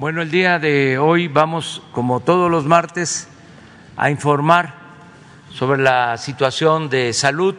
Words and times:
Bueno, 0.00 0.22
el 0.22 0.30
día 0.30 0.58
de 0.58 0.96
hoy 0.96 1.28
vamos, 1.28 1.82
como 1.92 2.20
todos 2.20 2.50
los 2.50 2.64
martes, 2.64 3.28
a 3.98 4.08
informar 4.08 4.72
sobre 5.52 5.82
la 5.82 6.16
situación 6.16 6.88
de 6.88 7.12
salud 7.12 7.54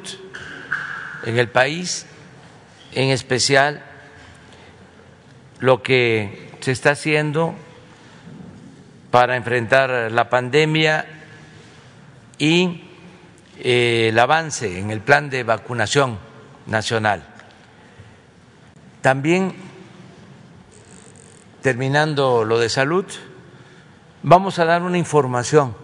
en 1.23 1.37
el 1.37 1.49
país, 1.49 2.07
en 2.93 3.11
especial 3.11 3.83
lo 5.59 5.83
que 5.83 6.57
se 6.61 6.71
está 6.71 6.93
haciendo 6.93 7.53
para 9.11 9.35
enfrentar 9.35 10.11
la 10.11 10.27
pandemia 10.31 11.05
y 12.39 12.85
eh, 13.59 14.07
el 14.09 14.17
avance 14.17 14.79
en 14.79 14.89
el 14.89 15.01
plan 15.01 15.29
de 15.29 15.43
vacunación 15.43 16.17
nacional. 16.65 17.23
También, 19.01 19.53
terminando 21.61 22.43
lo 22.43 22.57
de 22.59 22.69
salud, 22.69 23.05
vamos 24.23 24.57
a 24.59 24.65
dar 24.65 24.81
una 24.81 24.97
información 24.97 25.75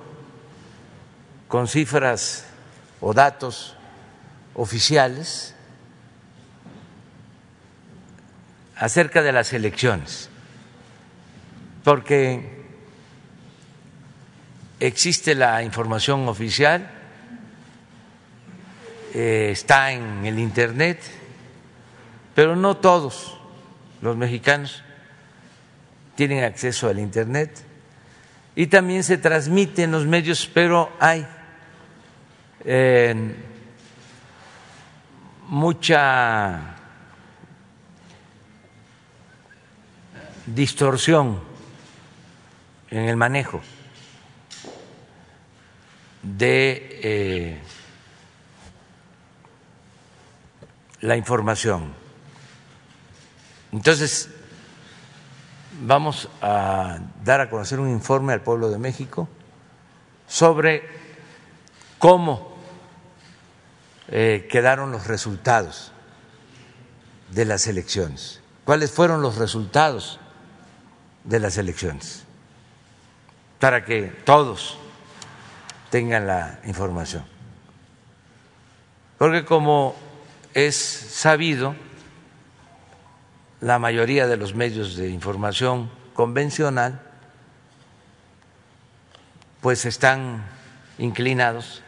con 1.48 1.67
cifras 1.67 2.45
o 3.00 3.13
datos 3.13 3.76
oficiales 4.55 5.55
acerca 8.76 9.22
de 9.22 9.31
las 9.31 9.53
elecciones, 9.53 10.30
porque 11.84 12.66
existe 14.80 15.36
la 15.36 15.64
información 15.64 16.28
oficial, 16.28 16.89
eh, 19.14 19.50
está 19.52 19.91
en 19.91 20.25
el 20.25 20.38
Internet, 20.39 21.00
pero 22.36 22.55
no 22.55 22.78
todos 22.78 23.38
los 24.02 24.17
mexicanos 24.17 24.84
tienen 26.17 26.44
acceso 26.44 26.89
al 26.89 26.99
Internet 26.99 27.63
y 28.55 28.67
también 28.67 29.03
se 29.03 29.20
transmite 29.20 29.84
en 29.84 29.91
los 29.91 30.05
medios, 30.08 30.50
pero 30.52 30.92
hay 31.00 31.25
mucha 35.47 36.75
distorsión 40.47 41.39
en 42.89 43.03
el 43.05 43.16
manejo 43.16 43.61
de 46.23 46.99
eh, 47.03 47.61
la 51.02 51.16
información. 51.16 51.94
Entonces, 53.72 54.30
vamos 55.81 56.30
a 56.42 57.00
dar 57.23 57.42
a 57.42 57.50
conocer 57.50 57.80
un 57.80 57.89
informe 57.89 58.33
al 58.33 58.42
pueblo 58.42 58.70
de 58.70 58.78
México 58.78 59.28
sobre 60.28 60.83
cómo 62.00 62.56
eh, 64.09 64.48
quedaron 64.50 64.92
los 64.92 65.08
resultados 65.08 65.92
de 67.31 67.45
las 67.45 67.67
elecciones, 67.67 68.42
cuáles 68.64 68.92
fueron 68.92 69.22
los 69.22 69.36
resultados 69.38 70.20
de 71.23 71.39
las 71.39 71.58
elecciones, 71.58 72.23
para 73.59 73.83
que 73.83 74.03
todos 74.03 74.78
tengan 75.89 76.28
la 76.28 76.59
información. 76.66 77.25
Porque 79.17 79.45
como 79.45 79.95
es 80.53 80.75
sabido, 80.75 81.75
la 83.61 83.80
mayoría 83.80 84.27
de 84.27 84.38
los 84.38 84.53
medios 84.53 84.95
de 84.95 85.09
información 85.09 85.89
convencional 86.13 87.02
pues 89.61 89.86
están 89.86 90.44
inclinados 90.97 91.81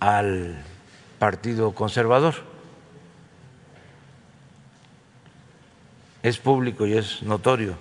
al 0.00 0.62
Partido 1.18 1.74
Conservador. 1.74 2.56
es 6.28 6.38
público 6.38 6.86
y 6.88 6.98
es 6.98 7.22
notorio. 7.22 7.78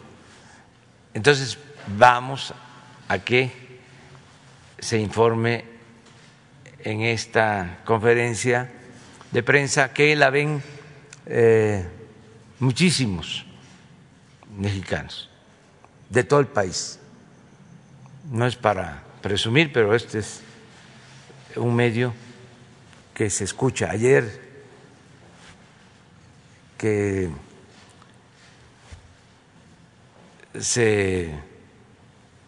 Entonces, 1.16 1.58
vamos 1.98 2.54
a 3.08 3.18
que 3.18 3.52
se 4.78 5.00
informe 5.00 5.66
en 6.84 7.02
esta 7.02 7.80
conferencia 7.86 8.72
de 9.32 9.42
prensa 9.42 9.94
que 9.94 10.16
la 10.16 10.30
ven 10.30 10.62
eh, 11.26 11.88
muchísimos 12.60 13.46
mexicanos 14.58 15.30
de 16.10 16.24
todo 16.24 16.40
el 16.40 16.48
país. 16.48 17.00
No 18.32 18.46
es 18.46 18.56
para 18.56 19.04
presumir, 19.22 19.72
pero 19.72 19.94
este 19.94 20.20
es 20.20 20.42
un 21.56 21.76
medio 21.76 22.14
que 23.14 23.30
se 23.30 23.44
escucha. 23.44 23.90
Ayer 23.92 24.44
que 26.78 27.30
se 30.60 31.34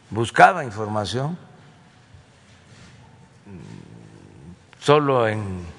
buscaba 0.09 0.63
información 0.63 1.37
solo 4.79 5.27
en 5.27 5.76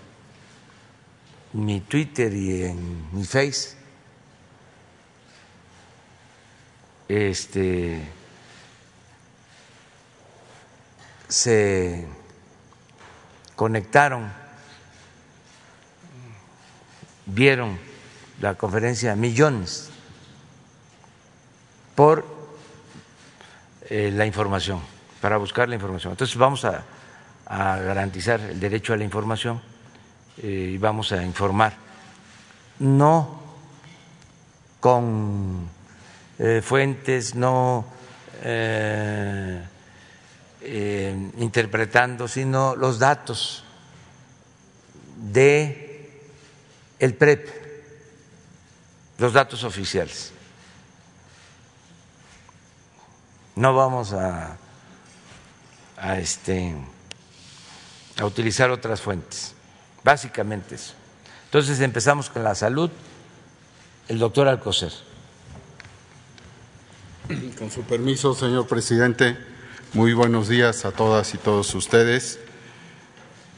mi 1.65 1.81
Twitter 1.81 2.33
y 2.33 2.65
en 2.65 3.09
mi 3.13 3.25
Face. 3.25 3.77
Este 7.09 8.03
se 11.29 12.07
conectaron, 13.55 14.31
vieron 17.27 17.79
la 18.41 18.55
conferencia 18.55 19.15
millones 19.17 19.91
por 21.95 22.25
eh, 23.91 24.11
la 24.15 24.27
información, 24.27 24.81
para 25.21 25.37
buscar 25.37 25.69
la 25.69 25.75
información. 25.75 26.13
Entonces 26.13 26.37
vamos 26.37 26.65
a, 26.65 26.85
garantizar 27.51 28.39
el 28.41 28.61
derecho 28.61 28.93
a 28.93 28.97
la 28.99 29.05
información 29.05 29.63
eh, 30.43 30.73
y 30.75 30.79
vamos 30.79 31.13
a 31.13 31.23
informar, 31.23 31.75
no 32.79 33.41
con 34.81 35.69
eh, 36.39 36.63
fuentes, 36.65 37.35
no 37.35 37.85
interpretando, 41.39 42.29
sino 42.29 42.77
los 42.77 42.99
datos 42.99 43.65
de 45.17 46.23
el 47.01 47.15
PREP, 47.15 47.49
los 49.19 49.33
datos 49.33 49.65
oficiales. 49.65 50.33
no 53.59 53.75
vamos 53.75 54.13
a, 54.13 54.57
este, 56.17 56.77
a 58.17 58.25
utilizar 58.25 58.71
otras 58.71 59.01
fuentes, 59.01 59.53
básicamente 60.05 60.75
eso. 60.75 60.95
Entonces 61.47 61.81
empezamos 61.81 62.29
con 62.29 62.45
la 62.45 62.55
salud, 62.55 62.91
el 64.09 64.19
doctor 64.19 64.49
Alcocer. 64.49 64.93
Con 67.59 67.71
su 67.71 67.83
permiso, 67.83 68.35
señor 68.35 68.67
presidente, 68.67 69.37
muy 69.93 70.13
buenos 70.13 70.49
días 70.49 70.85
a 70.85 70.93
todas 70.93 71.35
y 71.35 71.39
todos 71.39 71.75
ustedes. 71.75 72.39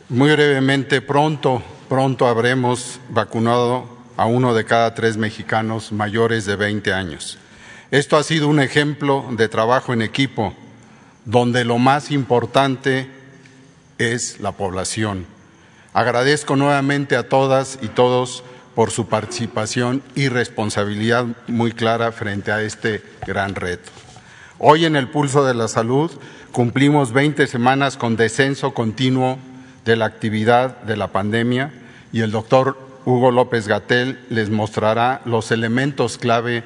Muy 0.09 0.33
brevemente, 0.33 1.01
pronto, 1.01 1.63
pronto 1.89 2.27
habremos 2.27 3.01
vacunado 3.11 3.89
a 4.17 4.27
uno 4.27 4.55
de 4.55 4.65
cada 4.65 4.95
tres 4.95 5.17
mexicanos 5.17 5.93
mayores 5.93 6.47
de 6.47 6.57
20 6.57 6.93
años. 6.93 7.39
Esto 7.91 8.17
ha 8.17 8.23
sido 8.23 8.49
un 8.49 8.61
ejemplo 8.61 9.25
de 9.33 9.49
trabajo 9.49 9.93
en 9.93 10.03
equipo, 10.03 10.55
donde 11.25 11.65
lo 11.65 11.79
más 11.79 12.11
importante 12.11 13.11
es 13.99 14.41
la 14.41 14.53
población. 14.53 15.27
Agradezco 15.93 16.55
nuevamente 16.55 17.17
a 17.17 17.29
todas 17.29 17.79
y 17.83 17.89
todos 17.89 18.45
por 18.77 18.93
su 18.93 19.09
participación 19.09 20.03
y 20.15 20.29
responsabilidad 20.29 21.27
muy 21.49 21.73
clara 21.73 22.13
frente 22.13 22.53
a 22.53 22.63
este 22.63 23.03
gran 23.27 23.57
reto. 23.57 23.91
Hoy 24.61 24.85
en 24.85 24.95
el 24.95 25.09
Pulso 25.09 25.45
de 25.45 25.55
la 25.55 25.67
Salud 25.67 26.13
cumplimos 26.53 27.13
20 27.13 27.45
semanas 27.49 27.97
con 27.97 28.17
descenso 28.17 28.73
continuo 28.73 29.39
de 29.85 29.97
la 29.97 30.05
actividad 30.05 30.77
de 30.83 30.97
la 30.97 31.09
pandemia 31.09 31.73
y 32.13 32.21
el 32.21 32.31
doctor 32.31 32.79
Hugo 33.05 33.33
López 33.33 33.67
Gatel 33.67 34.21
les 34.31 34.49
mostrará 34.49 35.23
los 35.25 35.51
elementos 35.51 36.19
clave 36.19 36.63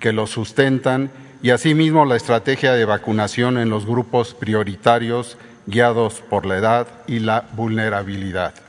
que 0.00 0.12
lo 0.12 0.26
sustentan 0.26 1.12
y 1.44 1.50
asimismo 1.50 2.06
la 2.06 2.16
estrategia 2.16 2.72
de 2.72 2.86
vacunación 2.86 3.56
en 3.58 3.70
los 3.70 3.86
grupos 3.86 4.34
prioritarios 4.34 5.36
guiados 5.66 6.22
por 6.28 6.44
la 6.44 6.56
edad 6.56 6.88
y 7.06 7.20
la 7.20 7.44
vulnerabilidad. 7.54 8.63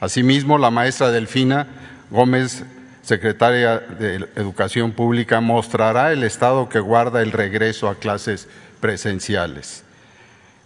Asimismo, 0.00 0.58
la 0.58 0.70
maestra 0.70 1.10
Delfina 1.10 1.66
Gómez 2.10 2.64
secretaria 3.08 3.78
de 3.78 4.28
Educación 4.36 4.92
Pública, 4.92 5.40
mostrará 5.40 6.12
el 6.12 6.24
estado 6.24 6.68
que 6.68 6.78
guarda 6.78 7.22
el 7.22 7.32
regreso 7.32 7.88
a 7.88 7.94
clases 7.94 8.48
presenciales. 8.80 9.82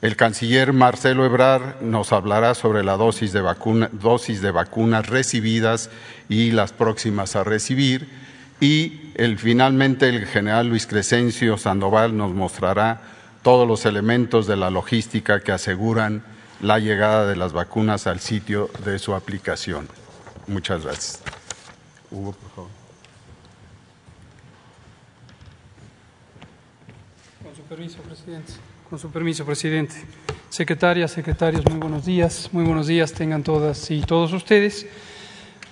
El 0.01 0.17
canciller 0.17 0.73
Marcelo 0.73 1.25
Ebrar 1.25 1.77
nos 1.81 2.13
hablará 2.13 2.55
sobre 2.55 2.83
la 2.83 2.97
dosis 2.97 3.33
de, 3.33 3.41
vacunas 4.51 5.07
recibidas 5.07 5.89
y 6.29 6.51
las 6.51 6.73
próximas 6.73 7.37
a 7.37 7.45
recibir. 7.45 8.09
Y 8.61 9.13
el, 9.15 9.39
finalmente 9.39 10.09
el 10.09 10.27
general 10.27 10.67
Luis 10.69 10.89
Crescencio 10.89 11.57
Sandoval 11.59 12.17
nos 12.17 12.33
mostrará 12.33 13.03
todos 13.43 13.69
los 13.69 13.87
elementos 13.87 14.49
de 14.49 14.57
la 14.57 14.71
logística 14.71 15.39
que 15.39 15.53
aseguran 15.53 16.25
la 16.63 16.79
llegada 16.79 17.27
de 17.27 17.35
las 17.35 17.53
vacunas 17.53 18.07
al 18.07 18.21
sitio 18.21 18.71
de 18.85 18.99
su 19.01 19.15
aplicación. 19.15 19.89
Muchas 20.47 20.85
gracias. 20.85 21.23
Hugo, 22.11 22.33
por 22.33 22.51
favor. 22.51 22.71
Con 27.43 27.57
su 27.57 27.63
permiso, 27.63 27.99
presidente. 28.03 28.53
Con 28.89 28.99
su 28.99 29.11
permiso, 29.11 29.45
presidente. 29.45 29.95
Secretarias, 30.51 31.11
secretarios, 31.11 31.65
muy 31.69 31.81
buenos 31.81 32.07
días. 32.07 32.49
Muy 32.53 32.65
buenos 32.65 32.87
días 32.87 33.13
tengan 33.13 33.43
todas 33.43 33.91
y 33.91 34.03
todos 34.03 34.33
ustedes. 34.33 34.87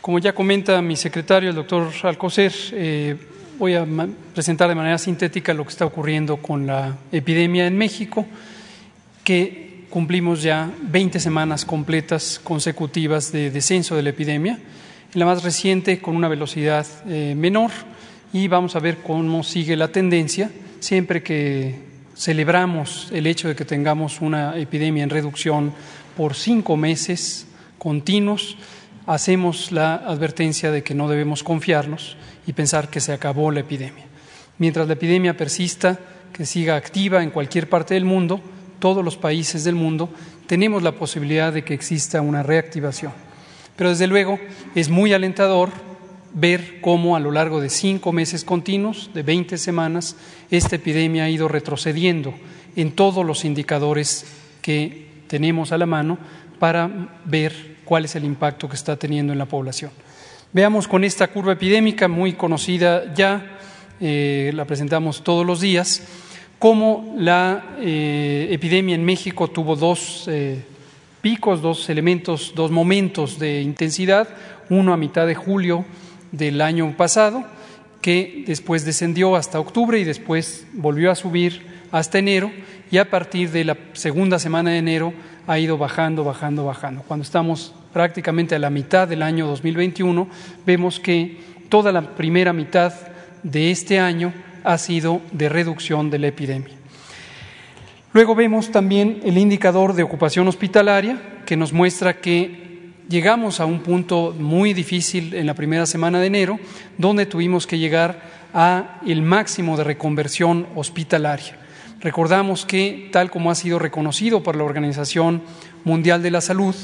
Como 0.00 0.18
ya 0.18 0.34
comenta 0.34 0.82
mi 0.82 0.96
secretario, 0.96 1.50
el 1.50 1.54
doctor 1.54 1.88
Alcocer, 2.02 2.52
eh, 2.72 3.16
voy 3.58 3.74
a 3.74 3.86
presentar 4.34 4.68
de 4.68 4.74
manera 4.74 4.98
sintética 4.98 5.54
lo 5.54 5.62
que 5.62 5.70
está 5.70 5.84
ocurriendo 5.84 6.38
con 6.38 6.66
la 6.66 6.96
epidemia 7.12 7.66
en 7.66 7.78
México, 7.78 8.26
que 9.22 9.69
cumplimos 9.90 10.42
ya 10.42 10.70
20 10.82 11.20
semanas 11.20 11.64
completas 11.64 12.40
consecutivas 12.42 13.32
de 13.32 13.50
descenso 13.50 13.96
de 13.96 14.02
la 14.02 14.10
epidemia, 14.10 14.58
la 15.14 15.26
más 15.26 15.42
reciente 15.42 16.00
con 16.00 16.16
una 16.16 16.28
velocidad 16.28 16.86
eh, 17.08 17.34
menor 17.36 17.70
y 18.32 18.46
vamos 18.48 18.76
a 18.76 18.80
ver 18.80 18.98
cómo 18.98 19.42
sigue 19.42 19.76
la 19.76 19.88
tendencia 19.88 20.50
siempre 20.78 21.22
que 21.22 21.74
celebramos 22.16 23.08
el 23.12 23.26
hecho 23.26 23.48
de 23.48 23.56
que 23.56 23.64
tengamos 23.64 24.20
una 24.20 24.56
epidemia 24.56 25.04
en 25.04 25.10
reducción 25.10 25.72
por 26.16 26.34
cinco 26.34 26.76
meses 26.76 27.46
continuos, 27.78 28.56
hacemos 29.06 29.72
la 29.72 29.94
advertencia 29.94 30.70
de 30.70 30.82
que 30.82 30.94
no 30.94 31.08
debemos 31.08 31.42
confiarnos 31.42 32.16
y 32.46 32.52
pensar 32.52 32.90
que 32.90 33.00
se 33.00 33.12
acabó 33.12 33.50
la 33.50 33.60
epidemia. 33.60 34.04
Mientras 34.58 34.86
la 34.86 34.94
epidemia 34.94 35.36
persista, 35.36 35.98
que 36.32 36.44
siga 36.44 36.76
activa 36.76 37.22
en 37.22 37.30
cualquier 37.30 37.68
parte 37.68 37.94
del 37.94 38.04
mundo, 38.04 38.40
todos 38.80 39.04
los 39.04 39.16
países 39.16 39.62
del 39.62 39.76
mundo, 39.76 40.10
tenemos 40.46 40.82
la 40.82 40.92
posibilidad 40.92 41.52
de 41.52 41.62
que 41.62 41.74
exista 41.74 42.20
una 42.20 42.42
reactivación. 42.42 43.12
Pero 43.76 43.90
desde 43.90 44.08
luego 44.08 44.38
es 44.74 44.88
muy 44.88 45.12
alentador 45.12 45.70
ver 46.32 46.80
cómo 46.80 47.16
a 47.16 47.20
lo 47.20 47.30
largo 47.30 47.60
de 47.60 47.70
cinco 47.70 48.12
meses 48.12 48.44
continuos, 48.44 49.10
de 49.14 49.22
20 49.22 49.58
semanas, 49.58 50.16
esta 50.50 50.76
epidemia 50.76 51.24
ha 51.24 51.30
ido 51.30 51.48
retrocediendo 51.48 52.34
en 52.76 52.92
todos 52.92 53.24
los 53.24 53.44
indicadores 53.44 54.26
que 54.62 55.08
tenemos 55.26 55.72
a 55.72 55.78
la 55.78 55.86
mano 55.86 56.18
para 56.58 57.20
ver 57.24 57.76
cuál 57.84 58.04
es 58.04 58.14
el 58.14 58.24
impacto 58.24 58.68
que 58.68 58.76
está 58.76 58.96
teniendo 58.96 59.32
en 59.32 59.38
la 59.38 59.46
población. 59.46 59.90
Veamos 60.52 60.88
con 60.88 61.04
esta 61.04 61.28
curva 61.28 61.52
epidémica 61.52 62.08
muy 62.08 62.34
conocida 62.34 63.14
ya, 63.14 63.58
eh, 64.00 64.50
la 64.54 64.64
presentamos 64.64 65.22
todos 65.22 65.46
los 65.46 65.60
días, 65.60 66.02
cómo 66.60 67.14
la 67.16 67.76
eh, 67.80 68.48
epidemia 68.50 68.94
en 68.94 69.02
México 69.02 69.48
tuvo 69.48 69.76
dos 69.76 70.28
eh, 70.28 70.62
picos, 71.22 71.62
dos 71.62 71.88
elementos, 71.88 72.52
dos 72.54 72.70
momentos 72.70 73.38
de 73.38 73.62
intensidad, 73.62 74.28
uno 74.68 74.92
a 74.92 74.98
mitad 74.98 75.26
de 75.26 75.34
julio 75.34 75.86
del 76.32 76.60
año 76.60 76.94
pasado, 76.98 77.44
que 78.02 78.44
después 78.46 78.84
descendió 78.84 79.36
hasta 79.36 79.58
octubre 79.58 79.98
y 79.98 80.04
después 80.04 80.66
volvió 80.74 81.10
a 81.10 81.14
subir 81.14 81.66
hasta 81.92 82.18
enero 82.18 82.52
y 82.90 82.98
a 82.98 83.08
partir 83.08 83.50
de 83.50 83.64
la 83.64 83.78
segunda 83.94 84.38
semana 84.38 84.70
de 84.70 84.78
enero 84.78 85.14
ha 85.46 85.58
ido 85.58 85.78
bajando, 85.78 86.24
bajando, 86.24 86.66
bajando. 86.66 87.02
Cuando 87.08 87.24
estamos 87.24 87.74
prácticamente 87.90 88.54
a 88.54 88.58
la 88.58 88.68
mitad 88.68 89.08
del 89.08 89.22
año 89.22 89.46
2021, 89.46 90.28
vemos 90.66 91.00
que 91.00 91.38
toda 91.70 91.90
la 91.90 92.14
primera 92.14 92.52
mitad 92.52 92.92
de 93.42 93.70
este 93.70 93.98
año 93.98 94.34
ha 94.64 94.78
sido 94.78 95.20
de 95.32 95.48
reducción 95.48 96.10
de 96.10 96.18
la 96.18 96.28
epidemia. 96.28 96.74
Luego 98.12 98.34
vemos 98.34 98.72
también 98.72 99.20
el 99.24 99.38
indicador 99.38 99.94
de 99.94 100.02
ocupación 100.02 100.48
hospitalaria, 100.48 101.42
que 101.46 101.56
nos 101.56 101.72
muestra 101.72 102.20
que 102.20 102.90
llegamos 103.08 103.60
a 103.60 103.66
un 103.66 103.80
punto 103.80 104.34
muy 104.38 104.72
difícil 104.72 105.34
en 105.34 105.46
la 105.46 105.54
primera 105.54 105.86
semana 105.86 106.20
de 106.20 106.26
enero, 106.26 106.58
donde 106.98 107.26
tuvimos 107.26 107.66
que 107.66 107.78
llegar 107.78 108.20
a 108.52 109.00
el 109.06 109.22
máximo 109.22 109.76
de 109.76 109.84
reconversión 109.84 110.66
hospitalaria. 110.74 111.56
Recordamos 112.00 112.64
que, 112.64 113.10
tal 113.12 113.30
como 113.30 113.50
ha 113.50 113.54
sido 113.54 113.78
reconocido 113.78 114.42
por 114.42 114.56
la 114.56 114.64
Organización 114.64 115.42
Mundial 115.84 116.22
de 116.22 116.30
la 116.30 116.40
Salud, 116.40 116.74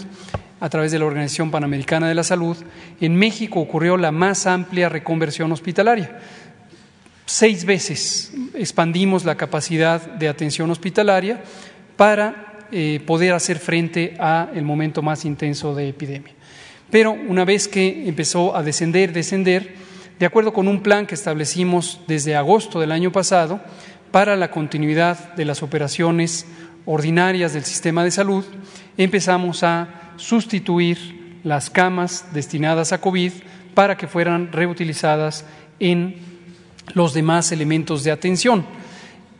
a 0.60 0.68
través 0.68 0.92
de 0.92 0.98
la 0.98 1.06
Organización 1.06 1.50
Panamericana 1.50 2.08
de 2.08 2.14
la 2.14 2.22
Salud, 2.22 2.56
en 3.00 3.16
México 3.16 3.60
ocurrió 3.60 3.96
la 3.96 4.12
más 4.12 4.46
amplia 4.46 4.88
reconversión 4.88 5.52
hospitalaria. 5.52 6.18
Seis 7.28 7.64
veces 7.64 8.32
expandimos 8.54 9.24
la 9.24 9.36
capacidad 9.36 10.00
de 10.00 10.28
atención 10.28 10.70
hospitalaria 10.70 11.42
para 11.96 12.60
eh, 12.70 13.02
poder 13.04 13.32
hacer 13.32 13.58
frente 13.58 14.14
a 14.20 14.48
el 14.54 14.64
momento 14.64 15.02
más 15.02 15.24
intenso 15.24 15.74
de 15.74 15.88
epidemia. 15.88 16.32
Pero 16.88 17.10
una 17.10 17.44
vez 17.44 17.66
que 17.66 18.08
empezó 18.08 18.54
a 18.54 18.62
descender, 18.62 19.12
descender, 19.12 19.74
de 20.20 20.26
acuerdo 20.26 20.52
con 20.52 20.68
un 20.68 20.84
plan 20.84 21.04
que 21.04 21.16
establecimos 21.16 22.00
desde 22.06 22.36
agosto 22.36 22.78
del 22.78 22.92
año 22.92 23.10
pasado 23.10 23.60
para 24.12 24.36
la 24.36 24.52
continuidad 24.52 25.34
de 25.34 25.46
las 25.46 25.64
operaciones 25.64 26.46
ordinarias 26.84 27.52
del 27.52 27.64
sistema 27.64 28.04
de 28.04 28.12
salud, 28.12 28.44
empezamos 28.96 29.64
a 29.64 30.12
sustituir 30.14 31.40
las 31.42 31.70
camas 31.70 32.26
destinadas 32.32 32.92
a 32.92 33.00
COVID 33.00 33.32
para 33.74 33.96
que 33.96 34.06
fueran 34.06 34.52
reutilizadas 34.52 35.44
en 35.80 36.35
los 36.94 37.14
demás 37.14 37.52
elementos 37.52 38.04
de 38.04 38.10
atención. 38.10 38.64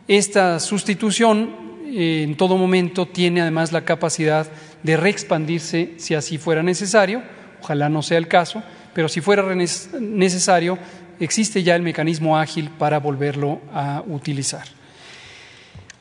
Esta 0.07 0.59
sustitución 0.59 1.67
eh, 1.85 2.23
en 2.23 2.35
todo 2.35 2.57
momento 2.57 3.05
tiene 3.05 3.41
además 3.41 3.71
la 3.71 3.85
capacidad 3.85 4.47
de 4.83 4.97
reexpandirse 4.97 5.93
si 5.97 6.15
así 6.15 6.37
fuera 6.37 6.63
necesario, 6.63 7.21
ojalá 7.61 7.89
no 7.89 8.01
sea 8.01 8.17
el 8.17 8.27
caso, 8.27 8.63
pero 8.93 9.09
si 9.09 9.21
fuera 9.21 9.43
necesario, 9.53 10.77
existe 11.19 11.63
ya 11.63 11.75
el 11.75 11.81
mecanismo 11.81 12.37
ágil 12.37 12.69
para 12.77 12.99
volverlo 12.99 13.59
a 13.73 14.03
utilizar. 14.07 14.67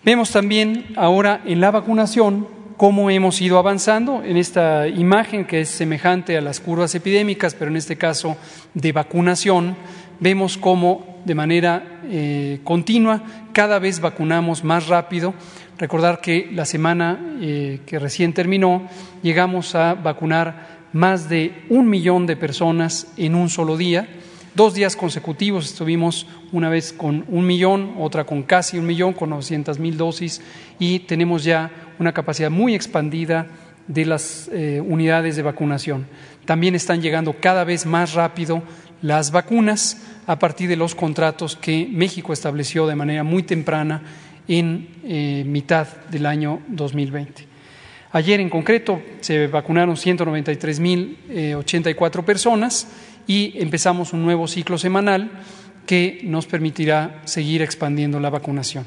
Vemos 0.04 0.30
también 0.30 0.86
ahora 0.96 1.42
en 1.44 1.60
la 1.60 1.70
vacunación 1.70 2.46
cómo 2.76 3.10
hemos 3.10 3.40
ido 3.40 3.58
avanzando 3.58 4.22
en 4.22 4.36
esta 4.36 4.86
imagen 4.86 5.46
que 5.46 5.62
es 5.62 5.68
semejante 5.68 6.36
a 6.36 6.40
las 6.40 6.60
curvas 6.60 6.94
epidémicas, 6.94 7.54
pero 7.54 7.70
en 7.70 7.76
este 7.76 7.96
caso 7.96 8.36
de 8.74 8.92
vacunación, 8.92 9.76
vemos 10.20 10.56
cómo 10.56 11.15
de 11.26 11.34
manera 11.34 12.00
eh, 12.04 12.60
continua 12.62 13.20
cada 13.52 13.80
vez 13.80 14.00
vacunamos 14.00 14.62
más 14.62 14.86
rápido. 14.86 15.34
Recordar 15.76 16.20
que 16.20 16.48
la 16.52 16.64
semana 16.64 17.18
eh, 17.40 17.80
que 17.84 17.98
recién 17.98 18.32
terminó 18.32 18.88
llegamos 19.22 19.74
a 19.74 19.94
vacunar 19.94 20.86
más 20.92 21.28
de 21.28 21.64
un 21.68 21.90
millón 21.90 22.26
de 22.26 22.36
personas 22.36 23.08
en 23.16 23.34
un 23.34 23.50
solo 23.50 23.76
día. 23.76 24.08
Dos 24.54 24.72
días 24.72 24.94
consecutivos 24.94 25.66
estuvimos 25.66 26.28
una 26.52 26.70
vez 26.70 26.92
con 26.92 27.24
un 27.28 27.44
millón, 27.44 27.96
otra 27.98 28.24
con 28.24 28.44
casi 28.44 28.78
un 28.78 28.86
millón, 28.86 29.12
con 29.12 29.30
900 29.30 29.80
mil 29.80 29.96
dosis 29.96 30.40
y 30.78 31.00
tenemos 31.00 31.42
ya 31.42 31.70
una 31.98 32.12
capacidad 32.12 32.50
muy 32.50 32.74
expandida 32.74 33.48
de 33.88 34.04
las 34.04 34.48
eh, 34.52 34.80
unidades 34.80 35.34
de 35.36 35.42
vacunación. 35.42 36.06
También 36.44 36.76
están 36.76 37.02
llegando 37.02 37.34
cada 37.40 37.64
vez 37.64 37.84
más 37.84 38.14
rápido 38.14 38.62
las 39.02 39.30
vacunas 39.30 39.98
a 40.26 40.38
partir 40.38 40.68
de 40.68 40.76
los 40.76 40.94
contratos 40.94 41.56
que 41.56 41.88
México 41.90 42.32
estableció 42.32 42.86
de 42.86 42.96
manera 42.96 43.24
muy 43.24 43.42
temprana 43.42 44.02
en 44.48 44.88
eh, 45.04 45.44
mitad 45.46 45.86
del 46.10 46.24
año 46.26 46.60
2020. 46.68 47.46
Ayer 48.12 48.40
en 48.40 48.48
concreto 48.48 49.02
se 49.20 49.48
vacunaron 49.48 49.96
193.084 49.96 52.24
personas 52.24 52.86
y 53.26 53.60
empezamos 53.60 54.12
un 54.12 54.22
nuevo 54.22 54.46
ciclo 54.46 54.78
semanal 54.78 55.32
que 55.86 56.20
nos 56.24 56.46
permitirá 56.46 57.22
seguir 57.24 57.62
expandiendo 57.62 58.20
la 58.20 58.30
vacunación. 58.30 58.86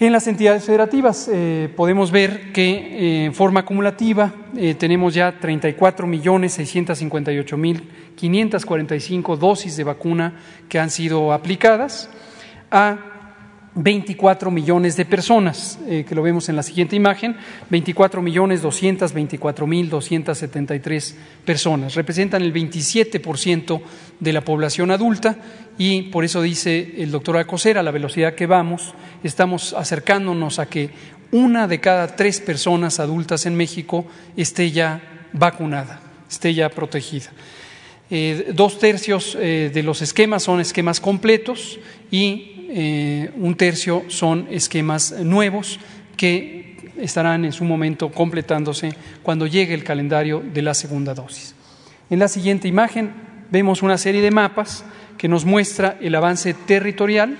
En 0.00 0.12
las 0.12 0.28
entidades 0.28 0.64
federativas 0.64 1.28
eh, 1.32 1.68
podemos 1.74 2.12
ver 2.12 2.52
que 2.52 2.70
eh, 2.70 3.24
en 3.24 3.34
forma 3.34 3.60
acumulativa 3.60 4.32
eh, 4.56 4.76
tenemos 4.76 5.12
ya 5.12 5.40
34 5.40 6.06
millones 6.06 6.52
658 6.52 7.56
mil 7.56 7.90
545 8.14 9.36
dosis 9.36 9.76
de 9.76 9.82
vacuna 9.82 10.34
que 10.68 10.78
han 10.78 10.90
sido 10.90 11.32
aplicadas 11.32 12.10
a 12.70 13.17
24 13.80 14.50
millones 14.50 14.96
de 14.96 15.04
personas, 15.04 15.78
eh, 15.86 16.04
que 16.06 16.16
lo 16.16 16.22
vemos 16.22 16.48
en 16.48 16.56
la 16.56 16.64
siguiente 16.64 16.96
imagen, 16.96 17.36
24 17.70 18.20
millones 18.20 18.60
224 18.60 19.66
mil 19.68 19.88
273 19.88 21.16
personas. 21.44 21.94
Representan 21.94 22.42
el 22.42 22.52
27% 22.52 23.80
de 24.18 24.32
la 24.32 24.40
población 24.40 24.90
adulta 24.90 25.36
y 25.78 26.02
por 26.02 26.24
eso 26.24 26.42
dice 26.42 26.94
el 26.98 27.12
doctor 27.12 27.36
Alcocer, 27.36 27.78
a 27.78 27.84
la 27.84 27.92
velocidad 27.92 28.34
que 28.34 28.46
vamos, 28.46 28.94
estamos 29.22 29.74
acercándonos 29.74 30.58
a 30.58 30.66
que 30.66 30.90
una 31.30 31.68
de 31.68 31.78
cada 31.78 32.16
tres 32.16 32.40
personas 32.40 32.98
adultas 32.98 33.46
en 33.46 33.54
México 33.54 34.06
esté 34.36 34.72
ya 34.72 35.28
vacunada, 35.32 36.00
esté 36.28 36.52
ya 36.52 36.68
protegida. 36.68 37.30
Eh, 38.10 38.52
dos 38.54 38.78
tercios 38.78 39.36
eh, 39.38 39.70
de 39.72 39.82
los 39.82 40.00
esquemas 40.00 40.42
son 40.42 40.60
esquemas 40.60 40.98
completos 40.98 41.78
y 42.10 42.66
eh, 42.70 43.30
un 43.36 43.54
tercio 43.54 44.04
son 44.08 44.48
esquemas 44.50 45.12
nuevos 45.12 45.78
que 46.16 46.92
estarán 46.96 47.44
en 47.44 47.52
su 47.52 47.64
momento 47.64 48.10
completándose 48.10 48.94
cuando 49.22 49.46
llegue 49.46 49.74
el 49.74 49.84
calendario 49.84 50.42
de 50.42 50.62
la 50.62 50.72
segunda 50.72 51.12
dosis. 51.12 51.54
En 52.08 52.18
la 52.18 52.28
siguiente 52.28 52.66
imagen 52.66 53.12
vemos 53.50 53.82
una 53.82 53.98
serie 53.98 54.22
de 54.22 54.30
mapas 54.30 54.84
que 55.18 55.28
nos 55.28 55.44
muestra 55.44 55.98
el 56.00 56.14
avance 56.14 56.54
territorial 56.54 57.36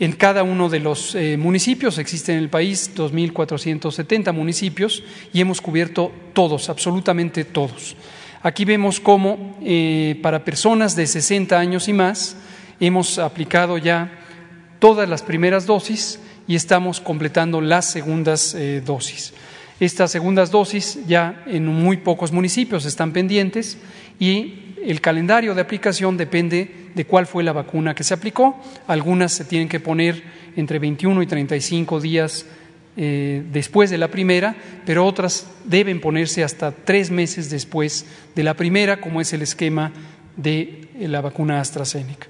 en 0.00 0.12
cada 0.12 0.42
uno 0.42 0.68
de 0.68 0.80
los 0.80 1.16
municipios. 1.38 1.98
Existen 1.98 2.36
en 2.36 2.42
el 2.42 2.50
país 2.50 2.90
2.470 2.96 4.32
municipios 4.32 5.04
y 5.32 5.40
hemos 5.40 5.60
cubierto 5.60 6.10
todos, 6.32 6.68
absolutamente 6.68 7.44
todos. 7.44 7.96
Aquí 8.44 8.66
vemos 8.66 9.00
cómo 9.00 9.56
eh, 9.62 10.20
para 10.22 10.44
personas 10.44 10.94
de 10.94 11.06
60 11.06 11.58
años 11.58 11.88
y 11.88 11.94
más 11.94 12.36
hemos 12.78 13.18
aplicado 13.18 13.78
ya 13.78 14.12
todas 14.78 15.08
las 15.08 15.22
primeras 15.22 15.64
dosis 15.64 16.20
y 16.46 16.54
estamos 16.54 17.00
completando 17.00 17.62
las 17.62 17.90
segundas 17.90 18.54
eh, 18.54 18.82
dosis. 18.84 19.32
Estas 19.80 20.10
segundas 20.10 20.50
dosis 20.50 20.98
ya 21.06 21.42
en 21.46 21.64
muy 21.64 21.96
pocos 21.96 22.32
municipios 22.32 22.84
están 22.84 23.14
pendientes 23.14 23.78
y 24.20 24.74
el 24.84 25.00
calendario 25.00 25.54
de 25.54 25.62
aplicación 25.62 26.18
depende 26.18 26.90
de 26.94 27.06
cuál 27.06 27.26
fue 27.26 27.44
la 27.44 27.54
vacuna 27.54 27.94
que 27.94 28.04
se 28.04 28.12
aplicó. 28.12 28.62
Algunas 28.86 29.32
se 29.32 29.46
tienen 29.46 29.70
que 29.70 29.80
poner 29.80 30.22
entre 30.54 30.78
21 30.78 31.22
y 31.22 31.26
35 31.26 31.98
días 31.98 32.44
eh, 32.96 33.42
después 33.52 33.90
de 33.90 33.98
la 33.98 34.08
primera, 34.08 34.54
pero 34.86 35.04
otras 35.04 35.46
deben 35.64 36.00
ponerse 36.00 36.44
hasta 36.44 36.70
tres 36.70 37.10
meses 37.10 37.50
después 37.50 38.06
de 38.34 38.42
la 38.44 38.54
primera, 38.54 39.00
como 39.00 39.20
es 39.20 39.32
el 39.32 39.42
esquema 39.42 39.92
de 40.36 40.88
la 41.00 41.20
vacuna 41.20 41.60
AstraZeneca. 41.60 42.28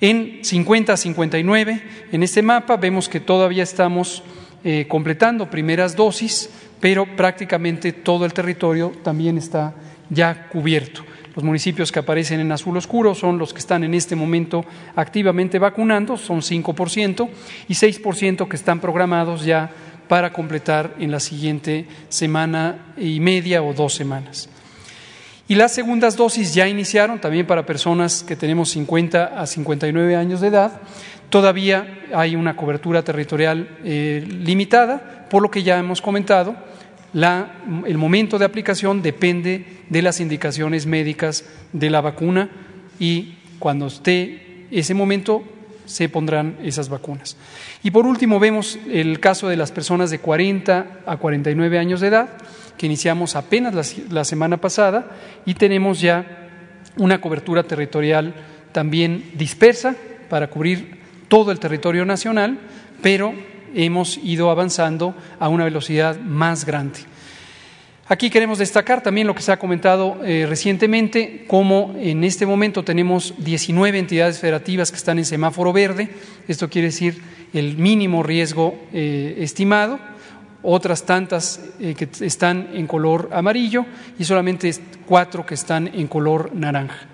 En 0.00 0.44
50 0.44 0.92
a 0.92 0.96
59, 0.96 1.82
en 2.12 2.22
este 2.22 2.42
mapa 2.42 2.76
vemos 2.76 3.08
que 3.08 3.20
todavía 3.20 3.62
estamos 3.62 4.22
eh, 4.64 4.86
completando 4.88 5.50
primeras 5.50 5.96
dosis, 5.96 6.50
pero 6.80 7.06
prácticamente 7.16 7.92
todo 7.92 8.24
el 8.24 8.32
territorio 8.32 8.92
también 9.02 9.38
está 9.38 9.74
ya 10.10 10.48
cubierto. 10.48 11.04
Los 11.34 11.44
municipios 11.44 11.90
que 11.90 11.98
aparecen 11.98 12.38
en 12.40 12.52
azul 12.52 12.76
oscuro 12.76 13.14
son 13.14 13.38
los 13.38 13.52
que 13.52 13.58
están 13.58 13.82
en 13.82 13.94
este 13.94 14.14
momento 14.14 14.64
activamente 14.94 15.58
vacunando, 15.58 16.16
son 16.16 16.40
5%, 16.40 17.28
y 17.68 17.74
6% 17.74 18.46
que 18.46 18.56
están 18.56 18.80
programados 18.80 19.44
ya 19.44 19.70
para 20.08 20.32
completar 20.32 20.94
en 20.98 21.10
la 21.10 21.20
siguiente 21.20 21.86
semana 22.08 22.94
y 22.96 23.20
media 23.20 23.62
o 23.62 23.72
dos 23.72 23.94
semanas. 23.94 24.48
Y 25.46 25.56
las 25.56 25.74
segundas 25.74 26.16
dosis 26.16 26.54
ya 26.54 26.66
iniciaron 26.66 27.20
también 27.20 27.46
para 27.46 27.66
personas 27.66 28.22
que 28.22 28.36
tenemos 28.36 28.70
50 28.70 29.38
a 29.38 29.46
59 29.46 30.16
años 30.16 30.40
de 30.40 30.48
edad. 30.48 30.80
Todavía 31.28 32.06
hay 32.14 32.34
una 32.34 32.56
cobertura 32.56 33.02
territorial 33.02 33.78
eh, 33.84 34.26
limitada, 34.26 35.26
por 35.28 35.42
lo 35.42 35.50
que 35.50 35.62
ya 35.62 35.78
hemos 35.78 36.00
comentado, 36.00 36.56
el 37.14 37.96
momento 37.96 38.38
de 38.38 38.44
aplicación 38.44 39.00
depende 39.00 39.84
de 39.88 40.02
las 40.02 40.18
indicaciones 40.18 40.86
médicas 40.86 41.44
de 41.72 41.88
la 41.88 42.00
vacuna 42.00 42.50
y 42.98 43.36
cuando 43.60 43.86
esté 43.86 44.66
ese 44.72 44.94
momento 44.94 45.44
se 45.86 46.08
pondrán 46.08 46.56
esas 46.62 46.88
vacunas. 46.88 47.36
Y 47.82 47.90
por 47.90 48.06
último 48.06 48.40
vemos 48.40 48.78
el 48.90 49.20
caso 49.20 49.48
de 49.48 49.56
las 49.56 49.72
personas 49.72 50.10
de 50.10 50.18
40 50.18 51.00
a 51.06 51.16
49 51.16 51.78
años 51.78 52.00
de 52.00 52.08
edad 52.08 52.28
que 52.76 52.86
iniciamos 52.86 53.36
apenas 53.36 53.96
la, 54.10 54.24
semana 54.24 54.56
pasada 54.56 55.06
y 55.46 55.54
tenemos 55.54 56.00
ya 56.00 56.48
una 56.96 57.20
cobertura 57.20 57.62
territorial 57.62 58.34
también 58.72 59.30
dispersa 59.34 59.94
para 60.28 60.48
cubrir 60.48 60.98
todo 61.28 61.52
el 61.52 61.60
territorio 61.60 62.04
nacional, 62.04 62.58
pero 63.00 63.34
hemos 63.74 64.18
ido 64.18 64.50
avanzando 64.50 65.14
a 65.38 65.48
una 65.48 65.64
velocidad 65.64 66.18
más 66.18 66.64
grande. 66.64 67.00
Aquí 68.06 68.28
queremos 68.28 68.58
destacar 68.58 69.02
también 69.02 69.26
lo 69.26 69.34
que 69.34 69.40
se 69.40 69.50
ha 69.50 69.58
comentado 69.58 70.18
eh, 70.22 70.44
recientemente, 70.46 71.44
como 71.46 71.94
en 71.98 72.22
este 72.22 72.44
momento 72.44 72.84
tenemos 72.84 73.32
19 73.38 73.98
entidades 73.98 74.40
federativas 74.40 74.90
que 74.90 74.98
están 74.98 75.18
en 75.18 75.24
semáforo 75.24 75.72
verde, 75.72 76.10
esto 76.46 76.68
quiere 76.68 76.88
decir 76.88 77.22
el 77.54 77.78
mínimo 77.78 78.22
riesgo 78.22 78.78
eh, 78.92 79.36
estimado, 79.38 79.98
otras 80.62 81.06
tantas 81.06 81.62
eh, 81.80 81.94
que 81.94 82.06
están 82.26 82.68
en 82.74 82.86
color 82.86 83.30
amarillo 83.32 83.86
y 84.18 84.24
solamente 84.24 84.70
cuatro 85.06 85.46
que 85.46 85.54
están 85.54 85.88
en 85.88 86.06
color 86.06 86.54
naranja. 86.54 87.06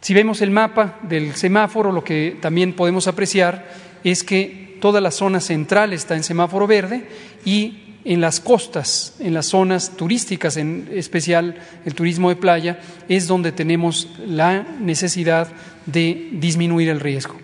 Si 0.00 0.14
vemos 0.14 0.40
el 0.40 0.50
mapa 0.50 0.98
del 1.02 1.34
semáforo, 1.34 1.92
lo 1.92 2.02
que 2.02 2.38
también 2.40 2.72
podemos 2.72 3.06
apreciar 3.06 3.66
es 4.02 4.24
que 4.24 4.78
toda 4.80 5.02
la 5.02 5.10
zona 5.10 5.40
central 5.40 5.92
está 5.92 6.16
en 6.16 6.22
semáforo 6.22 6.66
verde 6.66 7.06
y 7.44 7.85
en 8.06 8.20
las 8.20 8.38
costas, 8.38 9.14
en 9.18 9.34
las 9.34 9.46
zonas 9.46 9.96
turísticas, 9.96 10.56
en 10.56 10.88
especial 10.92 11.56
el 11.84 11.94
turismo 11.94 12.28
de 12.28 12.36
playa, 12.36 12.78
es 13.08 13.26
donde 13.26 13.50
tenemos 13.50 14.08
la 14.24 14.64
necesidad 14.80 15.48
de 15.86 16.28
disminuir 16.32 16.88
el 16.88 17.00
riesgo. 17.00 17.34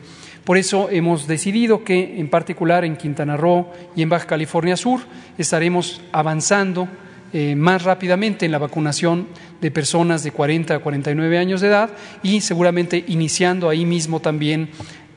Por 0.44 0.56
eso 0.56 0.88
hemos 0.88 1.26
decidido 1.26 1.82
que, 1.82 2.20
en 2.20 2.28
particular 2.28 2.84
en 2.84 2.96
Quintana 2.96 3.36
Roo 3.36 3.72
y 3.96 4.02
en 4.02 4.08
Baja 4.08 4.26
California 4.26 4.76
Sur, 4.76 5.00
estaremos 5.36 6.00
avanzando 6.12 6.88
eh, 7.32 7.56
más 7.56 7.82
rápidamente 7.82 8.46
en 8.46 8.52
la 8.52 8.58
vacunación 8.58 9.26
de 9.60 9.70
personas 9.72 10.22
de 10.22 10.30
40 10.30 10.76
a 10.76 10.78
49 10.78 11.38
años 11.38 11.60
de 11.60 11.68
edad 11.68 11.90
y 12.22 12.40
seguramente 12.40 13.04
iniciando 13.08 13.68
ahí 13.68 13.84
mismo 13.84 14.20
también 14.20 14.68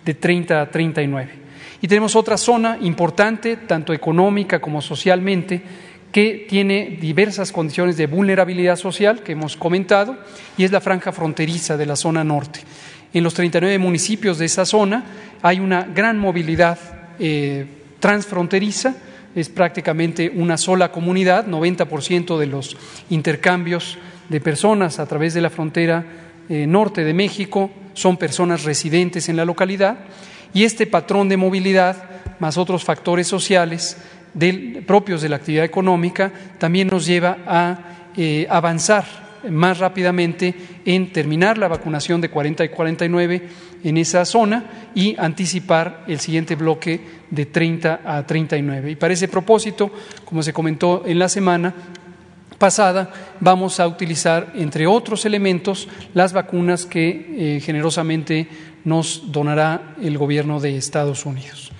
de 0.05 0.13
30 0.15 0.61
a 0.61 0.71
39. 0.71 1.44
Y 1.85 1.87
tenemos 1.87 2.15
otra 2.15 2.35
zona 2.35 2.79
importante, 2.81 3.57
tanto 3.57 3.93
económica 3.93 4.59
como 4.59 4.81
socialmente, 4.81 5.61
que 6.11 6.47
tiene 6.49 6.97
diversas 6.99 7.51
condiciones 7.51 7.95
de 7.95 8.07
vulnerabilidad 8.07 8.75
social 8.75 9.21
que 9.21 9.33
hemos 9.33 9.55
comentado 9.55 10.17
y 10.57 10.63
es 10.63 10.71
la 10.71 10.81
franja 10.81 11.11
fronteriza 11.11 11.77
de 11.77 11.85
la 11.85 11.95
zona 11.95 12.23
norte. 12.23 12.61
En 13.13 13.23
los 13.23 13.35
39 13.35 13.77
municipios 13.77 14.39
de 14.39 14.45
esa 14.45 14.65
zona 14.65 15.03
hay 15.43 15.59
una 15.59 15.83
gran 15.83 16.17
movilidad 16.17 16.79
eh, 17.19 17.67
transfronteriza, 17.99 18.95
es 19.35 19.49
prácticamente 19.49 20.31
una 20.33 20.57
sola 20.57 20.91
comunidad, 20.91 21.45
90% 21.45 22.39
de 22.39 22.47
los 22.47 22.75
intercambios 23.11 23.99
de 24.27 24.41
personas 24.41 24.97
a 24.97 25.05
través 25.05 25.35
de 25.35 25.41
la 25.41 25.51
frontera 25.51 26.03
eh, 26.49 26.65
norte 26.65 27.03
de 27.03 27.13
México 27.13 27.69
son 27.93 28.17
personas 28.17 28.63
residentes 28.63 29.29
en 29.29 29.35
la 29.35 29.45
localidad 29.45 29.99
y 30.55 30.63
este 30.63 30.87
patrón 30.87 31.27
de 31.27 31.35
movilidad, 31.35 31.97
más 32.39 32.57
otros 32.57 32.83
factores 32.85 33.27
sociales 33.27 33.97
propios 34.87 35.21
de 35.21 35.29
la 35.29 35.35
actividad 35.35 35.65
económica, 35.65 36.31
también 36.57 36.87
nos 36.87 37.05
lleva 37.05 37.37
a 37.45 37.79
eh, 38.15 38.47
avanzar 38.49 39.03
más 39.49 39.79
rápidamente 39.79 40.55
en 40.85 41.11
terminar 41.11 41.57
la 41.57 41.67
vacunación 41.67 42.21
de 42.21 42.29
40 42.29 42.63
y 42.63 42.69
49 42.69 43.49
en 43.83 43.97
esa 43.97 44.23
zona 44.23 44.91
y 44.95 45.15
anticipar 45.19 46.05
el 46.07 46.21
siguiente 46.21 46.55
bloque 46.55 47.01
de 47.29 47.45
30 47.45 48.01
a 48.05 48.25
39. 48.25 48.91
Y 48.91 48.95
para 48.95 49.13
ese 49.13 49.27
propósito, 49.27 49.91
como 50.23 50.41
se 50.41 50.53
comentó 50.53 51.03
en 51.05 51.19
la 51.19 51.27
semana, 51.27 51.73
pasada 52.57 53.11
vamos 53.41 53.81
a 53.81 53.87
utilizar, 53.87 54.53
entre 54.55 54.87
otros 54.87 55.25
elementos, 55.25 55.89
las 56.13 56.31
vacunas 56.31 56.85
que 56.85 57.57
eh, 57.57 57.59
generosamente 57.59 58.47
nos 58.85 59.31
donará 59.31 59.95
el 60.01 60.17
gobierno 60.17 60.59
de 60.59 60.77
Estados 60.77 61.25
Unidos. 61.25 61.71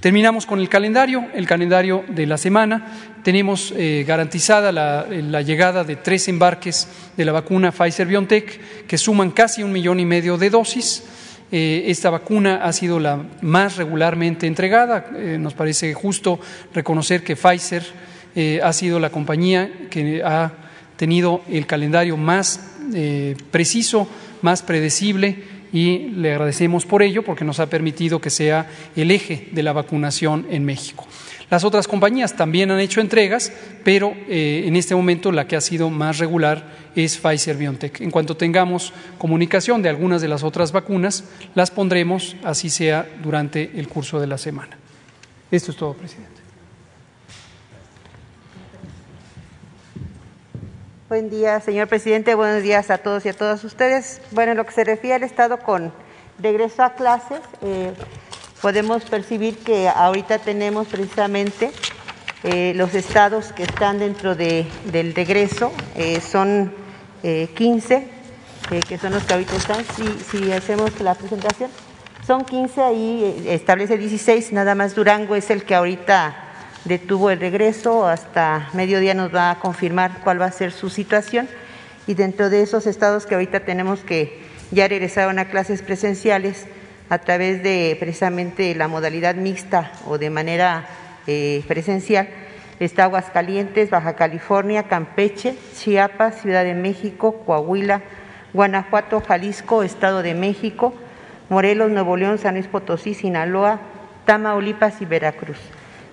Terminamos 0.00 0.46
con 0.46 0.60
el 0.60 0.70
calendario, 0.70 1.26
el 1.34 1.46
calendario 1.46 2.04
de 2.08 2.26
la 2.26 2.38
semana. 2.38 2.86
Tenemos 3.22 3.74
eh, 3.76 4.02
garantizada 4.08 4.72
la, 4.72 5.42
llegada 5.42 5.84
de 5.84 5.96
tres 5.96 6.26
embarques 6.28 6.88
de 7.18 7.24
la 7.26 7.32
vacuna 7.32 7.70
Pfizer 7.70 8.06
BioNTech 8.06 8.86
que 8.86 8.96
suman 8.96 9.30
casi 9.30 9.62
un 9.62 9.72
millón 9.72 10.00
y 10.00 10.06
medio 10.06 10.38
de 10.38 10.48
dosis. 10.48 11.04
Eh, 11.52 11.84
esta 11.88 12.08
vacuna 12.08 12.60
ha 12.62 12.72
sido 12.72 12.98
la 12.98 13.22
más 13.42 13.76
regularmente 13.76 14.46
entregada. 14.46 15.10
Eh, 15.14 15.36
nos 15.38 15.52
parece 15.52 15.92
justo 15.92 16.40
reconocer 16.72 17.22
que 17.22 17.36
Pfizer 17.36 18.10
ha 18.62 18.72
sido 18.72 19.00
la 19.00 19.10
compañía 19.10 19.88
que 19.90 20.22
ha 20.22 20.52
tenido 20.96 21.42
el 21.50 21.66
calendario 21.66 22.16
más 22.16 22.60
preciso, 23.50 24.08
más 24.40 24.62
predecible 24.62 25.59
y 25.72 26.10
le 26.10 26.32
agradecemos 26.32 26.86
por 26.86 27.02
ello 27.02 27.22
porque 27.22 27.44
nos 27.44 27.60
ha 27.60 27.68
permitido 27.68 28.20
que 28.20 28.30
sea 28.30 28.68
el 28.96 29.10
eje 29.10 29.48
de 29.52 29.62
la 29.62 29.72
vacunación 29.72 30.46
en 30.50 30.64
México. 30.64 31.06
Las 31.50 31.64
otras 31.64 31.88
compañías 31.88 32.36
también 32.36 32.70
han 32.70 32.78
hecho 32.78 33.00
entregas, 33.00 33.52
pero 33.82 34.14
eh, 34.28 34.64
en 34.66 34.76
este 34.76 34.94
momento 34.94 35.32
la 35.32 35.48
que 35.48 35.56
ha 35.56 35.60
sido 35.60 35.90
más 35.90 36.18
regular 36.18 36.64
es 36.94 37.18
Pfizer 37.18 37.56
BioNTech. 37.56 38.00
En 38.00 38.12
cuanto 38.12 38.36
tengamos 38.36 38.92
comunicación 39.18 39.82
de 39.82 39.88
algunas 39.88 40.22
de 40.22 40.28
las 40.28 40.44
otras 40.44 40.70
vacunas, 40.70 41.24
las 41.56 41.72
pondremos, 41.72 42.36
así 42.44 42.70
sea 42.70 43.08
durante 43.22 43.72
el 43.74 43.88
curso 43.88 44.20
de 44.20 44.28
la 44.28 44.38
semana. 44.38 44.78
Esto 45.50 45.72
es 45.72 45.76
todo, 45.76 45.94
presidente. 45.94 46.39
Buen 51.10 51.28
día, 51.28 51.58
señor 51.58 51.88
presidente. 51.88 52.36
Buenos 52.36 52.62
días 52.62 52.88
a 52.88 52.98
todos 52.98 53.26
y 53.26 53.30
a 53.30 53.32
todas 53.32 53.64
ustedes. 53.64 54.20
Bueno, 54.30 54.52
en 54.52 54.58
lo 54.58 54.64
que 54.64 54.70
se 54.70 54.84
refiere 54.84 55.16
al 55.16 55.24
Estado 55.24 55.58
con 55.58 55.92
regreso 56.38 56.84
a 56.84 56.94
clases, 56.94 57.40
eh, 57.62 57.92
podemos 58.62 59.04
percibir 59.06 59.58
que 59.58 59.88
ahorita 59.88 60.38
tenemos 60.38 60.86
precisamente 60.86 61.72
eh, 62.44 62.74
los 62.76 62.94
estados 62.94 63.52
que 63.52 63.64
están 63.64 63.98
dentro 63.98 64.36
de, 64.36 64.68
del 64.92 65.12
regreso, 65.12 65.72
eh, 65.96 66.20
son 66.20 66.72
15, 67.22 68.06
que 68.88 68.96
son 68.96 69.12
los 69.12 69.24
que 69.24 69.32
ahorita 69.32 69.56
están. 69.56 69.84
Si, 69.96 70.06
si 70.30 70.52
hacemos 70.52 71.00
la 71.00 71.16
presentación, 71.16 71.72
son 72.24 72.44
15, 72.44 72.82
ahí 72.82 73.46
establece 73.48 73.98
16, 73.98 74.52
nada 74.52 74.76
más 74.76 74.94
Durango 74.94 75.34
es 75.34 75.50
el 75.50 75.64
que 75.64 75.74
ahorita 75.74 76.39
detuvo 76.84 77.30
el 77.30 77.40
regreso, 77.40 78.06
hasta 78.06 78.68
mediodía 78.72 79.14
nos 79.14 79.34
va 79.34 79.50
a 79.50 79.60
confirmar 79.60 80.20
cuál 80.24 80.40
va 80.40 80.46
a 80.46 80.52
ser 80.52 80.72
su 80.72 80.88
situación 80.88 81.48
y 82.06 82.14
dentro 82.14 82.50
de 82.50 82.62
esos 82.62 82.86
estados 82.86 83.26
que 83.26 83.34
ahorita 83.34 83.60
tenemos 83.60 84.00
que 84.00 84.40
ya 84.70 84.88
regresaron 84.88 85.38
a 85.38 85.46
clases 85.46 85.82
presenciales 85.82 86.66
a 87.08 87.18
través 87.18 87.62
de 87.62 87.96
precisamente 87.98 88.74
la 88.74 88.88
modalidad 88.88 89.34
mixta 89.34 89.92
o 90.06 90.16
de 90.16 90.30
manera 90.30 90.86
eh, 91.26 91.62
presencial, 91.66 92.28
está 92.78 93.04
Aguascalientes, 93.04 93.90
Baja 93.90 94.14
California, 94.14 94.84
Campeche, 94.84 95.56
Chiapas, 95.74 96.40
Ciudad 96.40 96.64
de 96.64 96.74
México, 96.74 97.42
Coahuila, 97.44 98.00
Guanajuato, 98.52 99.20
Jalisco, 99.20 99.82
Estado 99.82 100.22
de 100.22 100.34
México, 100.34 100.94
Morelos, 101.48 101.90
Nuevo 101.90 102.16
León, 102.16 102.38
San 102.38 102.54
Luis 102.54 102.68
Potosí, 102.68 103.14
Sinaloa, 103.14 103.80
Tamaulipas 104.24 105.02
y 105.02 105.04
Veracruz. 105.04 105.58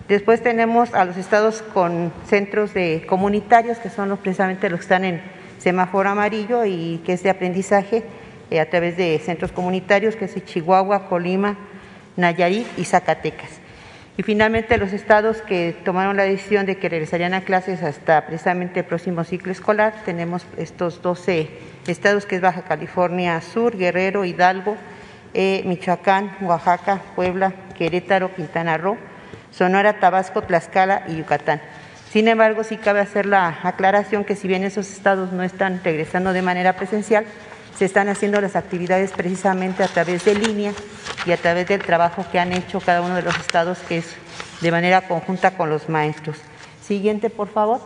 Después 0.07 0.41
tenemos 0.41 0.93
a 0.93 1.03
los 1.03 1.17
estados 1.17 1.61
con 1.61 2.13
centros 2.27 2.73
de 2.73 3.05
comunitarios, 3.07 3.77
que 3.77 3.89
son 3.89 4.07
los, 4.07 4.19
precisamente 4.19 4.69
los 4.69 4.79
que 4.79 4.83
están 4.83 5.03
en 5.03 5.21
semáforo 5.57 6.09
amarillo 6.09 6.63
y 6.63 7.01
que 7.05 7.11
es 7.11 7.23
de 7.23 7.29
aprendizaje 7.29 8.03
eh, 8.49 8.61
a 8.61 8.69
través 8.69 8.95
de 8.95 9.19
centros 9.19 9.51
comunitarios, 9.51 10.15
que 10.15 10.25
es 10.25 10.45
Chihuahua, 10.45 11.09
Colima, 11.09 11.57
Nayarit 12.15 12.65
y 12.77 12.85
Zacatecas. 12.85 13.49
Y 14.15 14.23
finalmente 14.23 14.77
los 14.77 14.93
estados 14.93 15.41
que 15.41 15.75
tomaron 15.83 16.15
la 16.15 16.23
decisión 16.23 16.65
de 16.65 16.77
que 16.77 16.87
regresarían 16.87 17.33
a 17.33 17.41
clases 17.41 17.83
hasta 17.83 18.25
precisamente 18.25 18.79
el 18.79 18.85
próximo 18.85 19.25
ciclo 19.25 19.51
escolar, 19.51 19.93
tenemos 20.05 20.45
estos 20.57 21.01
12 21.01 21.49
estados 21.85 22.25
que 22.25 22.37
es 22.37 22.41
Baja 22.41 22.61
California 22.63 23.41
Sur, 23.41 23.77
Guerrero, 23.77 24.23
Hidalgo, 24.23 24.77
eh, 25.33 25.63
Michoacán, 25.65 26.37
Oaxaca, 26.41 27.01
Puebla, 27.15 27.51
Querétaro, 27.77 28.33
Quintana 28.33 28.77
Roo, 28.77 28.97
Sonora, 29.57 29.99
Tabasco, 29.99 30.43
Tlaxcala 30.43 31.03
y 31.07 31.15
Yucatán. 31.15 31.61
Sin 32.11 32.27
embargo, 32.27 32.63
sí 32.63 32.77
cabe 32.77 32.99
hacer 32.99 33.25
la 33.25 33.59
aclaración 33.63 34.23
que 34.23 34.35
si 34.35 34.47
bien 34.47 34.63
esos 34.63 34.89
estados 34.91 35.31
no 35.31 35.41
están 35.41 35.81
regresando 35.83 36.31
de 36.31 36.43
manera 36.43 36.73
presencial, 36.73 37.25
se 37.75 37.85
están 37.85 38.07
haciendo 38.07 38.39
las 38.39 38.55
actividades 38.55 39.11
precisamente 39.11 39.83
a 39.83 39.87
través 39.87 40.25
de 40.25 40.35
línea 40.35 40.73
y 41.25 41.31
a 41.31 41.37
través 41.37 41.67
del 41.67 41.81
trabajo 41.81 42.23
que 42.31 42.39
han 42.39 42.53
hecho 42.53 42.79
cada 42.79 43.01
uno 43.01 43.15
de 43.15 43.23
los 43.23 43.35
estados, 43.39 43.79
que 43.79 43.97
es 43.97 44.15
de 44.61 44.71
manera 44.71 45.01
conjunta 45.01 45.51
con 45.51 45.69
los 45.69 45.89
maestros. 45.89 46.37
Siguiente, 46.81 47.29
por 47.29 47.49
favor. 47.49 47.81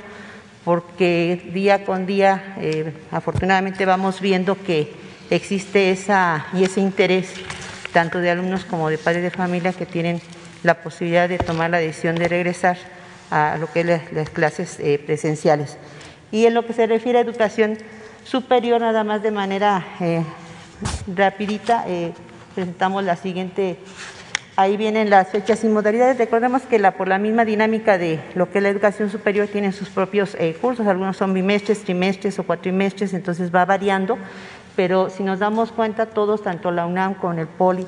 porque 0.64 1.50
día 1.52 1.84
con 1.84 2.06
día, 2.06 2.54
eh, 2.60 2.92
afortunadamente, 3.10 3.84
vamos 3.84 4.20
viendo 4.20 4.56
que 4.62 4.92
existe 5.30 5.90
esa 5.90 6.46
y 6.52 6.62
ese 6.64 6.80
interés 6.80 7.34
tanto 7.92 8.18
de 8.18 8.30
alumnos 8.30 8.64
como 8.64 8.88
de 8.90 8.98
padres 8.98 9.22
de 9.22 9.30
familia 9.30 9.72
que 9.72 9.86
tienen 9.86 10.20
la 10.62 10.82
posibilidad 10.82 11.26
de 11.28 11.38
tomar 11.38 11.70
la 11.70 11.78
decisión 11.78 12.16
de 12.16 12.28
regresar 12.28 12.76
a 13.30 13.56
lo 13.58 13.72
que 13.72 13.80
es 13.80 14.12
las, 14.12 14.30
clases 14.30 14.78
eh, 14.80 15.02
presenciales. 15.04 15.76
Y 16.30 16.46
en 16.46 16.54
lo 16.54 16.66
que 16.66 16.74
se 16.74 16.86
refiere 16.86 17.18
a 17.18 17.22
educación, 17.22 17.78
superior, 18.28 18.80
nada 18.80 19.04
más 19.04 19.22
de 19.22 19.30
manera 19.30 19.86
eh, 20.00 20.22
rapidita, 21.14 21.84
eh, 21.86 22.12
presentamos 22.54 23.02
la 23.02 23.16
siguiente, 23.16 23.78
ahí 24.54 24.76
vienen 24.76 25.08
las 25.08 25.28
fechas 25.28 25.64
y 25.64 25.68
modalidades. 25.68 26.18
Recordemos 26.18 26.62
que 26.62 26.78
la, 26.78 26.92
por 26.92 27.08
la 27.08 27.18
misma 27.18 27.46
dinámica 27.46 27.96
de 27.96 28.20
lo 28.34 28.50
que 28.50 28.58
es 28.58 28.62
la 28.62 28.68
educación 28.68 29.08
superior 29.08 29.48
tiene 29.48 29.72
sus 29.72 29.88
propios 29.88 30.36
eh, 30.38 30.54
cursos, 30.60 30.86
algunos 30.86 31.16
son 31.16 31.32
bimestres, 31.32 31.82
trimestres 31.84 32.38
o 32.38 32.42
cuatrimestres, 32.42 33.14
entonces 33.14 33.54
va 33.54 33.64
variando, 33.64 34.18
pero 34.76 35.08
si 35.08 35.22
nos 35.22 35.38
damos 35.38 35.72
cuenta 35.72 36.06
todos, 36.06 36.42
tanto 36.42 36.70
la 36.70 36.84
UNAM 36.84 37.14
con 37.14 37.38
el 37.38 37.46
POLI, 37.46 37.86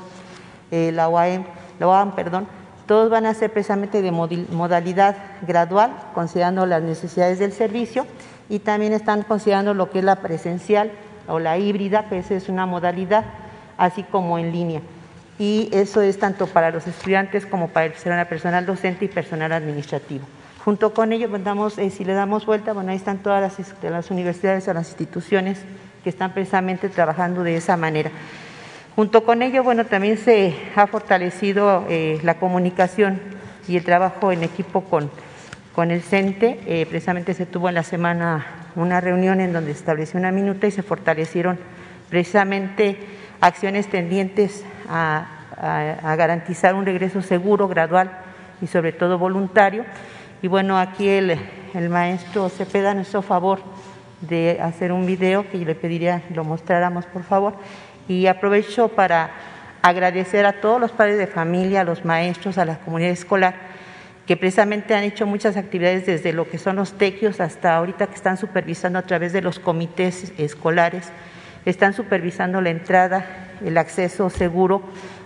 la 0.70 1.08
UAM, 1.08 1.44
la 1.78 1.88
UAM, 1.88 2.14
perdón, 2.14 2.46
todos 2.86 3.10
van 3.10 3.26
a 3.26 3.34
ser 3.34 3.52
precisamente 3.52 4.02
de 4.02 4.10
modalidad 4.10 5.16
gradual, 5.42 5.92
considerando 6.14 6.64
las 6.66 6.82
necesidades 6.82 7.38
del 7.38 7.52
servicio 7.52 8.06
y 8.50 8.58
también 8.58 8.92
están 8.92 9.22
considerando 9.22 9.72
lo 9.72 9.90
que 9.90 10.00
es 10.00 10.04
la 10.04 10.16
presencial 10.16 10.90
o 11.28 11.38
la 11.38 11.56
híbrida, 11.56 12.06
que 12.08 12.18
esa 12.18 12.34
es 12.34 12.48
una 12.48 12.66
modalidad, 12.66 13.24
así 13.78 14.02
como 14.02 14.38
en 14.38 14.52
línea. 14.52 14.82
Y 15.38 15.70
eso 15.72 16.02
es 16.02 16.18
tanto 16.18 16.48
para 16.48 16.70
los 16.70 16.86
estudiantes 16.86 17.46
como 17.46 17.68
para 17.68 17.86
el 17.86 17.92
personal 18.26 18.66
docente 18.66 19.06
y 19.06 19.08
personal 19.08 19.52
administrativo. 19.52 20.26
Junto 20.64 20.92
con 20.92 21.12
ello, 21.12 21.30
pues, 21.30 21.78
eh, 21.78 21.90
si 21.90 22.04
le 22.04 22.12
damos 22.12 22.44
vuelta, 22.44 22.74
bueno, 22.74 22.90
ahí 22.90 22.96
están 22.96 23.18
todas 23.18 23.40
las, 23.40 23.82
las 23.82 24.10
universidades 24.10 24.68
o 24.68 24.74
las 24.74 24.88
instituciones 24.88 25.62
que 26.02 26.10
están 26.10 26.34
precisamente 26.34 26.88
trabajando 26.88 27.44
de 27.44 27.56
esa 27.56 27.76
manera. 27.76 28.10
Junto 28.96 29.24
con 29.24 29.40
ello, 29.42 29.62
bueno, 29.62 29.86
también 29.86 30.18
se 30.18 30.54
ha 30.74 30.86
fortalecido 30.88 31.86
eh, 31.88 32.18
la 32.22 32.34
comunicación 32.34 33.20
y 33.68 33.76
el 33.76 33.84
trabajo 33.84 34.32
en 34.32 34.42
equipo 34.42 34.82
con 34.82 35.10
con 35.80 35.90
el 35.90 36.02
CENTE. 36.02 36.60
Eh, 36.66 36.84
precisamente 36.84 37.32
se 37.32 37.46
tuvo 37.46 37.70
en 37.70 37.74
la 37.74 37.82
semana 37.82 38.44
una 38.76 39.00
reunión 39.00 39.40
en 39.40 39.54
donde 39.54 39.72
se 39.72 39.78
estableció 39.78 40.20
una 40.20 40.30
minuta 40.30 40.66
y 40.66 40.70
se 40.70 40.82
fortalecieron 40.82 41.58
precisamente 42.10 42.98
acciones 43.40 43.88
tendientes 43.88 44.62
a, 44.90 45.38
garantizar 46.18 46.74
un 46.74 46.84
regreso 46.84 47.22
seguro, 47.22 47.66
gradual 47.66 48.10
y 48.60 48.66
sobre 48.66 48.92
todo 48.92 49.16
voluntario. 49.16 49.86
Y 50.42 50.48
bueno, 50.48 50.78
aquí 50.78 51.08
el, 51.08 51.38
maestro 51.88 52.50
Cepeda 52.50 52.92
nos 52.92 53.08
hizo 53.08 53.22
favor 53.22 53.60
de 54.20 54.58
hacer 54.60 54.92
un 54.92 55.06
video 55.06 55.48
que 55.48 55.60
yo 55.60 55.64
le 55.64 55.74
pediría 55.74 56.20
lo 56.34 56.44
mostráramos 56.44 57.06
por 57.06 57.22
favor. 57.22 57.54
Y 58.06 58.26
aprovecho 58.26 58.88
para 58.88 59.30
agradecer 59.80 60.44
a 60.44 60.60
todos 60.60 60.78
los 60.78 60.92
padres 60.92 61.16
de 61.16 61.26
familia, 61.26 61.80
a 61.80 61.84
los 61.84 62.04
maestros, 62.04 62.58
a 62.58 62.66
la 62.66 62.80
comunidad 62.80 63.12
escolar 63.12 63.69
que 64.30 64.36
precisamente 64.36 64.94
han 64.94 65.02
hecho 65.02 65.26
muchas 65.26 65.56
actividades 65.56 66.06
desde 66.06 66.32
lo 66.32 66.48
que 66.48 66.56
son 66.56 66.76
los 66.76 66.96
tequios 66.96 67.40
hasta 67.40 67.74
ahorita 67.74 68.06
que 68.06 68.14
están 68.14 68.36
supervisando 68.36 69.00
a 69.00 69.02
través 69.02 69.32
de 69.32 69.42
los 69.42 69.58
comités 69.58 70.32
escolares, 70.38 71.10
están 71.64 71.94
supervisando 71.94 72.60
la 72.60 72.70
entrada, 72.70 73.26
el 73.66 73.76
acceso 73.76 74.30
seguro 74.30 74.82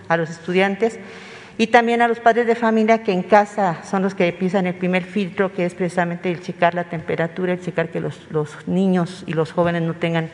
a 0.07 0.17
los 0.17 0.31
estudiantes 0.31 0.97
y 1.59 1.67
también 1.67 2.01
a 2.01 2.07
los 2.07 2.19
padres 2.19 2.47
de 2.47 2.55
familia 2.55 3.03
que 3.03 3.11
en 3.11 3.21
casa 3.21 3.77
son 3.83 4.01
los 4.01 4.15
que 4.15 4.33
piensan 4.33 4.65
el 4.65 4.73
primer 4.73 5.03
filtro, 5.03 5.53
que 5.53 5.67
es 5.67 5.75
precisamente 5.75 6.31
el 6.31 6.41
checar 6.41 6.73
la 6.73 6.85
temperatura, 6.85 7.53
el 7.53 7.61
checar 7.61 7.89
que 7.89 7.99
los, 7.99 8.17
niños 8.65 9.23
y 9.27 9.33
los 9.33 9.51
jóvenes 9.51 9.83
no 9.83 9.93
tengan 9.93 10.31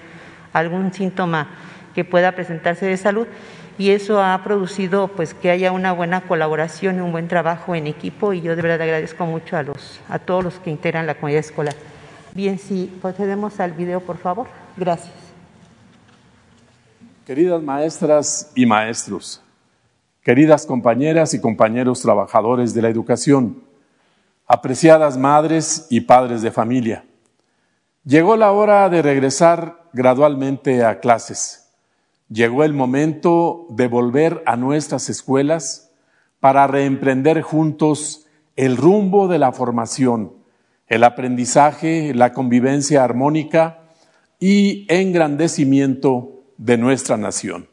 algún 0.54 0.94
síntoma 0.94 1.50
que 1.94 2.06
pueda 2.06 2.32
presentarse 2.32 2.86
de 2.86 2.96
salud 2.96 3.28
y 3.82 3.89
eso 3.89 4.22
ha 4.22 4.39
producido 4.44 5.08
pues 5.08 5.34
que 5.34 5.50
haya 5.50 5.72
una 5.72 5.91
buena 5.91 6.22
colaboración 6.22 6.98
y 6.98 7.00
un 7.00 7.12
buen 7.12 7.28
trabajo 7.28 7.74
en 7.74 7.88
equipo 7.88 8.32
y 8.32 8.39
yo 8.39 8.56
de 8.56 8.62
verdad 8.62 8.80
agradezco 8.80 9.26
mucho 9.26 9.58
a 9.58 9.63
los 9.63 10.00
a 10.08 10.20
todos 10.20 10.44
los 10.44 10.60
que 10.60 10.70
integran 10.70 11.08
la 11.08 11.15
comunidad 11.15 11.39
escolar. 11.39 11.74
Bien, 12.36 12.60
si 12.60 12.86
procedemos 13.02 13.60
al 13.60 13.72
video, 13.72 14.00
por 14.00 14.20
favor. 14.20 14.46
Gracias. 14.78 15.15
Queridas 17.26 17.63
maestras 17.63 18.52
y 18.54 18.67
maestros, 18.67 19.41
queridas 20.22 20.67
compañeras 20.67 21.34
y 21.34 21.41
compañeros 21.41 22.04
trabajadores 22.04 22.76
de 22.76 22.84
la 22.84 22.89
educación, 22.89 23.63
apreciadas 24.46 25.17
madres 25.17 25.88
y 25.89 26.02
padres 26.02 26.44
de 26.44 26.52
familia, 26.52 27.04
llegó 28.04 28.36
la 28.36 28.52
hora 28.52 28.88
de 28.89 29.02
regresar 29.02 29.89
gradualmente 29.91 30.86
a 30.86 31.00
clases. 31.00 31.61
Llegó 32.32 32.63
el 32.63 32.72
momento 32.72 33.67
de 33.72 33.89
volver 33.89 34.41
a 34.46 34.56
nuestras 34.56 35.10
escuelas 35.10 35.91
para 36.39 36.65
reemprender 36.65 37.41
juntos 37.41 38.26
el 38.56 38.78
rumbo 38.78 39.28
de 39.28 39.38
la 39.38 39.52
formación, 39.52 40.32
el 40.88 41.04
aprendizaje, 41.04 42.13
la 42.13 42.32
convivencia 42.32 43.04
armónica 43.04 43.82
y 44.39 44.86
engrandecimiento 44.88 46.44
de 46.58 46.78
nuestra 46.78 47.17
nación. 47.17 47.67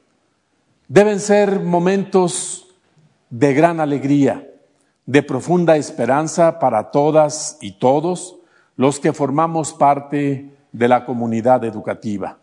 Deben 0.88 1.20
ser 1.20 1.60
momentos 1.60 2.74
de 3.30 3.54
gran 3.54 3.78
alegría, 3.78 4.44
de 5.06 5.22
profunda 5.22 5.76
esperanza 5.76 6.58
para 6.58 6.90
todas 6.90 7.58
y 7.60 7.78
todos 7.78 8.40
los 8.74 8.98
que 8.98 9.12
formamos 9.12 9.72
parte 9.72 10.50
de 10.72 10.88
la 10.88 11.04
comunidad 11.04 11.62
educativa. 11.62 12.38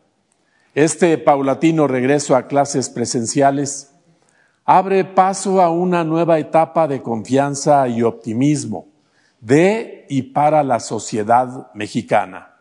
Este 0.75 1.17
paulatino 1.17 1.87
regreso 1.87 2.35
a 2.35 2.47
clases 2.47 2.89
presenciales 2.89 3.93
abre 4.65 5.05
paso 5.05 5.61
a 5.61 5.69
una 5.69 6.03
nueva 6.03 6.37
etapa 6.37 6.85
de 6.89 7.01
confianza 7.01 7.87
y 7.87 8.03
optimismo 8.03 8.87
de 9.39 10.05
y 10.09 10.21
para 10.33 10.63
la 10.63 10.81
sociedad 10.81 11.71
mexicana. 11.73 12.57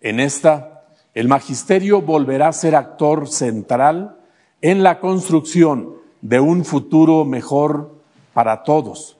En 0.00 0.20
esta 0.20 0.84
el 1.14 1.26
magisterio 1.26 2.00
volverá 2.00 2.46
a 2.46 2.52
ser 2.52 2.76
actor 2.76 3.28
central 3.28 4.20
en 4.60 4.84
la 4.84 5.00
construcción 5.00 5.96
de 6.20 6.38
un 6.38 6.64
futuro 6.64 7.24
mejor 7.24 7.92
para 8.34 8.62
todos. 8.62 9.18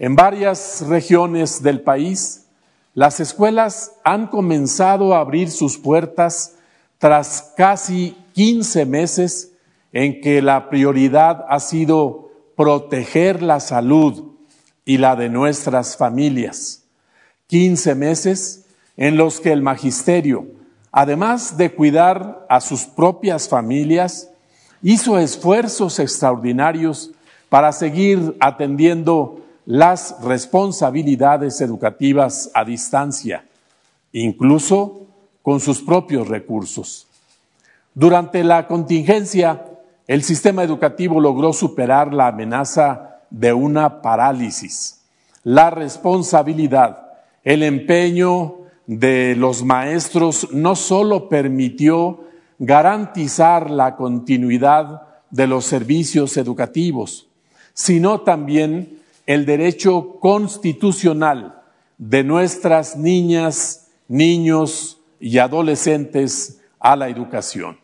En 0.00 0.16
varias 0.16 0.84
regiones 0.88 1.62
del 1.62 1.82
país, 1.82 2.48
las 2.94 3.20
escuelas 3.20 3.92
han 4.02 4.26
comenzado 4.26 5.14
a 5.14 5.20
abrir 5.20 5.52
sus 5.52 5.78
puertas 5.78 6.56
tras 6.98 7.54
casi 7.56 8.16
15 8.32 8.86
meses 8.86 9.52
en 9.92 10.20
que 10.20 10.42
la 10.42 10.68
prioridad 10.68 11.46
ha 11.48 11.60
sido 11.60 12.30
proteger 12.56 13.42
la 13.42 13.60
salud 13.60 14.32
y 14.84 14.98
la 14.98 15.16
de 15.16 15.28
nuestras 15.28 15.96
familias. 15.96 16.84
15 17.46 17.94
meses 17.94 18.66
en 18.96 19.16
los 19.16 19.40
que 19.40 19.52
el 19.52 19.62
magisterio 19.62 20.58
además 20.92 21.56
de 21.56 21.72
cuidar 21.72 22.46
a 22.48 22.60
sus 22.60 22.84
propias 22.84 23.48
familias, 23.48 24.30
hizo 24.82 25.18
esfuerzos 25.18 25.98
extraordinarios 25.98 27.10
para 27.48 27.72
seguir 27.72 28.36
atendiendo 28.40 29.40
las 29.66 30.16
responsabilidades 30.22 31.60
educativas 31.60 32.50
a 32.54 32.64
distancia, 32.64 33.44
incluso 34.12 35.06
con 35.48 35.60
sus 35.60 35.80
propios 35.80 36.28
recursos. 36.28 37.06
Durante 37.94 38.44
la 38.44 38.66
contingencia, 38.66 39.64
el 40.06 40.22
sistema 40.22 40.62
educativo 40.62 41.22
logró 41.22 41.54
superar 41.54 42.12
la 42.12 42.26
amenaza 42.26 43.20
de 43.30 43.54
una 43.54 44.02
parálisis. 44.02 45.00
La 45.44 45.70
responsabilidad, 45.70 47.12
el 47.44 47.62
empeño 47.62 48.56
de 48.86 49.36
los 49.36 49.64
maestros 49.64 50.48
no 50.52 50.76
solo 50.76 51.30
permitió 51.30 52.24
garantizar 52.58 53.70
la 53.70 53.96
continuidad 53.96 55.00
de 55.30 55.46
los 55.46 55.64
servicios 55.64 56.36
educativos, 56.36 57.26
sino 57.72 58.20
también 58.20 58.98
el 59.24 59.46
derecho 59.46 60.18
constitucional 60.20 61.62
de 61.96 62.22
nuestras 62.22 62.98
niñas, 62.98 63.88
niños 64.08 64.97
y 65.20 65.38
adolescentes 65.38 66.60
a 66.78 66.96
la 66.96 67.08
educación. 67.08 67.78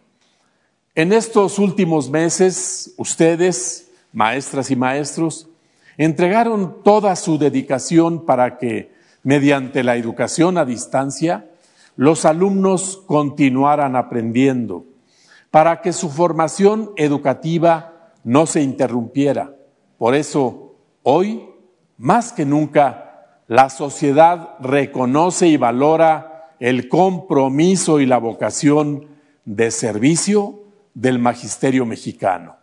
En 0.94 1.12
estos 1.12 1.59
últimos 1.59 2.11
meses, 2.11 2.94
ustedes, 2.97 3.90
maestras 4.12 4.70
y 4.70 4.77
maestros, 4.77 5.49
entregaron 5.97 6.83
toda 6.83 7.16
su 7.16 7.38
dedicación 7.38 8.25
para 8.25 8.59
que 8.59 8.92
mediante 9.23 9.83
la 9.83 9.97
educación 9.97 10.59
a 10.59 10.64
distancia, 10.64 11.51
los 11.97 12.25
alumnos 12.25 13.03
continuaran 13.07 13.97
aprendiendo 13.97 14.85
para 15.55 15.81
que 15.81 15.92
su 15.92 16.11
formación 16.11 16.90
educativa 16.97 18.11
no 18.25 18.44
se 18.44 18.61
interrumpiera. 18.61 19.55
Por 19.99 20.16
eso, 20.16 20.75
hoy, 21.05 21.49
más 21.97 22.33
que 22.33 22.44
nunca, 22.44 23.40
la 23.47 23.70
sociedad 23.70 24.57
reconoce 24.59 25.47
y 25.47 25.57
valora 25.57 26.34
el 26.64 26.88
compromiso 26.88 28.00
y 28.00 28.07
la 28.07 28.16
vocación 28.16 29.07
de 29.44 29.70
servicio 29.70 30.61
del 30.94 31.18
magisterio 31.18 31.85
mexicano. 31.85 32.57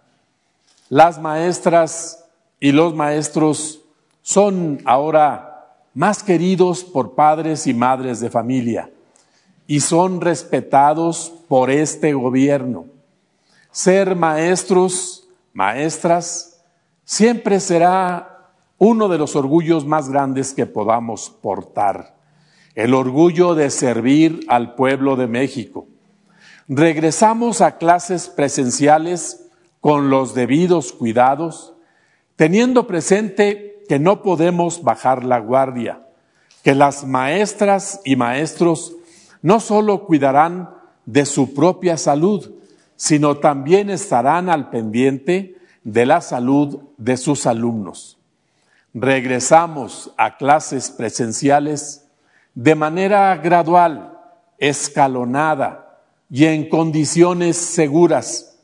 Las 0.90 1.22
maestras 1.22 2.26
y 2.60 2.72
los 2.72 2.96
maestros 2.96 3.84
son 4.24 4.80
ahora 4.86 5.76
más 5.94 6.24
queridos 6.24 6.84
por 6.84 7.14
padres 7.14 7.68
y 7.68 7.76
madres 7.76 8.20
de 8.20 8.32
familia 8.32 8.90
y 9.68 9.82
son 9.82 10.20
respetados 10.20 11.32
por 11.48 11.70
este 11.70 12.14
gobierno. 12.14 12.88
Ser 13.70 14.16
maestros, 14.16 15.28
maestras, 15.54 16.60
siempre 17.06 17.60
será 17.60 18.50
uno 18.80 19.10
de 19.10 19.20
los 19.20 19.36
orgullos 19.36 19.86
más 19.86 20.10
grandes 20.10 20.56
que 20.56 20.66
podamos 20.66 21.30
portar, 21.30 22.16
el 22.76 22.94
orgullo 22.94 23.56
de 23.56 23.70
servir 23.70 24.46
al 24.48 24.76
pueblo 24.76 25.16
de 25.16 25.28
México. 25.28 25.88
Regresamos 26.68 27.62
a 27.62 27.78
clases 27.78 28.30
presenciales 28.30 29.50
con 29.82 30.10
los 30.10 30.34
debidos 30.34 30.94
cuidados, 30.94 31.74
teniendo 32.36 32.88
presente 32.88 33.84
que 33.90 34.00
no 34.00 34.22
podemos 34.22 34.84
bajar 34.84 35.26
la 35.26 35.40
guardia, 35.40 36.08
que 36.64 36.76
las 36.76 37.06
maestras 37.06 38.00
y 38.06 38.16
maestros 38.16 38.96
no 39.42 39.60
solo 39.60 40.06
cuidarán 40.06 40.70
de 41.06 41.26
su 41.26 41.54
propia 41.54 41.98
salud, 41.98 42.52
sino 42.96 43.38
también 43.38 43.90
estarán 43.90 44.50
al 44.50 44.70
pendiente 44.70 45.58
de 45.84 46.06
la 46.06 46.22
salud 46.22 46.80
de 46.98 47.18
sus 47.18 47.48
alumnos. 47.48 48.20
Regresamos 48.94 50.14
a 50.18 50.38
clases 50.38 50.92
presenciales 50.92 52.01
de 52.54 52.76
manera 52.76 53.36
gradual, 53.38 54.18
escalonada 54.58 56.00
y 56.30 56.46
en 56.46 56.70
condiciones 56.70 57.58
seguras, 57.58 58.60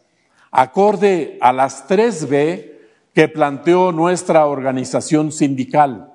acorde 0.52 1.38
a 1.42 1.54
las 1.54 1.88
3B 1.88 2.72
que 3.14 3.28
planteó 3.28 3.92
nuestra 3.92 4.46
organización 4.46 5.32
sindical, 5.32 6.14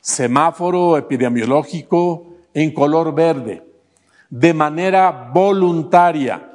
semáforo 0.00 0.98
epidemiológico 0.98 2.34
en 2.52 2.72
color 2.72 3.14
verde, 3.14 3.62
de 4.28 4.52
manera 4.52 5.30
voluntaria 5.32 6.50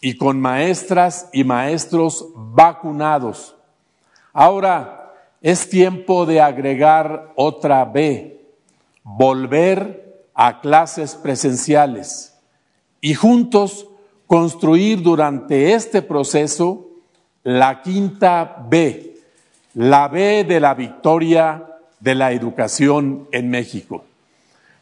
y 0.00 0.16
con 0.16 0.40
maestras 0.40 1.28
y 1.32 1.44
maestros 1.44 2.28
vacunados. 2.34 3.56
Ahora 4.32 5.12
es 5.40 5.68
tiempo 5.68 6.26
de 6.26 6.40
agregar 6.40 7.32
otra 7.36 7.84
B, 7.84 8.48
volver 9.02 10.03
a 10.34 10.60
clases 10.60 11.14
presenciales 11.14 12.34
y 13.00 13.14
juntos 13.14 13.88
construir 14.26 15.02
durante 15.02 15.74
este 15.74 16.02
proceso 16.02 16.88
la 17.42 17.82
quinta 17.82 18.66
B, 18.68 19.18
la 19.74 20.08
B 20.08 20.44
de 20.44 20.60
la 20.60 20.74
victoria 20.74 21.66
de 22.00 22.14
la 22.14 22.32
educación 22.32 23.28
en 23.32 23.50
México. 23.50 24.04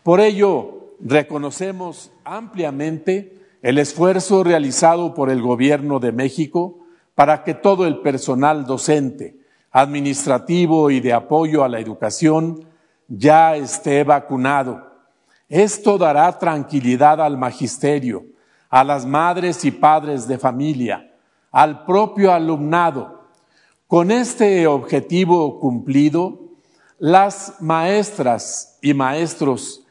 Por 0.03 0.21
ello, 0.21 0.95
reconocemos 1.01 2.11
ampliamente 2.25 3.37
el 3.63 3.79
esfuerzo 3.79 4.43
realizado 4.43 5.15
por 5.15 5.31
el 5.31 5.41
Gobierno 5.41 6.01
de 6.01 6.13
México 6.13 6.79
para 7.15 7.45
que 7.45 7.55
todo 7.55 7.87
el 7.87 7.99
personal 7.99 8.65
docente, 8.65 9.37
administrativo 9.71 10.91
y 10.91 11.01
de 11.01 11.13
apoyo 11.13 11.65
a 11.65 11.69
la 11.69 11.81
educación 11.81 12.65
ya 13.09 13.57
esté 13.57 14.05
vacunado. 14.05 14.92
Esto 15.53 15.99
dará 15.99 16.39
tranquilidad 16.39 17.21
al 17.21 17.37
magisterio, 17.37 18.25
a 18.71 18.83
las 18.83 19.05
madres 19.05 19.67
y 19.67 19.71
padres 19.71 20.27
de 20.27 20.39
familia, 20.39 21.13
al 21.51 21.85
propio 21.85 22.33
alumnado. 22.33 23.29
Con 23.87 24.11
este 24.11 24.67
objetivo 24.67 25.61
cumplido, 25.61 26.41
las 26.99 27.57
maestras 27.61 28.79
y 28.81 28.95
maestros 28.95 29.85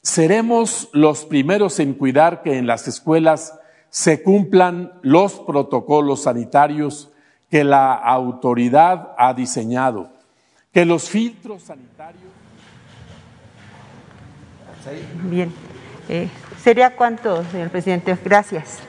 seremos 0.00 0.88
los 0.92 1.24
primeros 1.24 1.80
en 1.80 1.94
cuidar 1.94 2.44
que 2.44 2.56
en 2.56 2.68
las 2.68 2.86
escuelas 2.86 3.58
se 3.90 4.22
cumplan 4.22 4.92
los 5.02 5.40
protocolos 5.40 6.22
sanitarios 6.22 7.10
que 7.50 7.64
la 7.64 7.94
autoridad 7.94 9.12
ha 9.18 9.34
diseñado, 9.34 10.12
que 10.70 10.84
los 10.84 11.10
filtros 11.10 11.64
sanitarios. 11.64 12.23
Bien. 15.24 15.52
Eh, 16.08 16.28
¿Sería 16.62 16.96
cuánto, 16.96 17.44
señor 17.50 17.70
presidente? 17.70 18.16
Gracias. 18.24 18.80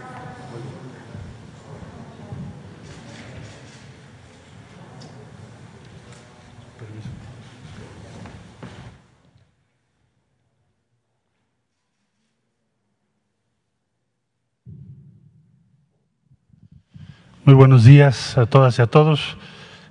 Muy 17.46 17.54
buenos 17.54 17.84
días 17.84 18.40
a 18.40 18.48
todas 18.48 18.80
y 18.80 18.82
a 18.82 18.88
todos. 18.88 19.38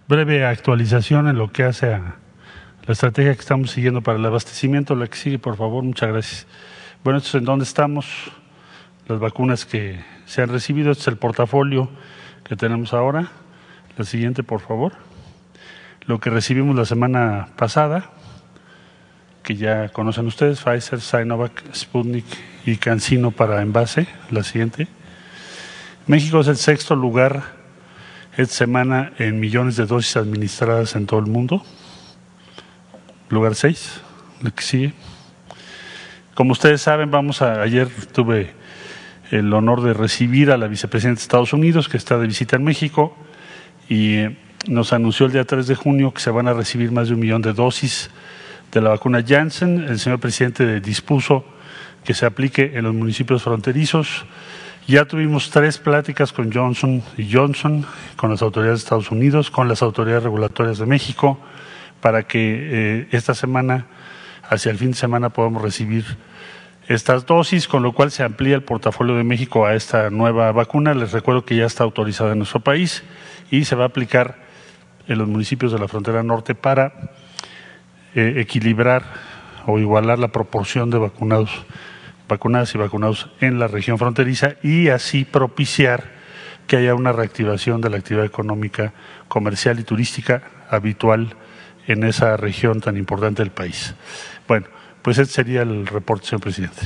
Breve 0.09 0.45
actualización 0.45 1.29
en 1.29 1.39
lo 1.39 1.53
que 1.53 1.63
hace 1.63 1.95
a 1.95 2.17
la 2.87 2.93
estrategia 2.93 3.35
que 3.35 3.41
estamos 3.41 3.71
siguiendo 3.71 4.03
para 4.03 4.19
el 4.19 4.27
abastecimiento. 4.27 4.95
La 4.95 5.07
que 5.07 5.17
sigue, 5.17 5.39
por 5.39 5.57
favor, 5.57 5.83
muchas 5.83 6.11
gracias. 6.11 6.47
Bueno, 7.03 7.19
esto 7.19 7.31
es 7.31 7.35
en 7.37 7.45
dónde 7.45 7.65
estamos, 7.65 8.07
las 9.09 9.19
vacunas 9.19 9.65
que 9.65 10.05
se 10.27 10.43
han 10.43 10.51
recibido, 10.51 10.91
este 10.91 11.03
es 11.03 11.09
el 11.09 11.17
portafolio 11.17 11.89
que 12.45 12.57
tenemos 12.57 12.93
ahora. 12.93 13.29
La 13.97 14.05
siguiente, 14.05 14.43
por 14.43 14.61
favor. 14.61 14.93
Lo 16.07 16.21
que 16.21 16.29
recibimos 16.29 16.77
la 16.77 16.85
semana 16.85 17.49
pasada, 17.57 18.11
que 19.43 19.57
ya 19.57 19.89
conocen 19.89 20.27
ustedes, 20.27 20.61
Pfizer, 20.61 21.01
Sinovac, 21.01 21.75
Sputnik 21.75 22.27
y 22.67 22.77
Cancino 22.77 23.31
para 23.31 23.63
envase. 23.63 24.07
La 24.31 24.43
siguiente. 24.43 24.89
México 26.07 26.41
es 26.41 26.49
el 26.49 26.57
sexto 26.57 26.95
lugar 26.95 27.43
esta 28.37 28.55
semana 28.55 29.13
en 29.19 29.41
millones 29.41 29.77
de 29.77 29.87
dosis 29.87 30.19
administradas 30.19 30.97
en 30.97 31.07
todo 31.07 31.21
el 31.21 31.27
mundo. 31.27 31.65
Lugar 33.31 33.55
6, 33.55 34.01
lo 34.43 34.55
que 34.55 34.63
sigue. 34.63 34.93
Como 36.35 36.53
ustedes 36.53 36.83
saben, 36.83 37.11
vamos 37.11 37.43
a, 37.43 37.63
ayer 37.63 37.89
tuve 38.13 38.53
el 39.31 39.53
honor 39.53 39.83
de 39.83 39.95
recibir 39.95 40.51
a 40.51 40.57
la 40.57 40.67
vicepresidenta 40.67 41.21
de 41.21 41.23
Estados 41.23 41.53
Unidos, 41.53 41.89
que 41.89 41.97
está 41.97 42.19
de 42.19 42.27
visita 42.27 42.57
en 42.57 42.65
México, 42.65 43.17
y 43.89 44.15
eh, 44.17 44.37
nos 44.67 44.93
anunció 44.93 45.27
el 45.27 45.33
día 45.33 45.45
3 45.45 45.67
de 45.67 45.75
junio 45.75 46.13
que 46.13 46.21
se 46.21 46.31
van 46.31 46.49
a 46.49 46.53
recibir 46.53 46.93
más 46.93 47.09
de 47.09 47.15
un 47.15 47.21
millón 47.21 47.43
de 47.43 47.53
dosis 47.53 48.11
de 48.73 48.81
la 48.81 48.91
vacuna 48.91 49.25
Janssen. 49.27 49.85
El 49.89 49.99
señor 49.99 50.21
presidente 50.21 50.81
dispuso 50.81 51.45
que 52.05 52.15
se 52.15 52.27
aplique 52.27 52.73
en 52.75 52.85
los 52.85 52.95
municipios 52.95 53.43
fronterizos 53.43 54.25
ya 54.87 55.07
tuvimos 55.07 55.49
tres 55.49 55.79
pláticas 55.79 56.31
con 56.31 56.53
Johnson 56.53 57.03
y 57.17 57.33
Johnson, 57.33 57.87
con 58.17 58.31
las 58.31 58.43
autoridades 58.43 58.81
de 58.81 58.85
Estados 58.85 59.11
Unidos, 59.11 59.51
con 59.51 59.67
las 59.67 59.81
autoridades 59.81 60.25
regulatorias 60.25 60.77
de 60.77 60.85
México, 60.85 61.39
para 62.05 62.25
que 62.25 62.39
eh, 62.43 63.09
esta 63.13 63.33
semana, 63.33 63.87
hacia 64.43 64.71
el 64.71 64.77
fin 64.77 64.91
de 64.91 64.97
semana, 64.99 65.31
podamos 65.31 65.63
recibir 65.63 66.05
estas 66.87 67.25
dosis, 67.25 67.67
con 67.67 67.83
lo 67.83 67.93
cual 67.93 68.11
se 68.11 68.23
amplía 68.23 68.57
el 68.57 68.63
portafolio 68.63 69.17
de 69.17 69.25
México 69.25 69.65
a 69.65 69.75
esta 69.75 70.11
nueva 70.11 70.53
vacuna. 70.53 70.93
Les 70.93 71.13
recuerdo 71.13 71.47
que 71.47 71.57
ya 71.57 71.65
está 71.65 71.83
autorizada 71.83 72.33
en 72.33 72.41
nuestro 72.41 72.61
país 72.61 73.05
y 73.51 73.65
se 73.65 73.75
va 73.75 73.85
a 73.85 73.87
aplicar 73.87 74.37
en 75.09 75.17
los 75.17 75.27
municipios 75.27 75.73
de 75.73 75.79
la 75.79 75.89
frontera 75.89 76.23
norte 76.23 76.55
para 76.55 76.93
eh, 78.15 78.35
equilibrar 78.37 79.05
o 79.65 79.79
igualar 79.79 80.19
la 80.19 80.29
proporción 80.29 80.91
de 80.91 80.99
vacunados 80.99 81.65
vacunadas 82.29 82.75
y 82.75 82.77
vacunados 82.77 83.31
en 83.41 83.59
la 83.59 83.67
región 83.67 83.97
fronteriza 83.97 84.57
y 84.63 84.89
así 84.89 85.25
propiciar 85.25 86.05
que 86.67 86.77
haya 86.77 86.95
una 86.95 87.13
reactivación 87.13 87.81
de 87.81 87.89
la 87.89 87.97
actividad 87.97 88.27
económica, 88.27 88.93
comercial 89.29 89.81
y 89.81 89.85
turística 89.85 90.43
habitual 90.69 91.35
en 91.87 92.05
esa 92.05 92.37
región 92.37 92.81
tan 92.81 92.97
importante 92.97 93.43
del 93.43 93.51
país. 93.51 93.95
Bueno, 94.49 94.67
pues 95.03 95.19
ese 95.19 95.33
sería 95.33 95.63
el 95.63 95.87
reporte, 95.87 96.27
señor 96.27 96.41
presidente. 96.41 96.81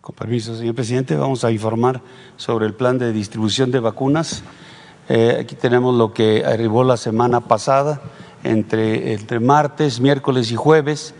Con 0.00 0.14
permiso, 0.14 0.56
señor 0.56 0.74
presidente, 0.74 1.16
vamos 1.16 1.44
a 1.44 1.50
informar 1.50 2.00
sobre 2.36 2.66
el 2.66 2.74
plan 2.74 2.98
de 2.98 3.12
distribución 3.12 3.70
de 3.70 3.80
vacunas 3.80 4.42
eh, 5.10 5.38
aquí 5.40 5.54
tenemos 5.54 5.94
lo 5.94 6.12
que 6.12 6.44
arribó 6.44 6.84
la 6.84 6.98
semana 6.98 7.40
pasada, 7.40 8.02
entre, 8.44 9.14
entre 9.14 9.40
martes, 9.40 10.00
miércoles 10.00 10.52
y 10.52 10.56
jueves. 10.56 11.14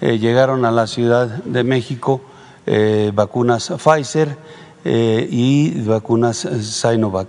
Eh, 0.00 0.18
llegaron 0.18 0.64
a 0.64 0.72
la 0.72 0.88
Ciudad 0.88 1.28
de 1.44 1.62
México 1.62 2.20
eh, 2.70 3.10
vacunas 3.14 3.72
Pfizer 3.82 4.36
y 4.84 5.82
vacunas 5.82 6.48
Sinovac. 6.60 7.28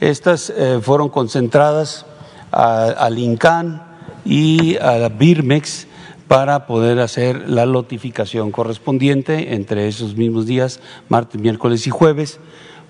Estas 0.00 0.52
fueron 0.82 1.10
concentradas 1.10 2.06
al 2.50 3.18
INCAN 3.18 3.82
y 4.24 4.76
a 4.76 5.08
Birmex 5.08 5.86
para 6.28 6.66
poder 6.66 7.00
hacer 7.00 7.48
la 7.48 7.66
notificación 7.66 8.50
correspondiente 8.50 9.54
entre 9.54 9.88
esos 9.88 10.16
mismos 10.16 10.46
días, 10.46 10.80
martes, 11.08 11.40
miércoles 11.40 11.86
y 11.86 11.90
jueves, 11.90 12.38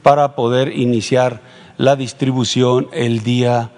para 0.03 0.35
poder 0.35 0.77
iniciar 0.77 1.40
la 1.77 1.96
distribución 1.96 2.88
el 2.92 3.22
día 3.22 3.70
eh, 3.70 3.78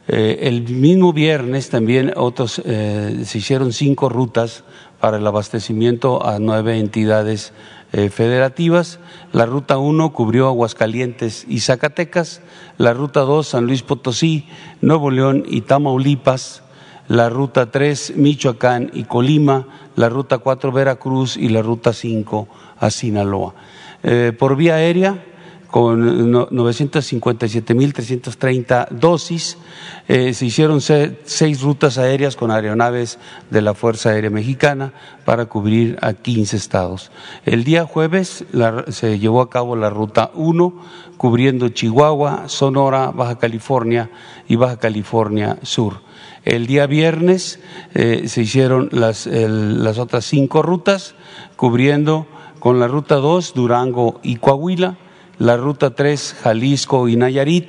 Eh, 0.09 0.49
el 0.49 0.63
mismo 0.63 1.13
viernes 1.13 1.71
también 1.71 2.13
otros, 2.17 2.61
eh, 2.65 3.23
se 3.25 3.39
hicieron 3.39 3.73
cinco 3.73 4.09
rutas 4.09 4.65
para 4.99 5.19
el 5.19 5.27
abastecimiento 5.29 6.27
a 6.27 6.41
nueve 6.41 6.81
entidades 6.81 7.53
eh, 7.93 8.11
federativas. 8.11 8.99
La 9.33 9.47
ruta 9.47 9.79
1 9.79 10.13
cubrió 10.13 10.49
Aguascalientes 10.49 11.47
y 11.49 11.61
Zacatecas, 11.61 12.41
la 12.77 12.93
ruta 12.93 13.21
2 13.21 13.47
San 13.47 13.67
Luis 13.69 13.85
Potosí, 13.85 14.49
Nuevo 14.81 15.13
León 15.13 15.45
y 15.47 15.61
Tamaulipas, 15.61 16.65
la 17.07 17.29
ruta 17.29 17.71
3 17.71 18.15
Michoacán 18.17 18.91
y 18.95 19.05
Colima, 19.05 19.69
la 19.95 20.09
ruta 20.09 20.39
4 20.39 20.73
Veracruz 20.73 21.37
y 21.37 21.51
la 21.51 21.63
ruta 21.63 21.93
5 21.93 22.49
a 22.81 22.91
Sinaloa. 22.91 23.55
Eh, 24.03 24.33
por 24.39 24.57
vía 24.57 24.77
aérea, 24.77 25.23
con 25.71 26.33
957.330 26.33 28.89
dosis. 28.91 29.57
Eh, 30.09 30.35
se 30.35 30.47
hicieron 30.47 30.81
seis 30.81 31.63
rutas 31.63 31.99
aéreas 31.99 32.35
con 32.37 32.51
aeronaves 32.51 33.21
de 33.51 33.63
la 33.63 33.75
Fuerza 33.75 34.11
Aérea 34.11 34.31
Mexicana 34.31 34.93
para 35.25 35.47
cubrir 35.47 35.97
a 36.03 36.15
15 36.15 36.57
estados. 36.57 37.13
El 37.47 37.63
día 37.65 37.85
jueves 37.85 38.45
se 38.89 39.21
llevó 39.21 39.43
a 39.43 39.51
cabo 39.51 39.77
la 39.77 39.91
ruta 39.91 40.33
1, 40.35 40.75
cubriendo 41.17 41.69
Chihuahua, 41.69 42.49
Sonora, 42.49 43.13
Baja 43.13 43.39
California 43.39 44.11
y 44.49 44.57
Baja 44.57 44.79
California 44.79 45.59
Sur. 45.63 46.01
El 46.45 46.67
día 46.67 46.87
viernes 46.87 47.61
eh, 47.95 48.25
se 48.27 48.43
hicieron 48.43 48.89
las, 48.93 49.27
las 49.27 49.99
otras 49.99 50.25
cinco 50.25 50.63
rutas, 50.63 51.15
cubriendo 51.57 52.27
con 52.61 52.79
la 52.79 52.87
ruta 52.87 53.17
2 53.17 53.55
Durango 53.55 54.21
y 54.23 54.37
Coahuila, 54.37 54.97
la 55.39 55.57
ruta 55.57 55.95
3 55.95 56.37
Jalisco 56.43 57.09
y 57.09 57.17
Nayarit, 57.17 57.69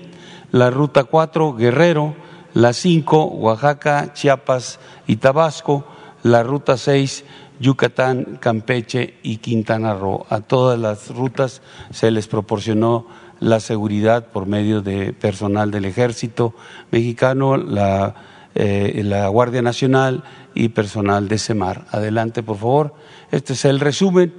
la 0.52 0.70
ruta 0.70 1.06
4 1.06 1.56
Guerrero, 1.56 2.14
la 2.54 2.74
5 2.74 3.26
Oaxaca, 3.26 4.14
Chiapas 4.14 4.80
y 5.08 5.16
Tabasco, 5.16 5.86
la 6.24 6.44
ruta 6.44 6.78
6 6.78 7.24
Yucatán, 7.62 8.38
Campeche 8.42 9.16
y 9.24 9.38
Quintana 9.38 9.94
Roo. 9.94 10.26
A 10.30 10.42
todas 10.42 10.78
las 10.78 11.10
rutas 11.16 11.62
se 11.92 12.12
les 12.12 12.28
proporcionó 12.28 13.08
la 13.40 13.60
seguridad 13.60 14.28
por 14.28 14.46
medio 14.46 14.82
de 14.82 15.14
personal 15.14 15.72
del 15.72 15.86
ejército 15.86 16.54
mexicano, 16.92 17.56
la, 17.56 18.16
eh, 18.56 19.28
Guardia 19.32 19.62
Nacional 19.62 20.24
y 20.54 20.70
personal 20.70 21.28
de 21.28 21.38
CEMAR. 21.38 21.86
Adelante, 21.92 22.44
por 22.44 22.58
favor. 22.58 22.94
Este 23.32 23.54
es 23.54 23.64
el 23.66 23.80
resumen. 23.80 24.34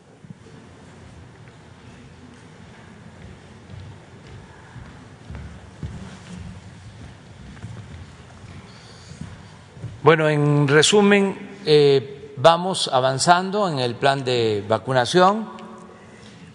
Bueno, 10.04 10.28
en 10.28 10.68
resumen, 10.68 11.34
eh, 11.64 12.34
vamos 12.36 12.90
avanzando 12.92 13.70
en 13.70 13.78
el 13.78 13.94
plan 13.94 14.22
de 14.22 14.62
vacunación. 14.68 15.48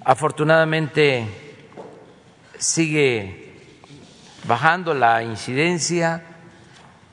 Afortunadamente 0.06 1.26
sigue 2.60 3.56
bajando 4.48 4.94
la 4.94 5.24
incidencia 5.24 6.24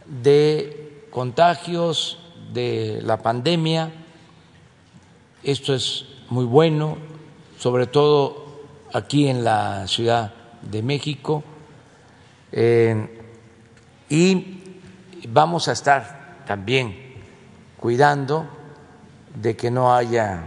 de 0.05 1.07
contagios 1.11 2.18
de 2.53 3.01
la 3.03 3.16
pandemia. 3.16 3.90
Esto 5.42 5.72
es 5.72 6.05
muy 6.29 6.44
bueno, 6.44 6.99
sobre 7.59 7.87
todo 7.87 8.61
aquí 8.92 9.27
en 9.27 9.42
la 9.42 9.88
Ciudad 9.88 10.35
de 10.61 10.83
México. 10.83 11.42
Eh, 12.53 13.22
y 14.11 14.83
vamos 15.31 15.68
a 15.68 15.72
estar 15.72 16.15
también 16.46 16.96
cuidando 17.76 18.46
de 19.35 19.54
que 19.56 19.70
no 19.70 19.94
haya 19.94 20.44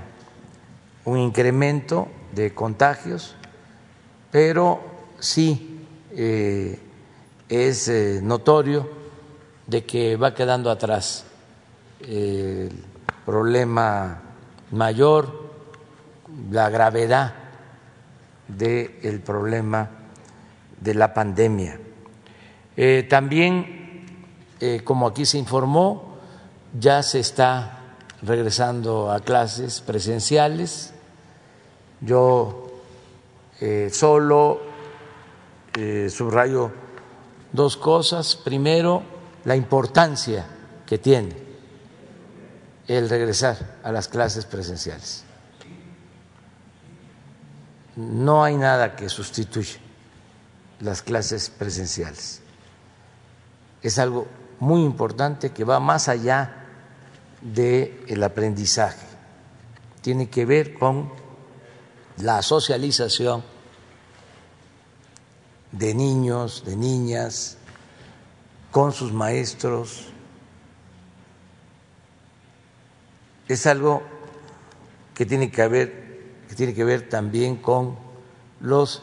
un 1.05 1.17
incremento 1.19 2.07
de 2.33 2.53
contagios, 2.53 3.35
pero 4.31 4.81
sí 5.19 5.85
eh, 6.11 6.79
es 7.47 7.87
eh, 7.87 8.19
notorio 8.23 8.89
de 9.67 9.85
que 9.85 10.15
va 10.15 10.33
quedando 10.33 10.71
atrás 10.71 11.25
el 12.01 12.71
problema 13.25 14.21
mayor, 14.71 15.49
la 16.49 16.69
gravedad 16.69 17.33
del 18.47 19.19
problema 19.23 19.89
de 20.79 20.93
la 20.95 21.13
pandemia. 21.13 21.79
Eh, 24.59 24.81
como 24.83 25.07
aquí 25.07 25.25
se 25.25 25.37
informó, 25.37 26.17
ya 26.77 27.01
se 27.01 27.19
está 27.19 27.79
regresando 28.21 29.11
a 29.11 29.21
clases 29.21 29.79
presenciales. 29.81 30.93
Yo 32.01 32.67
eh, 33.61 33.89
solo 33.91 34.59
eh, 35.77 36.09
subrayo 36.09 36.71
dos 37.53 37.77
cosas. 37.77 38.35
Primero, 38.35 39.03
la 39.45 39.55
importancia 39.55 40.45
que 40.85 40.97
tiene 40.97 41.49
el 42.87 43.07
regresar 43.07 43.77
a 43.83 43.91
las 43.91 44.07
clases 44.07 44.45
presenciales. 44.45 45.23
No 47.95 48.43
hay 48.43 48.55
nada 48.57 48.95
que 48.95 49.09
sustituya 49.09 49.77
las 50.79 51.01
clases 51.01 51.49
presenciales. 51.49 52.41
Es 53.81 53.99
algo 53.99 54.27
muy 54.59 54.83
importante 54.83 55.51
que 55.51 55.63
va 55.63 55.79
más 55.79 56.07
allá 56.07 56.67
del 57.41 58.23
aprendizaje, 58.23 59.05
tiene 60.01 60.29
que 60.29 60.45
ver 60.45 60.73
con 60.73 61.11
la 62.17 62.41
socialización 62.41 63.43
de 65.71 65.93
niños, 65.93 66.63
de 66.65 66.75
niñas, 66.75 67.57
con 68.71 68.91
sus 68.91 69.11
maestros. 69.11 70.07
Es 73.47 73.65
algo 73.65 74.03
que 75.13 75.25
tiene 75.25 75.51
que, 75.51 75.61
haber, 75.61 76.43
que 76.47 76.55
tiene 76.55 76.73
que 76.73 76.83
ver 76.83 77.09
también 77.09 77.55
con 77.57 77.97
los 78.59 79.01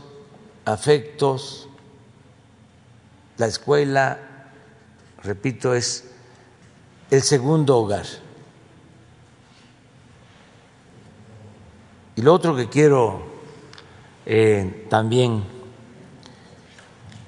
afectos. 0.64 1.68
La 3.38 3.46
escuela, 3.46 4.18
repito, 5.26 5.74
es 5.74 6.04
el 7.10 7.22
segundo 7.22 7.76
hogar. 7.78 8.06
Y 12.16 12.22
lo 12.22 12.32
otro 12.32 12.56
que 12.56 12.68
quiero 12.68 13.26
eh, 14.24 14.86
también 14.88 15.44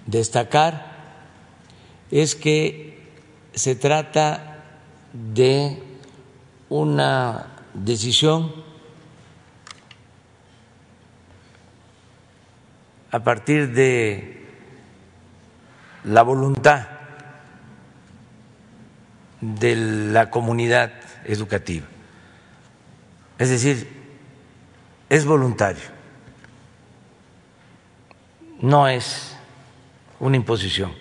destacar 0.06 0.96
es 2.10 2.34
que 2.34 3.12
se 3.52 3.76
trata 3.76 4.64
de 5.12 5.82
una 6.70 7.48
decisión 7.74 8.52
a 13.10 13.22
partir 13.22 13.72
de 13.72 14.46
la 16.04 16.22
voluntad 16.22 16.97
de 19.40 19.76
la 19.76 20.30
comunidad 20.30 20.92
educativa. 21.24 21.86
Es 23.38 23.50
decir, 23.50 23.88
es 25.08 25.24
voluntario, 25.24 25.84
no 28.60 28.88
es 28.88 29.36
una 30.18 30.36
imposición, 30.36 30.92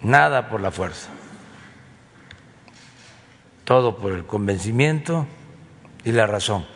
nada 0.00 0.48
por 0.48 0.60
la 0.60 0.70
fuerza, 0.70 1.08
todo 3.64 3.96
por 3.96 4.12
el 4.12 4.26
convencimiento 4.26 5.26
y 6.04 6.12
la 6.12 6.26
razón. 6.26 6.66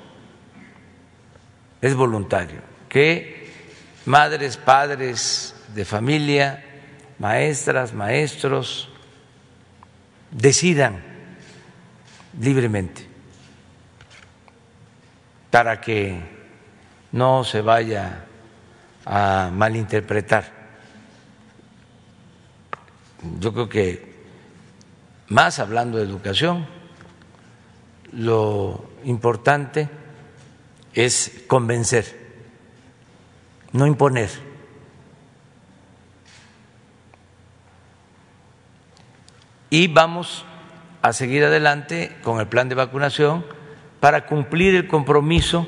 Es 1.80 1.94
voluntario. 1.94 2.60
Que 2.88 3.52
madres, 4.06 4.56
padres 4.56 5.54
de 5.74 5.84
familia, 5.84 6.64
maestras, 7.18 7.92
maestros, 7.92 8.88
decidan 10.30 11.02
libremente 12.40 13.06
para 15.50 15.80
que 15.80 16.20
no 17.12 17.44
se 17.44 17.62
vaya 17.62 18.24
a 19.04 19.50
malinterpretar. 19.52 20.52
Yo 23.40 23.52
creo 23.52 23.68
que 23.68 24.08
más 25.28 25.58
hablando 25.58 25.98
de 25.98 26.04
educación, 26.04 26.66
lo 28.12 28.90
importante 29.04 29.88
es 30.94 31.42
convencer, 31.46 32.18
no 33.72 33.86
imponer. 33.86 34.47
Y 39.70 39.88
vamos 39.88 40.44
a 41.02 41.12
seguir 41.12 41.44
adelante 41.44 42.16
con 42.22 42.40
el 42.40 42.46
plan 42.46 42.68
de 42.68 42.74
vacunación 42.74 43.44
para 44.00 44.26
cumplir 44.26 44.74
el 44.74 44.86
compromiso 44.86 45.66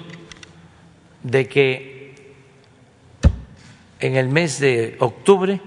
de 1.22 1.48
que 1.48 2.34
en 4.00 4.16
el 4.16 4.28
mes 4.28 4.58
de 4.60 4.96
octubre 4.98 5.60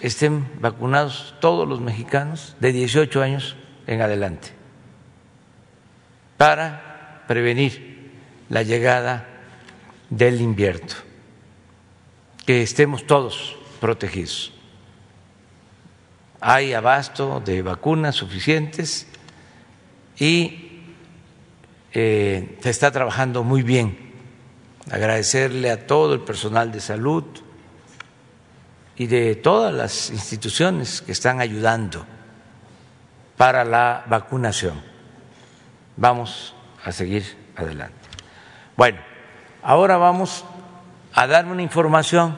estén 0.00 0.46
vacunados 0.60 1.34
todos 1.40 1.66
los 1.66 1.80
mexicanos 1.80 2.56
de 2.60 2.72
18 2.72 3.22
años 3.22 3.56
en 3.86 4.02
adelante, 4.02 4.48
para 6.36 7.24
prevenir 7.26 8.10
la 8.48 8.62
llegada 8.62 9.26
del 10.10 10.40
invierno, 10.40 10.94
que 12.44 12.62
estemos 12.62 13.06
todos 13.06 13.56
protegidos. 13.80 14.51
Hay 16.44 16.74
abasto 16.74 17.38
de 17.38 17.62
vacunas 17.62 18.16
suficientes 18.16 19.06
y 20.18 20.82
eh, 21.92 22.58
se 22.60 22.68
está 22.68 22.90
trabajando 22.90 23.44
muy 23.44 23.62
bien. 23.62 24.12
Agradecerle 24.90 25.70
a 25.70 25.86
todo 25.86 26.14
el 26.14 26.22
personal 26.22 26.72
de 26.72 26.80
salud 26.80 27.22
y 28.96 29.06
de 29.06 29.36
todas 29.36 29.72
las 29.72 30.10
instituciones 30.10 31.00
que 31.02 31.12
están 31.12 31.40
ayudando 31.40 32.04
para 33.36 33.64
la 33.64 34.02
vacunación. 34.08 34.82
Vamos 35.96 36.56
a 36.84 36.90
seguir 36.90 37.24
adelante. 37.54 37.94
Bueno, 38.76 38.98
ahora 39.62 39.96
vamos 39.96 40.44
a 41.14 41.24
dar 41.28 41.46
una 41.46 41.62
información 41.62 42.36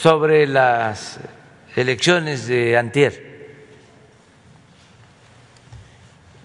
sobre 0.00 0.46
las 0.46 1.18
elecciones 1.76 2.46
de 2.46 2.76
Antier. 2.76 3.32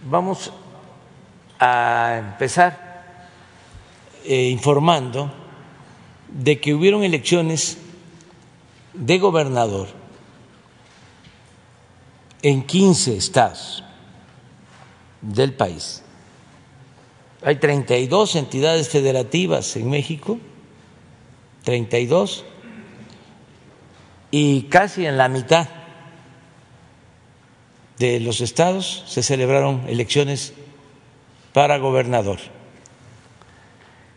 Vamos 0.10 0.54
a 1.60 2.18
empezar 2.20 3.30
eh, 4.24 4.50
informando 4.50 5.32
de 6.30 6.60
que 6.60 6.74
hubieron 6.74 7.04
elecciones 7.04 7.78
de 8.94 9.20
gobernador 9.20 9.88
en 12.42 12.64
15 12.64 13.18
estados 13.18 13.84
del 15.22 15.54
país. 15.54 16.04
Hay 17.44 17.58
32 17.58 18.36
entidades 18.36 18.90
federativas 18.90 19.76
en 19.76 19.90
México, 19.90 20.40
32, 21.64 22.46
y 24.32 24.64
casi 24.64 25.06
en 25.06 25.18
la 25.18 25.30
mitad 25.30 25.68
de 27.98 28.20
los 28.20 28.42
estados 28.42 29.04
se 29.08 29.24
celebraron 29.24 29.84
elecciones 29.88 30.54
para 31.54 31.78
gobernador. 31.78 32.40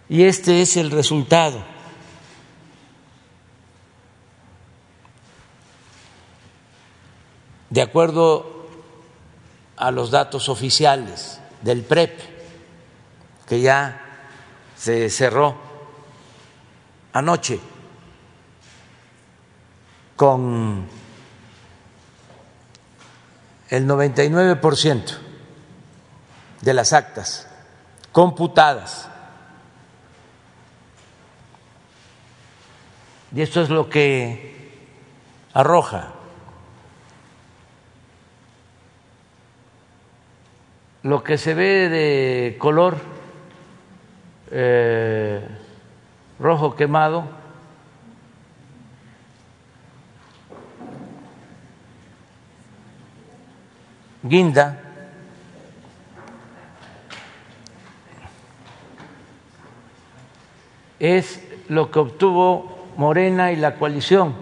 Y 0.08 0.24
este 0.24 0.60
es 0.60 0.76
el 0.76 0.90
resultado. 0.90 1.62
De 7.70 7.80
acuerdo 7.80 8.68
a 9.76 9.92
los 9.92 10.10
datos 10.10 10.48
oficiales 10.48 11.40
del 11.62 11.82
PREP, 11.82 12.18
que 13.46 13.60
ya 13.60 14.04
se 14.76 15.08
cerró 15.08 15.56
anoche 17.12 17.60
con 20.20 20.84
el 23.70 23.88
99% 23.88 25.16
de 26.60 26.74
las 26.74 26.92
actas 26.92 27.48
computadas. 28.12 29.08
Y 33.34 33.40
esto 33.40 33.62
es 33.62 33.70
lo 33.70 33.88
que 33.88 34.74
arroja 35.54 36.12
lo 41.02 41.22
que 41.24 41.38
se 41.38 41.54
ve 41.54 41.88
de 41.88 42.58
color 42.58 42.98
eh, 44.50 45.48
rojo 46.38 46.76
quemado 46.76 47.39
guinda 54.22 54.80
es 60.98 61.40
lo 61.68 61.90
que 61.90 61.98
obtuvo 61.98 62.88
Morena 62.96 63.52
y 63.52 63.56
la 63.56 63.76
coalición. 63.76 64.34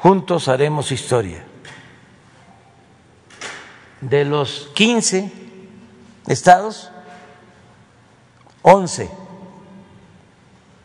Juntos 0.00 0.48
haremos 0.48 0.90
historia 0.92 1.44
de 4.00 4.24
los 4.24 4.70
15 4.74 5.32
estados, 6.26 6.90
11 8.62 9.10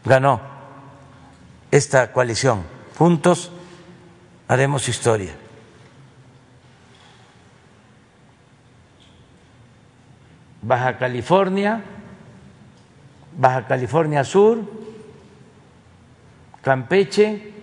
ganó 0.05 0.39
esta 1.71 2.11
coalición. 2.13 2.63
Juntos 2.97 3.51
haremos 4.47 4.87
historia. 4.87 5.35
Baja 10.61 10.97
California, 10.97 11.81
Baja 13.37 13.67
California 13.67 14.23
Sur, 14.23 14.59
Campeche, 16.61 17.53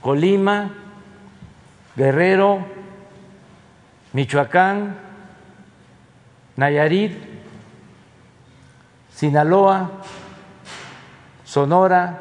Colima, 0.00 0.74
Guerrero, 1.96 2.66
Michoacán, 4.12 4.98
Nayarit, 6.56 7.12
Sinaloa, 9.14 10.02
Sonora, 11.44 12.18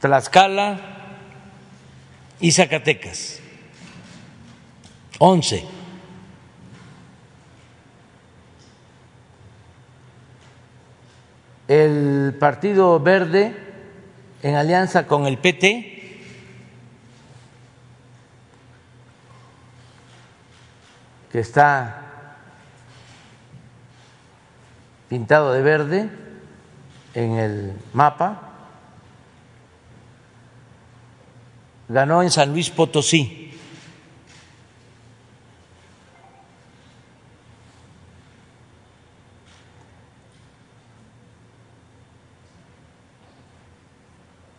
Tlaxcala 0.00 0.80
y 2.40 2.50
Zacatecas. 2.50 3.40
Once. 5.18 5.83
El 11.66 12.36
Partido 12.38 13.00
Verde, 13.00 13.56
en 14.42 14.54
alianza 14.54 15.06
con 15.06 15.26
el 15.26 15.38
PT, 15.38 15.94
que 21.32 21.40
está 21.40 22.04
pintado 25.08 25.52
de 25.52 25.62
verde 25.62 26.10
en 27.14 27.38
el 27.38 27.72
mapa, 27.92 28.52
ganó 31.88 32.22
en 32.22 32.30
San 32.30 32.52
Luis 32.52 32.70
Potosí. 32.70 33.43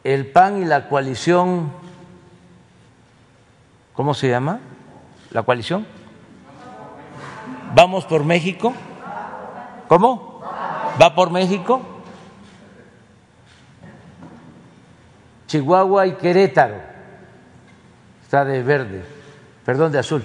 El 0.05 0.27
PAN 0.27 0.61
y 0.61 0.65
la 0.65 0.87
coalición, 0.87 1.71
¿cómo 3.93 4.13
se 4.13 4.29
llama? 4.29 4.59
¿La 5.31 5.41
coalición? 5.41 5.87
¿Vamos 7.73 8.05
por 8.05 8.23
México? 8.23 8.75
¿Cómo? 9.87 10.43
¿Va 11.01 11.15
por 11.15 11.31
México? 11.31 11.81
Chihuahua 15.47 16.05
y 16.05 16.11
Querétaro. 16.17 16.75
Está 18.21 18.45
de 18.45 18.61
verde, 18.61 19.03
perdón, 19.65 19.91
de 19.91 19.97
azul. 19.97 20.23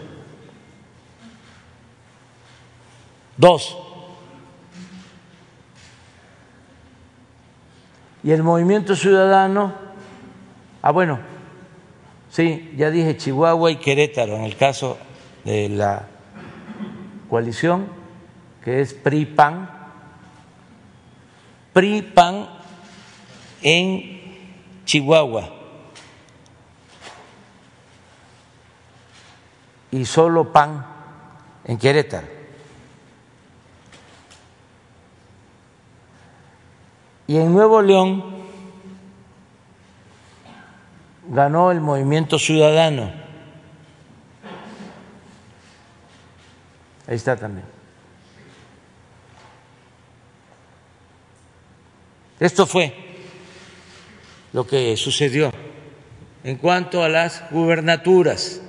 Dos. 3.38 3.78
Y 8.22 8.32
el 8.32 8.42
movimiento 8.42 8.94
ciudadano, 8.94 9.72
ah, 10.82 10.90
bueno, 10.90 11.18
sí, 12.30 12.74
ya 12.76 12.90
dije 12.90 13.16
Chihuahua 13.16 13.70
y 13.70 13.76
Querétaro 13.76 14.36
en 14.36 14.44
el 14.44 14.56
caso 14.56 14.98
de 15.44 15.68
la 15.70 16.06
coalición 17.28 17.86
que 18.62 18.82
es 18.82 18.92
PRI-PAN, 18.92 19.70
PRI-PAN 21.72 22.48
en 23.62 24.20
Chihuahua 24.84 25.48
y 29.90 30.04
solo 30.04 30.52
PAN 30.52 30.84
en 31.64 31.78
Querétaro. 31.78 32.39
Y 37.30 37.36
en 37.36 37.52
Nuevo 37.52 37.80
León 37.80 38.24
ganó 41.28 41.70
el 41.70 41.80
movimiento 41.80 42.40
ciudadano. 42.40 43.12
Ahí 47.06 47.14
está 47.14 47.36
también. 47.36 47.64
Esto 52.40 52.66
fue 52.66 52.92
lo 54.52 54.66
que 54.66 54.96
sucedió 54.96 55.52
en 56.42 56.56
cuanto 56.56 57.04
a 57.04 57.08
las 57.08 57.48
gubernaturas. 57.52 58.60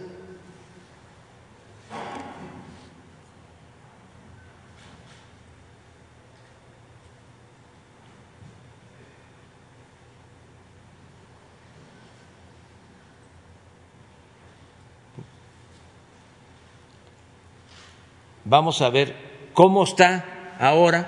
Vamos 18.51 18.81
a 18.81 18.89
ver 18.89 19.15
cómo 19.53 19.85
está 19.85 20.25
ahora 20.59 21.07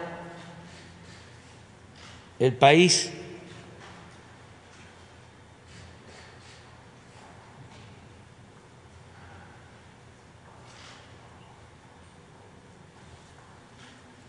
el 2.39 2.55
país 2.55 3.11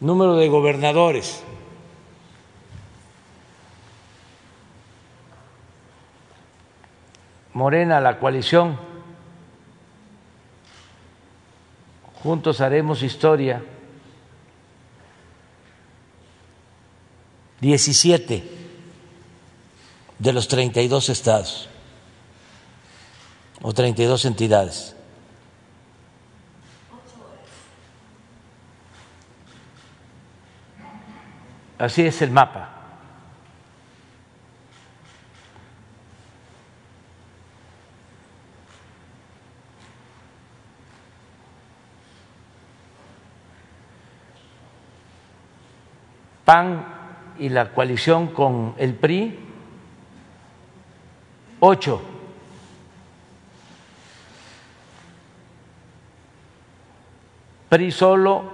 número 0.01 0.35
de 0.35 0.49
gobernadores. 0.49 1.45
Morena, 7.53 8.01
la 8.01 8.19
coalición, 8.19 8.77
juntos 12.25 12.63
haremos 12.63 13.03
historia. 13.03 13.63
17 17.61 18.51
de 20.19 20.33
los 20.33 20.49
32 20.49 21.11
estados 21.11 21.69
o 23.61 23.73
32 23.75 24.25
entidades. 24.25 24.97
Así 31.79 32.03
es 32.03 32.23
el 32.23 32.31
mapa. 32.31 32.84
PAN 46.45 46.87
y 47.39 47.49
la 47.49 47.73
coalición 47.73 48.29
con 48.29 48.75
el 48.79 48.95
PRI, 48.95 49.39
ocho. 51.61 52.03
PRI 57.69 57.91
solo, 57.91 58.45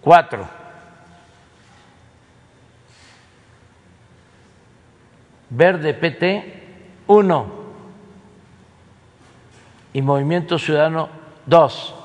cuatro. 0.00 0.46
Verde 5.50 5.94
PT, 5.94 6.54
uno. 7.06 7.58
Y 9.94 10.02
Movimiento 10.02 10.58
Ciudadano, 10.58 11.08
dos. 11.46 11.97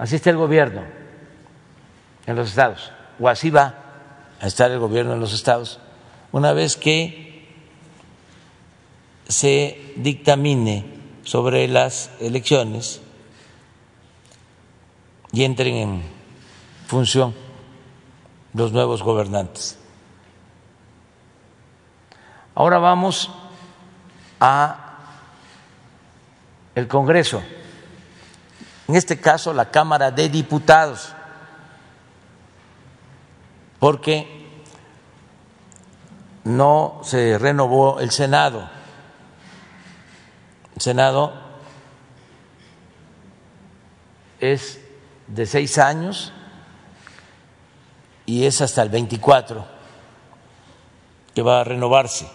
Así 0.00 0.16
está 0.16 0.30
el 0.30 0.38
gobierno 0.38 0.80
en 2.24 2.34
los 2.34 2.48
estados, 2.48 2.90
o 3.20 3.28
así 3.28 3.50
va 3.50 3.74
a 4.40 4.46
estar 4.46 4.70
el 4.70 4.78
gobierno 4.78 5.12
en 5.12 5.20
los 5.20 5.34
estados, 5.34 5.78
una 6.32 6.54
vez 6.54 6.78
que 6.78 7.46
se 9.28 9.92
dictamine 9.96 10.86
sobre 11.22 11.68
las 11.68 12.12
elecciones 12.18 13.02
y 15.32 15.44
entren 15.44 15.74
en 15.74 16.02
función 16.86 17.34
los 18.54 18.72
nuevos 18.72 19.02
gobernantes. 19.02 19.78
Ahora 22.54 22.78
vamos 22.78 23.30
a 24.40 24.96
el 26.74 26.88
Congreso 26.88 27.42
en 28.90 28.96
este 28.96 29.20
caso 29.20 29.52
la 29.52 29.70
Cámara 29.70 30.10
de 30.10 30.28
Diputados, 30.28 31.12
porque 33.78 34.50
no 36.42 37.00
se 37.04 37.38
renovó 37.38 38.00
el 38.00 38.10
Senado. 38.10 38.68
El 40.74 40.82
Senado 40.82 41.34
es 44.40 44.80
de 45.28 45.46
seis 45.46 45.78
años 45.78 46.32
y 48.26 48.44
es 48.44 48.60
hasta 48.60 48.82
el 48.82 48.88
24 48.88 49.64
que 51.32 51.42
va 51.42 51.60
a 51.60 51.64
renovarse. 51.64 52.28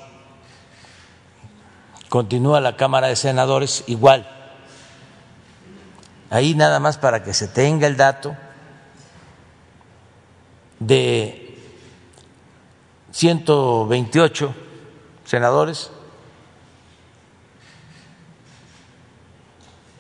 Continúa 2.07 2.61
la 2.61 2.77
Cámara 2.77 3.07
de 3.07 3.17
Senadores 3.17 3.83
igual 3.87 4.34
ahí 6.35 6.53
nada 6.53 6.81
más 6.81 6.97
para 6.97 7.23
que 7.23 7.33
se 7.33 7.47
tenga 7.47 7.87
el 7.87 7.95
dato 7.95 8.35
de 10.79 11.57
128 13.11 14.53
senadores, 15.23 15.91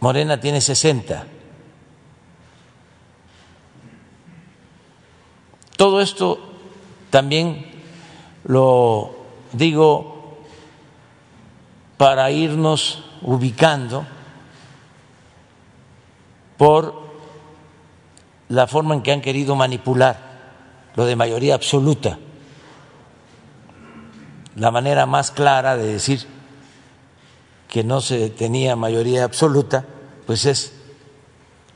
Morena 0.01 0.37
tiene 0.37 0.59
60. 0.59 1.25
Todo 5.77 6.01
esto 6.01 6.37
también 7.11 7.65
lo 8.43 9.15
digo 9.53 10.43
para 11.95 12.29
irnos 12.29 13.05
ubicando 13.21 14.05
por 16.57 17.05
la 18.49 18.67
forma 18.67 18.95
en 18.95 19.01
que 19.01 19.11
han 19.11 19.21
querido 19.21 19.55
manipular 19.55 20.25
lo 20.95 21.05
de 21.05 21.15
mayoría 21.15 21.55
absoluta. 21.55 22.17
La 24.55 24.71
manera 24.71 25.05
más 25.05 25.31
clara 25.31 25.75
de 25.75 25.85
decir 25.85 26.25
que 27.67 27.83
no 27.83 27.99
se 27.99 28.29
tenía 28.29 28.75
mayoría 28.75 29.23
absoluta, 29.25 29.85
pues 30.25 30.45
es 30.45 30.73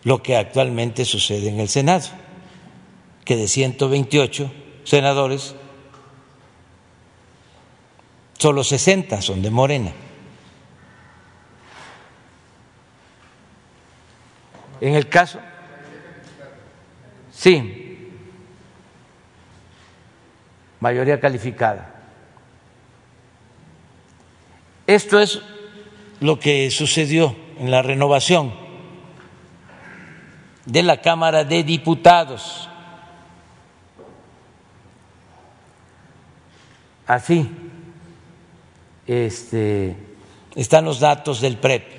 lo 0.04 0.24
que 0.24 0.38
actualmente 0.38 1.04
sucede 1.04 1.50
en 1.50 1.60
el 1.60 1.68
Senado, 1.68 2.08
que 3.26 3.36
de 3.36 3.48
128 3.48 4.52
senadores, 4.86 5.56
solo 8.38 8.64
60 8.64 9.22
son 9.22 9.42
de 9.42 9.50
Morena. 9.50 9.92
En 14.82 14.96
el 14.96 15.10
caso, 15.10 15.40
sí, 17.32 18.12
mayoría 20.80 21.20
calificada. 21.20 21.96
Esto 24.88 25.20
es 25.20 25.42
lo 26.20 26.40
que 26.40 26.72
sucedió 26.72 27.36
en 27.60 27.72
la 27.72 27.82
renovación 27.82 28.54
de 30.66 30.84
la 30.84 31.02
Cámara 31.02 31.44
de 31.44 31.64
Diputados. 31.64 32.70
Así 37.06 37.50
este, 39.08 39.96
están 40.56 40.86
los 40.86 41.00
datos 41.00 41.42
del 41.42 41.58
PREP. 41.58 41.99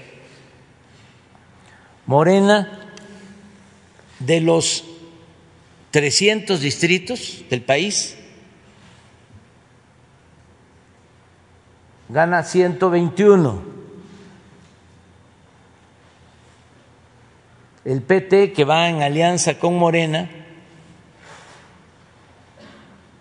Morena, 2.11 2.69
de 4.19 4.41
los 4.41 4.85
300 5.93 6.61
distritos 6.61 7.45
del 7.49 7.63
país, 7.63 8.19
gana 12.09 12.43
121. 12.43 13.63
El 17.85 18.03
PT, 18.03 18.55
que 18.55 18.65
va 18.65 18.89
en 18.89 19.05
alianza 19.05 19.61
con 19.61 19.79
Morena, 19.79 20.29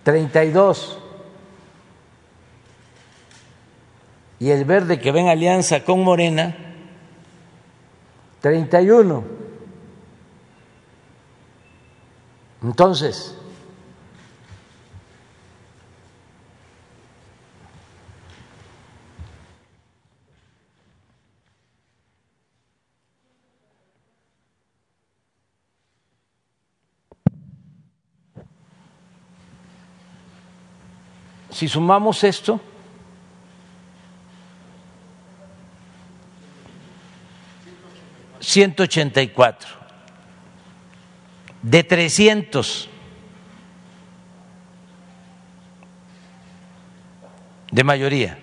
32. 0.01 0.97
Y 4.39 4.49
el 4.49 4.65
verde, 4.65 4.99
que 4.99 5.11
va 5.11 5.19
en 5.19 5.27
alianza 5.27 5.85
con 5.85 6.03
Morena, 6.03 6.68
31. 8.41 9.23
Entonces, 12.61 13.35
si 31.59 31.67
sumamos 31.67 32.23
esto, 32.23 32.61
ciento 38.49 38.81
ochenta 38.81 39.21
y 39.21 39.27
cuatro 39.27 39.69
de 41.61 41.83
trescientos 41.83 42.89
de 47.71 47.83
mayoría. 47.83 48.39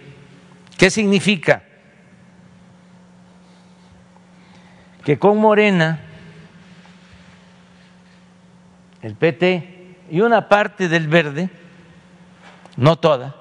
¿Qué 0.78 0.90
significa? 0.90 1.64
Que 5.04 5.18
con 5.18 5.38
Morena, 5.38 5.98
el 9.02 9.16
PT 9.16 9.96
y 10.12 10.20
una 10.20 10.48
parte 10.48 10.88
del 10.88 11.08
verde, 11.08 11.50
no 12.76 12.94
toda, 12.96 13.34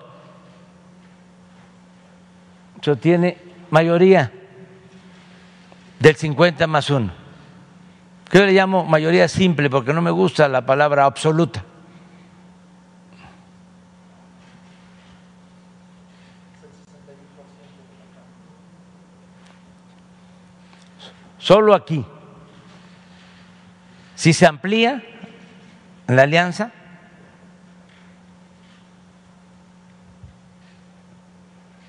tiene 3.00 3.38
mayoría 3.70 4.32
del 6.06 6.16
50 6.16 6.68
más 6.68 6.88
uno. 6.92 7.12
Que 8.30 8.38
yo 8.38 8.46
le 8.46 8.52
llamo 8.52 8.86
mayoría 8.86 9.28
simple 9.28 9.72
porque 9.72 9.92
no 9.92 10.04
me 10.04 10.12
gusta 10.12 10.48
la 10.48 10.64
palabra 10.64 11.06
absoluta. 11.06 11.64
Solo 21.40 21.74
aquí. 21.74 22.06
Si 24.14 24.32
se 24.32 24.46
amplía 24.46 25.04
la 26.06 26.22
alianza, 26.22 26.72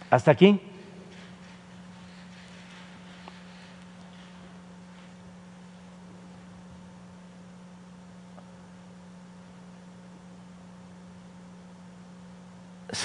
¿Hasta 0.09 0.31
aquí? 0.31 0.66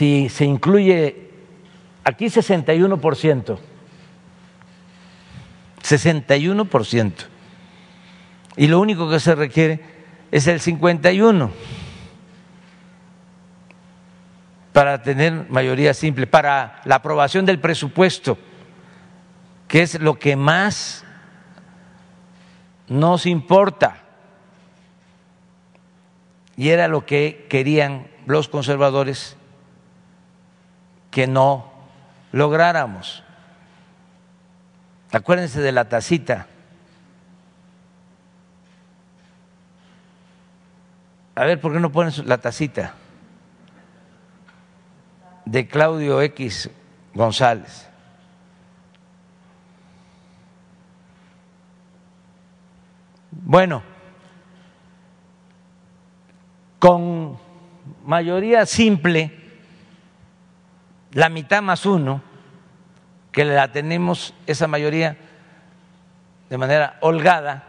Si 0.01 0.29
se 0.29 0.45
incluye 0.45 1.29
aquí 2.03 2.25
61%, 2.25 3.59
61%, 5.83 7.13
y 8.57 8.65
lo 8.65 8.79
único 8.79 9.07
que 9.11 9.19
se 9.19 9.35
requiere 9.35 9.79
es 10.31 10.47
el 10.47 10.59
51% 10.59 11.51
para 14.73 15.03
tener 15.03 15.45
mayoría 15.51 15.93
simple, 15.93 16.25
para 16.25 16.81
la 16.85 16.95
aprobación 16.95 17.45
del 17.45 17.59
presupuesto, 17.59 18.39
que 19.67 19.83
es 19.83 20.01
lo 20.01 20.17
que 20.17 20.35
más 20.35 21.05
nos 22.87 23.27
importa. 23.27 23.97
Y 26.57 26.69
era 26.69 26.87
lo 26.87 27.05
que 27.05 27.45
querían 27.47 28.07
los 28.25 28.47
conservadores 28.47 29.37
que 31.11 31.27
no 31.27 31.71
lográramos. 32.31 33.23
Acuérdense 35.11 35.61
de 35.61 35.71
la 35.71 35.87
tacita. 35.89 36.47
A 41.35 41.45
ver, 41.45 41.61
¿por 41.61 41.73
qué 41.73 41.79
no 41.79 41.91
ponen 41.91 42.13
la 42.25 42.39
tacita? 42.39 42.95
de 45.51 45.67
Claudio 45.67 46.21
X 46.21 46.69
González. 47.13 47.89
Bueno, 53.31 53.83
con 56.79 57.37
mayoría 58.05 58.65
simple, 58.65 59.40
la 61.13 61.29
mitad 61.29 61.61
más 61.61 61.85
uno, 61.85 62.21
que 63.31 63.45
la 63.45 63.71
tenemos 63.71 64.33
esa 64.45 64.67
mayoría 64.67 65.17
de 66.49 66.57
manera 66.57 66.97
holgada, 67.01 67.63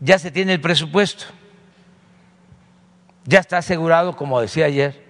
ya 0.00 0.18
se 0.18 0.30
tiene 0.30 0.54
el 0.54 0.60
presupuesto, 0.60 1.26
ya 3.24 3.38
está 3.38 3.58
asegurado, 3.58 4.16
como 4.16 4.40
decía 4.40 4.66
ayer, 4.66 5.02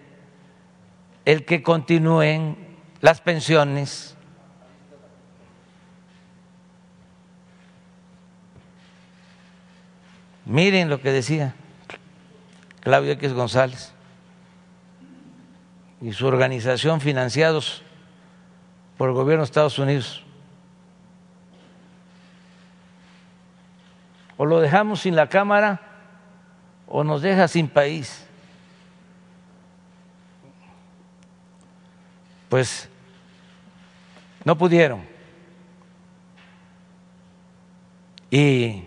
el 1.24 1.44
que 1.44 1.62
continúen 1.62 2.56
las 3.00 3.20
pensiones. 3.20 4.16
Miren 10.44 10.90
lo 10.90 11.00
que 11.00 11.12
decía 11.12 11.54
Claudio 12.80 13.12
X 13.12 13.32
González 13.32 13.91
y 16.02 16.12
su 16.12 16.26
organización 16.26 17.00
financiados 17.00 17.82
por 18.98 19.08
el 19.08 19.14
gobierno 19.14 19.42
de 19.42 19.46
Estados 19.46 19.78
Unidos. 19.78 20.22
O 24.36 24.44
lo 24.44 24.60
dejamos 24.60 25.00
sin 25.00 25.16
la 25.16 25.28
Cámara 25.28 25.80
o 26.86 27.04
nos 27.04 27.22
deja 27.22 27.48
sin 27.48 27.68
país. 27.68 28.26
pues 32.52 32.86
no 34.44 34.58
pudieron. 34.58 35.02
Y 38.30 38.84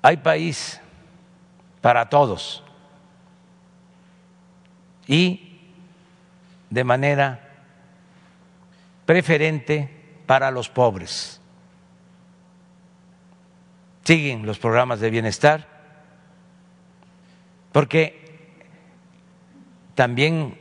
hay 0.00 0.16
país 0.18 0.80
para 1.86 2.08
todos 2.08 2.64
y 5.06 5.60
de 6.68 6.82
manera 6.82 7.48
preferente 9.04 10.18
para 10.26 10.50
los 10.50 10.68
pobres. 10.68 11.40
Siguen 14.02 14.44
los 14.44 14.58
programas 14.58 14.98
de 14.98 15.10
bienestar 15.10 15.68
porque 17.70 18.58
también 19.94 20.58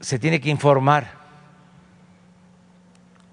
se 0.00 0.18
tiene 0.18 0.40
que 0.40 0.48
informar. 0.48 1.18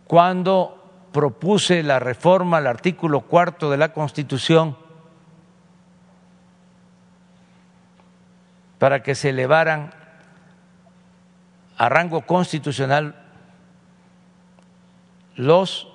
Cuando 0.07 1.07
propuse 1.13 1.83
la 1.83 1.99
reforma 1.99 2.57
al 2.57 2.67
artículo 2.67 3.21
cuarto 3.21 3.71
de 3.71 3.77
la 3.77 3.93
Constitución 3.93 4.88
para 8.79 9.03
que 9.03 9.13
se 9.13 9.29
elevaran 9.29 9.91
a 11.77 11.89
rango 11.89 12.21
constitucional 12.21 13.15
los 15.35 15.87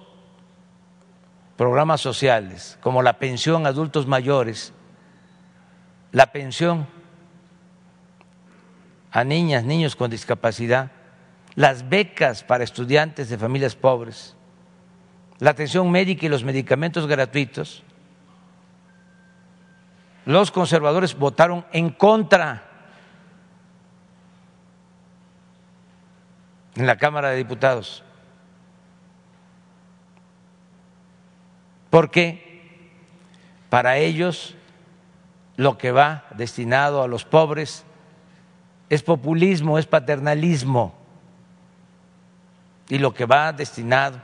programas 1.56 2.00
sociales, 2.00 2.78
como 2.80 3.02
la 3.02 3.18
pensión 3.18 3.66
a 3.66 3.70
adultos 3.70 4.06
mayores, 4.06 4.72
la 6.12 6.26
pensión 6.26 6.86
a 9.10 9.24
niñas, 9.24 9.64
niños 9.64 9.96
con 9.96 10.10
discapacidad, 10.10 10.90
las 11.54 11.88
becas 11.88 12.42
para 12.42 12.64
estudiantes 12.64 13.28
de 13.28 13.38
familias 13.38 13.76
pobres, 13.76 14.36
la 15.38 15.50
atención 15.50 15.90
médica 15.90 16.26
y 16.26 16.28
los 16.28 16.44
medicamentos 16.44 17.06
gratuitos, 17.06 17.82
los 20.26 20.50
conservadores 20.50 21.16
votaron 21.16 21.64
en 21.72 21.90
contra 21.90 22.73
en 26.76 26.86
la 26.86 26.96
Cámara 26.96 27.30
de 27.30 27.36
Diputados. 27.36 28.02
Porque 31.90 32.80
para 33.70 33.98
ellos 33.98 34.56
lo 35.56 35.78
que 35.78 35.92
va 35.92 36.24
destinado 36.36 37.02
a 37.02 37.08
los 37.08 37.24
pobres 37.24 37.84
es 38.88 39.02
populismo, 39.02 39.78
es 39.78 39.86
paternalismo. 39.86 40.94
y 42.88 42.98
lo 42.98 43.14
que 43.14 43.24
va 43.24 43.52
destinado 43.52 44.20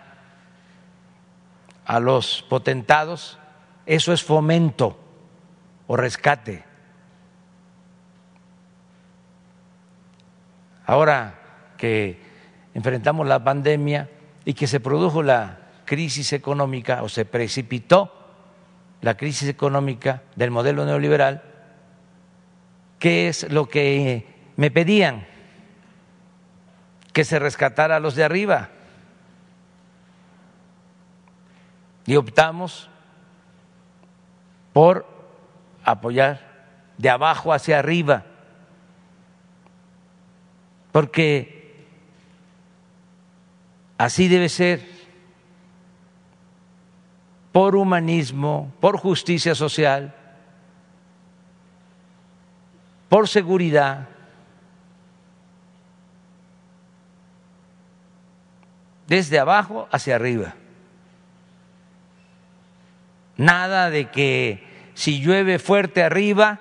a 1.87 1.99
los 1.99 2.45
potentados, 2.49 3.39
eso 3.87 4.13
es 4.13 4.23
fomento 4.23 4.99
o 5.87 5.97
rescate. 5.97 6.63
Ahora 10.87 11.35
que 11.79 12.30
enfrentamos 12.75 13.27
la 13.27 13.43
pandemia 13.43 14.09
y 14.45 14.55
que 14.55 14.67
se 14.67 14.81
produjo 14.81 15.23
la 15.23 15.59
crisis 15.85 16.33
económica 16.33 17.03
o 17.03 17.09
se 17.09 17.25
precipitó 17.25 18.13
la 19.01 19.17
crisis 19.17 19.49
económica 19.49 20.23
del 20.37 20.51
modelo 20.51 20.85
neoliberal, 20.85 21.43
¿qué 22.99 23.29
es 23.29 23.51
lo 23.51 23.69
que 23.69 24.27
me 24.57 24.71
pedían? 24.71 25.27
Que 27.13 27.25
se 27.25 27.39
rescatara 27.39 27.97
a 27.97 28.01
los 28.01 28.15
de 28.15 28.25
arriba. 28.25 28.69
Y 32.07 32.17
optamos 32.17 32.89
por 34.73 35.07
apoyar 35.85 36.41
de 36.99 37.11
abajo 37.11 37.53
hacia 37.53 37.79
arriba, 37.79 38.27
porque 40.93 41.60
así 44.01 44.29
debe 44.29 44.49
ser 44.49 44.81
por 47.53 47.77
humanismo, 47.77 48.73
por 48.81 48.97
justicia 48.97 49.55
social, 49.55 50.15
por 53.11 53.29
seguridad. 53.29 54.09
desde 59.07 59.41
abajo 59.41 59.89
hacia 59.91 60.15
arriba. 60.15 60.55
Nada 63.37 63.91
de 63.91 64.09
que 64.09 64.93
si 64.95 65.21
llueve 65.21 65.59
fuerte 65.59 66.05
arriba, 66.05 66.61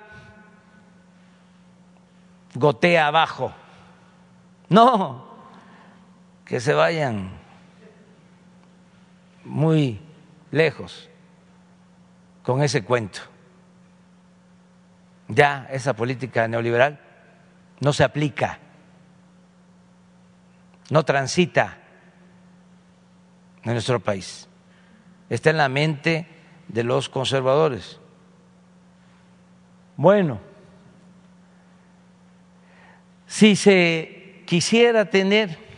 gotea 2.54 3.06
abajo. 3.06 3.52
No, 4.68 5.29
que 6.50 6.58
se 6.58 6.74
vayan 6.74 7.30
muy 9.44 10.00
lejos 10.50 11.08
con 12.42 12.60
ese 12.60 12.82
cuento. 12.82 13.20
Ya 15.28 15.68
esa 15.70 15.94
política 15.94 16.48
neoliberal 16.48 16.98
no 17.78 17.92
se 17.92 18.02
aplica, 18.02 18.58
no 20.90 21.04
transita 21.04 21.78
en 23.62 23.72
nuestro 23.72 24.00
país. 24.00 24.48
Está 25.28 25.50
en 25.50 25.56
la 25.56 25.68
mente 25.68 26.26
de 26.66 26.82
los 26.82 27.08
conservadores. 27.08 28.00
Bueno, 29.96 30.40
si 33.28 33.54
se 33.54 34.42
quisiera 34.46 35.10
tener 35.10 35.69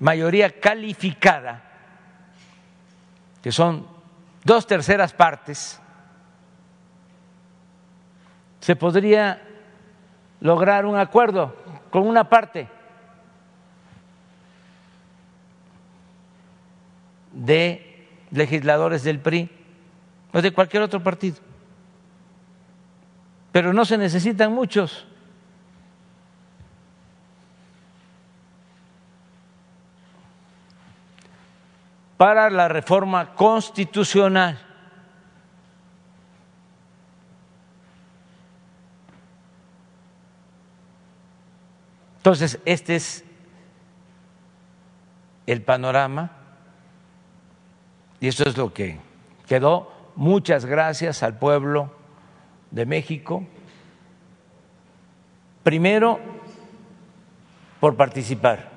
mayoría 0.00 0.58
calificada, 0.58 1.62
que 3.42 3.52
son 3.52 3.86
dos 4.44 4.66
terceras 4.66 5.12
partes, 5.12 5.80
se 8.60 8.76
podría 8.76 9.40
lograr 10.40 10.86
un 10.86 10.96
acuerdo 10.96 11.54
con 11.90 12.06
una 12.06 12.28
parte 12.28 12.68
de 17.32 18.08
legisladores 18.30 19.02
del 19.02 19.18
PRI 19.18 19.48
o 20.32 20.42
de 20.42 20.52
cualquier 20.52 20.82
otro 20.82 21.02
partido. 21.02 21.36
Pero 23.52 23.72
no 23.72 23.84
se 23.84 23.98
necesitan 23.98 24.52
muchos. 24.52 25.06
Para 32.20 32.50
la 32.50 32.68
reforma 32.68 33.34
constitucional. 33.34 34.58
Entonces, 42.18 42.60
este 42.66 42.96
es 42.96 43.24
el 45.46 45.62
panorama 45.62 46.30
y 48.20 48.28
eso 48.28 48.44
es 48.46 48.54
lo 48.54 48.74
que 48.74 48.98
quedó. 49.48 49.90
Muchas 50.14 50.66
gracias 50.66 51.22
al 51.22 51.38
pueblo 51.38 51.90
de 52.70 52.84
México. 52.84 53.46
Primero, 55.62 56.20
por 57.80 57.96
participar 57.96 58.68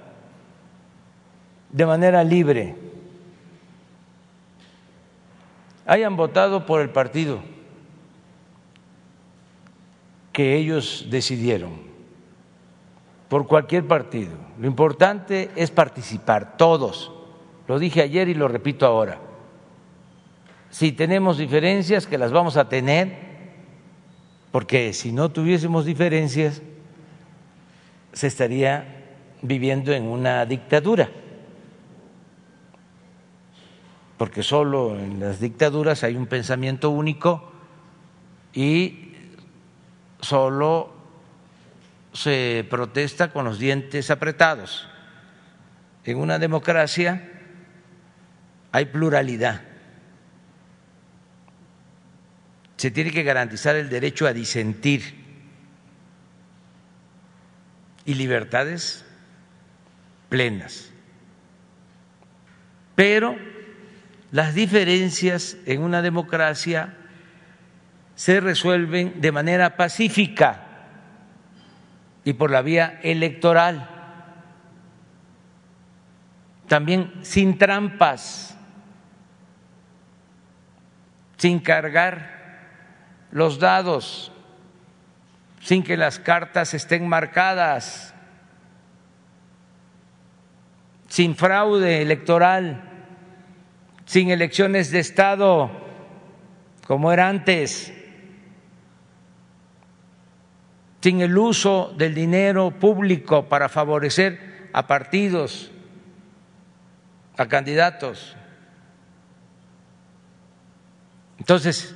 de 1.70 1.86
manera 1.86 2.24
libre 2.24 2.93
hayan 5.86 6.16
votado 6.16 6.66
por 6.66 6.82
el 6.82 6.90
partido 6.90 7.42
que 10.32 10.56
ellos 10.56 11.08
decidieron, 11.10 11.72
por 13.30 13.48
cualquier 13.48 13.88
partido. 13.88 14.32
Lo 14.60 14.68
importante 14.68 15.52
es 15.56 15.70
participar, 15.70 16.58
todos. 16.58 17.12
Lo 17.68 17.78
dije 17.78 18.02
ayer 18.02 18.28
y 18.30 18.34
lo 18.34 18.48
repito 18.48 18.86
ahora. 18.86 19.20
Si 20.72 20.92
tenemos 20.92 21.38
diferencias, 21.38 22.08
que 22.08 22.18
las 22.18 22.32
vamos 22.32 22.58
a 22.58 22.68
tener, 22.68 23.16
porque 24.52 24.92
si 24.94 25.12
no 25.12 25.30
tuviésemos 25.30 25.86
diferencias, 25.86 26.64
se 28.12 28.28
estaría 28.28 29.06
viviendo 29.44 29.94
en 29.94 30.06
una 30.06 30.46
dictadura 30.46 31.10
porque 34.24 34.42
solo 34.42 34.98
en 34.98 35.20
las 35.20 35.42
dictaduras 35.42 36.06
hay 36.06 36.16
un 36.16 36.28
pensamiento 36.28 36.92
único 36.92 37.52
y 38.54 39.18
solo 40.22 40.94
se 42.14 42.66
protesta 42.70 43.34
con 43.34 43.44
los 43.44 43.60
dientes 43.60 44.10
apretados. 44.12 44.88
En 46.06 46.20
una 46.20 46.40
democracia 46.40 47.30
hay 48.72 48.86
pluralidad. 48.86 49.62
Se 52.78 52.92
tiene 52.92 53.12
que 53.12 53.24
garantizar 53.24 53.76
el 53.76 53.90
derecho 53.90 54.26
a 54.26 54.32
disentir 54.32 55.04
y 58.06 58.14
libertades 58.14 59.04
plenas. 60.30 60.92
Pero 62.96 63.52
las 64.34 64.56
diferencias 64.56 65.58
en 65.68 65.84
una 65.84 66.02
democracia 66.02 66.96
se 68.16 68.40
resuelven 68.40 69.22
de 69.22 69.32
manera 69.32 69.78
pacífica 69.78 70.64
y 72.24 72.34
por 72.34 72.50
la 72.50 72.64
vía 72.64 73.00
electoral, 73.04 73.88
también 76.68 77.14
sin 77.22 77.60
trampas, 77.60 78.58
sin 81.38 81.60
cargar 81.60 82.58
los 83.30 83.60
dados, 83.60 84.32
sin 85.62 85.84
que 85.84 85.96
las 85.96 86.18
cartas 86.18 86.74
estén 86.74 87.08
marcadas, 87.08 88.16
sin 91.08 91.36
fraude 91.36 92.02
electoral 92.02 92.93
sin 94.14 94.30
elecciones 94.30 94.92
de 94.92 95.00
Estado 95.00 95.72
como 96.86 97.12
era 97.12 97.30
antes, 97.30 97.92
sin 101.02 101.22
el 101.22 101.36
uso 101.36 101.96
del 101.98 102.14
dinero 102.14 102.70
público 102.70 103.50
para 103.50 103.70
favorecer 103.70 104.70
a 104.72 104.86
partidos, 104.86 105.72
a 107.38 107.48
candidatos. 107.48 108.36
Entonces, 111.40 111.96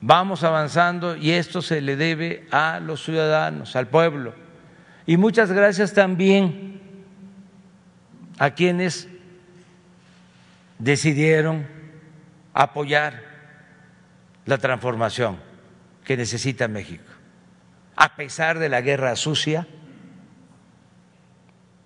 vamos 0.00 0.44
avanzando 0.44 1.16
y 1.16 1.32
esto 1.32 1.60
se 1.60 1.80
le 1.80 1.96
debe 1.96 2.46
a 2.52 2.78
los 2.78 3.02
ciudadanos, 3.02 3.74
al 3.74 3.88
pueblo. 3.88 4.32
Y 5.06 5.16
muchas 5.16 5.50
gracias 5.50 5.92
también 5.92 6.80
a 8.38 8.50
quienes 8.52 9.08
decidieron 10.78 11.66
apoyar 12.54 13.22
la 14.46 14.58
transformación 14.58 15.38
que 16.04 16.16
necesita 16.16 16.68
México. 16.68 17.04
A 17.96 18.16
pesar 18.16 18.58
de 18.58 18.68
la 18.68 18.80
guerra 18.80 19.14
sucia, 19.16 19.66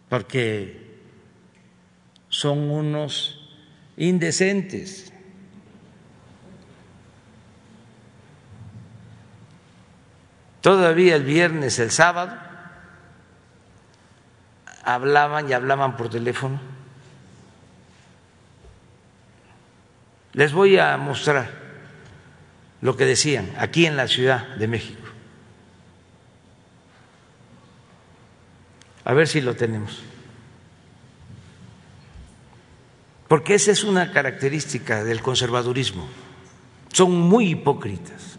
porque 0.08 1.00
son 2.28 2.70
unos 2.70 3.42
indecentes. 3.96 5.12
Todavía 10.60 11.16
el 11.16 11.24
viernes, 11.24 11.78
el 11.78 11.90
sábado, 11.90 12.36
hablaban 14.84 15.48
y 15.48 15.52
hablaban 15.52 15.96
por 15.96 16.08
teléfono. 16.08 16.71
Les 20.34 20.52
voy 20.52 20.78
a 20.78 20.96
mostrar 20.96 21.50
lo 22.80 22.96
que 22.96 23.04
decían 23.04 23.52
aquí 23.58 23.86
en 23.86 23.96
la 23.96 24.08
Ciudad 24.08 24.48
de 24.56 24.66
México. 24.66 25.02
A 29.04 29.12
ver 29.12 29.28
si 29.28 29.40
lo 29.40 29.54
tenemos. 29.54 30.02
Porque 33.28 33.54
esa 33.54 33.72
es 33.72 33.84
una 33.84 34.12
característica 34.12 35.04
del 35.04 35.22
conservadurismo. 35.22 36.06
Son 36.92 37.12
muy 37.12 37.50
hipócritas. 37.50 38.38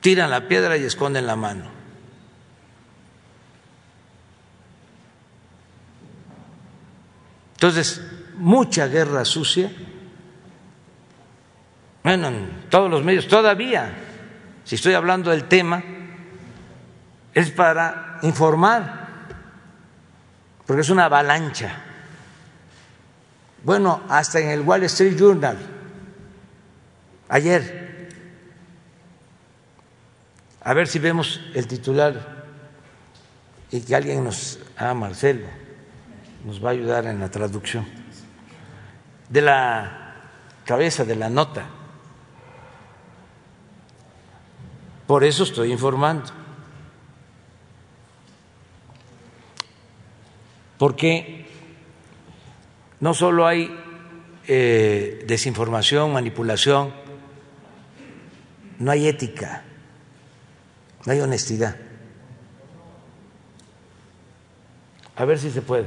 Tiran 0.00 0.30
la 0.30 0.48
piedra 0.48 0.76
y 0.76 0.84
esconden 0.84 1.26
la 1.26 1.36
mano. 1.36 1.70
Entonces, 7.54 8.02
mucha 8.36 8.86
guerra 8.88 9.24
sucia. 9.24 9.70
Bueno, 12.02 12.28
en 12.28 12.66
todos 12.68 12.90
los 12.90 13.02
medios 13.02 13.28
todavía, 13.28 13.92
si 14.64 14.74
estoy 14.74 14.94
hablando 14.94 15.30
del 15.30 15.44
tema, 15.44 15.82
es 17.32 17.50
para 17.50 18.18
informar, 18.22 19.08
porque 20.66 20.82
es 20.82 20.90
una 20.90 21.06
avalancha. 21.06 21.82
Bueno, 23.64 24.02
hasta 24.08 24.40
en 24.40 24.50
el 24.50 24.60
Wall 24.60 24.84
Street 24.84 25.16
Journal, 25.18 25.56
ayer, 27.28 28.08
a 30.62 30.74
ver 30.74 30.86
si 30.86 30.98
vemos 30.98 31.40
el 31.54 31.66
titular 31.66 32.44
y 33.70 33.80
que 33.80 33.96
alguien 33.96 34.22
nos, 34.22 34.58
ah, 34.76 34.94
Marcelo, 34.94 35.46
nos 36.44 36.62
va 36.62 36.68
a 36.68 36.72
ayudar 36.72 37.06
en 37.06 37.20
la 37.20 37.30
traducción, 37.30 37.86
de 39.28 39.42
la 39.42 40.14
cabeza 40.64 41.04
de 41.04 41.16
la 41.16 41.28
nota. 41.28 41.66
Por 45.06 45.24
eso 45.24 45.42
estoy 45.42 45.70
informando. 45.72 46.44
porque 50.84 51.46
no 53.00 53.14
solo 53.14 53.46
hay 53.46 53.74
eh, 54.46 55.24
desinformación, 55.26 56.12
manipulación, 56.12 56.92
no 58.78 58.90
hay 58.90 59.08
ética, 59.08 59.62
no 61.06 61.12
hay 61.12 61.20
honestidad. 61.20 61.76
A 65.16 65.24
ver 65.24 65.38
si 65.38 65.50
se 65.50 65.62
puede. 65.62 65.86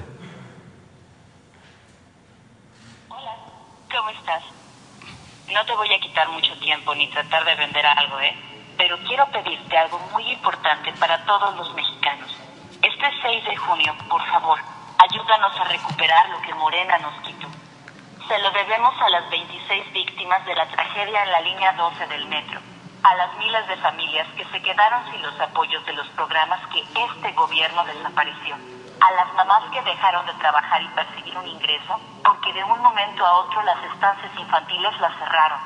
Hola, 3.10 3.36
¿cómo 3.92 4.10
estás? 4.10 4.44
No 5.58 5.66
te 5.66 5.76
voy 5.76 5.92
a 5.92 6.00
quitar 6.00 6.30
mucho 6.30 6.54
tiempo 6.60 6.94
ni 6.94 7.08
tratar 7.08 7.44
de 7.44 7.56
vender 7.56 7.84
algo, 7.84 8.20
¿eh? 8.20 8.36
Pero 8.78 8.96
quiero 9.00 9.26
pedirte 9.32 9.76
algo 9.76 9.98
muy 10.14 10.32
importante 10.32 10.94
para 11.00 11.26
todos 11.26 11.58
los 11.58 11.74
mexicanos. 11.74 12.30
Este 12.84 13.10
6 13.24 13.44
de 13.44 13.58
junio, 13.58 13.96
por 14.08 14.24
favor, 14.28 14.60
Ayúdanos 15.00 15.60
a 15.60 15.64
recuperar 15.66 16.30
lo 16.30 16.42
que 16.42 16.54
Morena 16.56 16.98
nos 16.98 17.14
quitó. 17.22 17.48
Se 18.28 18.40
lo 18.40 18.50
debemos 18.50 18.94
a 19.00 19.10
las 19.10 19.30
26 19.30 19.94
víctimas 19.94 20.44
de 20.46 20.56
la 20.56 20.68
tragedia 20.68 21.24
en 21.24 21.32
la 21.32 21.42
línea 21.42 21.72
12 21.74 22.08
del 22.08 22.26
metro, 22.26 22.60
a 23.04 23.16
las 23.16 23.38
miles 23.38 23.68
de 23.68 23.78
familias 23.78 24.28
que 24.36 24.46
se 24.46 24.62
quedaron 24.62 25.12
sin 25.12 25.22
los 25.22 25.40
apoyos 25.40 25.86
de 25.86 25.94
los 25.94 26.08
programas 26.10 26.60
que 26.74 26.82
este 26.82 27.32
gobierno 27.34 27.86
desapareció, 27.86 28.58
a 29.00 29.12
las 29.12 29.34
mamás 29.34 29.64
que 29.72 29.82
dejaron 29.82 30.26
de 30.26 30.34
trabajar 30.34 30.82
y 30.82 30.88
percibir 30.90 31.38
un 31.38 31.48
ingreso 31.48 32.00
porque 32.24 32.54
de 32.54 32.64
un 32.64 32.80
momento 32.82 33.26
a 33.26 33.38
otro 33.40 33.62
las 33.64 33.84
estancias 33.94 34.32
infantiles 34.38 35.00
las 35.00 35.18
cerraron. 35.18 35.60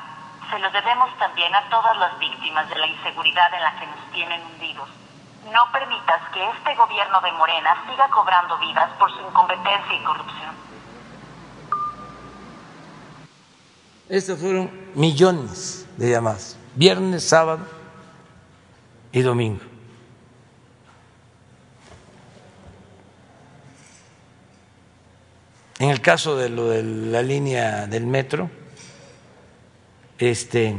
Se 0.50 0.58
lo 0.58 0.70
debemos 0.70 1.10
también 1.18 1.54
a 1.54 1.68
todas 1.70 1.96
las 1.96 2.18
víctimas 2.18 2.68
de 2.68 2.76
la 2.76 2.86
inseguridad 2.86 3.54
en 3.54 3.62
la 3.62 3.72
que 3.78 3.86
nos 3.86 4.12
tienen 4.12 4.42
hundidos 4.42 4.88
no 5.50 5.72
permitas 5.72 6.20
que 6.32 6.40
este 6.50 6.74
gobierno 6.76 7.20
de 7.20 7.32
Morena 7.32 7.76
siga 7.88 8.08
cobrando 8.10 8.58
vidas 8.58 8.90
por 8.98 9.10
su 9.12 9.20
incompetencia 9.20 9.94
y 9.94 10.04
corrupción. 10.04 10.54
Estos 14.08 14.38
fueron 14.38 14.70
millones 14.94 15.88
de 15.96 16.10
llamadas, 16.10 16.56
viernes, 16.74 17.28
sábado 17.28 17.66
y 19.10 19.22
domingo. 19.22 19.71
En 25.82 25.90
el 25.90 26.00
caso 26.00 26.36
de 26.36 26.48
lo 26.48 26.68
de 26.68 26.84
la 26.84 27.22
línea 27.22 27.88
del 27.88 28.06
metro, 28.06 28.48
este 30.16 30.76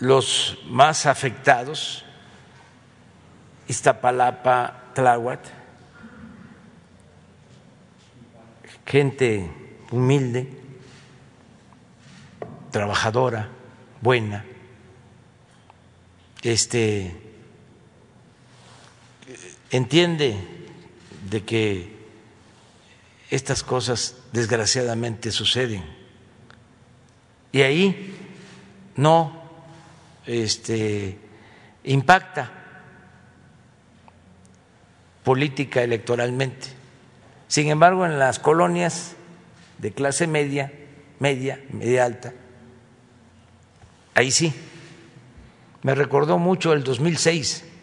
los 0.00 0.56
más 0.64 1.04
afectados, 1.04 2.06
Iztapalapa, 3.68 4.92
Tláhuac, 4.94 5.40
gente 8.86 9.50
humilde, 9.90 10.48
trabajadora, 12.70 13.50
buena, 14.00 14.42
este 16.40 17.23
entiende 19.76 20.36
de 21.28 21.42
que 21.42 21.96
estas 23.28 23.64
cosas 23.64 24.18
desgraciadamente 24.32 25.32
suceden. 25.32 25.84
Y 27.50 27.62
ahí 27.62 28.14
no 28.94 29.42
este, 30.26 31.18
impacta 31.82 32.52
política 35.24 35.82
electoralmente. 35.82 36.68
Sin 37.48 37.68
embargo, 37.68 38.06
en 38.06 38.20
las 38.20 38.38
colonias 38.38 39.16
de 39.78 39.90
clase 39.90 40.28
media, 40.28 40.72
media, 41.18 41.60
media 41.70 42.04
alta, 42.04 42.32
ahí 44.14 44.30
sí. 44.30 44.54
Me 45.82 45.96
recordó 45.96 46.38
mucho 46.38 46.72
el 46.72 46.84
2006, 46.84 47.73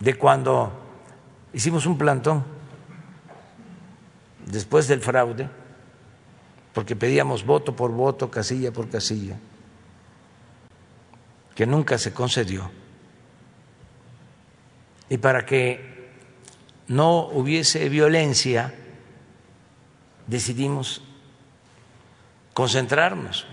de 0.00 0.14
cuando 0.14 0.72
hicimos 1.52 1.86
un 1.86 1.96
plantón 1.96 2.44
después 4.46 4.88
del 4.88 5.00
fraude, 5.00 5.48
porque 6.72 6.96
pedíamos 6.96 7.44
voto 7.44 7.76
por 7.76 7.92
voto, 7.92 8.30
casilla 8.30 8.72
por 8.72 8.88
casilla 8.88 9.38
que 11.54 11.66
nunca 11.66 11.98
se 11.98 12.14
concedió. 12.14 12.70
Y 15.10 15.18
para 15.18 15.44
que 15.44 16.08
no 16.88 17.26
hubiese 17.26 17.86
violencia, 17.90 18.72
decidimos 20.26 21.02
concentrarnos 22.54 23.46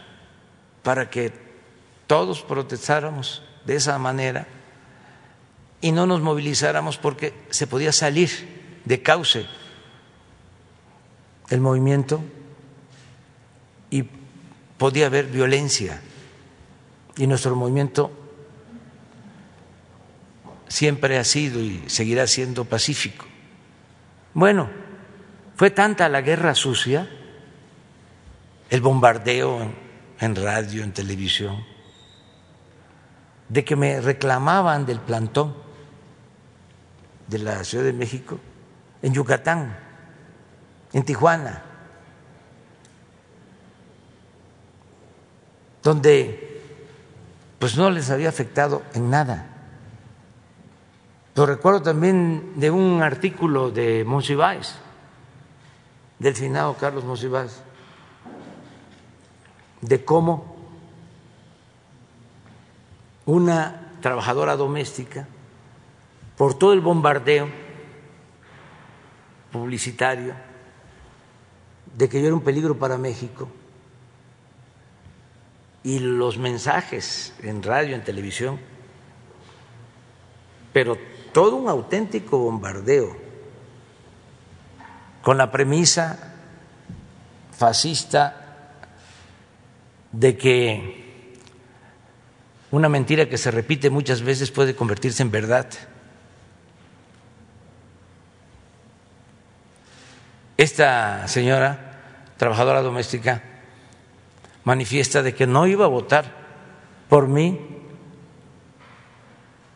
para 0.83 1.09
que 1.09 1.33
todos 2.05 2.43
protestáramos 2.43 3.43
de 3.65 3.75
esa 3.75 3.97
manera 3.97 4.47
y 5.81 5.91
no 5.91 6.07
nos 6.07 6.21
movilizáramos 6.21 6.97
porque 6.97 7.33
se 7.49 7.67
podía 7.67 7.91
salir 7.91 8.81
de 8.85 9.01
cauce 9.01 9.45
el 11.49 11.61
movimiento 11.61 12.21
y 13.89 14.03
podía 14.77 15.07
haber 15.07 15.27
violencia 15.27 16.01
y 17.17 17.27
nuestro 17.27 17.55
movimiento 17.55 18.11
siempre 20.67 21.17
ha 21.17 21.23
sido 21.23 21.59
y 21.59 21.83
seguirá 21.87 22.27
siendo 22.27 22.65
pacífico. 22.65 23.25
Bueno, 24.33 24.69
fue 25.55 25.71
tanta 25.71 26.09
la 26.09 26.21
guerra 26.21 26.53
sucia, 26.53 27.09
el 28.69 28.81
bombardeo 28.81 29.71
en, 30.19 30.35
radio, 30.35 30.83
en 30.83 30.91
televisión, 30.91 31.63
de 33.49 33.63
que 33.63 33.75
me 33.75 34.01
reclamaban 34.01 34.85
del 34.85 34.99
plantón 34.99 35.66
de 37.27 37.39
la 37.39 37.63
Ciudad 37.63 37.83
de 37.83 37.93
México, 37.93 38.39
en 39.01 39.13
Yucatán, 39.13 39.77
en 40.93 41.03
Tijuana, 41.03 41.63
donde 45.83 46.61
pues 47.59 47.77
no 47.77 47.89
les 47.89 48.09
había 48.09 48.29
afectado 48.29 48.83
en 48.93 49.09
nada. 49.09 49.47
Lo 51.35 51.45
recuerdo 51.45 51.81
también 51.81 52.53
de 52.55 52.71
un 52.71 53.01
artículo 53.01 53.71
de 53.71 54.03
Monsiváis, 54.03 54.75
del 56.19 56.33
finado 56.33 56.75
Carlos 56.75 57.03
Monsiváis, 57.03 57.61
de 59.81 60.03
cómo 60.03 60.55
una 63.25 63.91
trabajadora 64.01 64.55
doméstica, 64.55 65.27
por 66.37 66.57
todo 66.57 66.73
el 66.73 66.81
bombardeo 66.81 67.49
publicitario 69.51 70.33
de 71.97 72.07
que 72.07 72.21
yo 72.21 72.27
era 72.27 72.35
un 72.35 72.43
peligro 72.43 72.77
para 72.77 72.97
México, 72.97 73.49
y 75.87 75.99
los 75.99 76.37
mensajes 76.37 77.33
en 77.41 77.63
radio, 77.63 77.95
en 77.95 78.03
televisión, 78.03 78.59
pero 80.73 80.97
todo 81.31 81.55
un 81.55 81.69
auténtico 81.69 82.37
bombardeo 82.37 83.15
con 85.21 85.37
la 85.37 85.49
premisa 85.49 86.33
fascista 87.57 88.73
de 90.11 90.37
que 90.37 91.37
una 92.71 92.89
mentira 92.89 93.29
que 93.29 93.37
se 93.37 93.49
repite 93.49 93.89
muchas 93.89 94.21
veces 94.21 94.51
puede 94.51 94.75
convertirse 94.75 95.23
en 95.23 95.31
verdad. 95.31 95.69
Esta 100.57 101.27
señora, 101.27 102.33
trabajadora 102.37 102.81
doméstica, 102.81 103.43
manifiesta 104.63 105.21
de 105.21 105.35
que 105.35 105.45
no 105.45 105.67
iba 105.67 105.85
a 105.85 105.87
votar 105.87 106.25
por 107.07 107.27
mí 107.27 107.61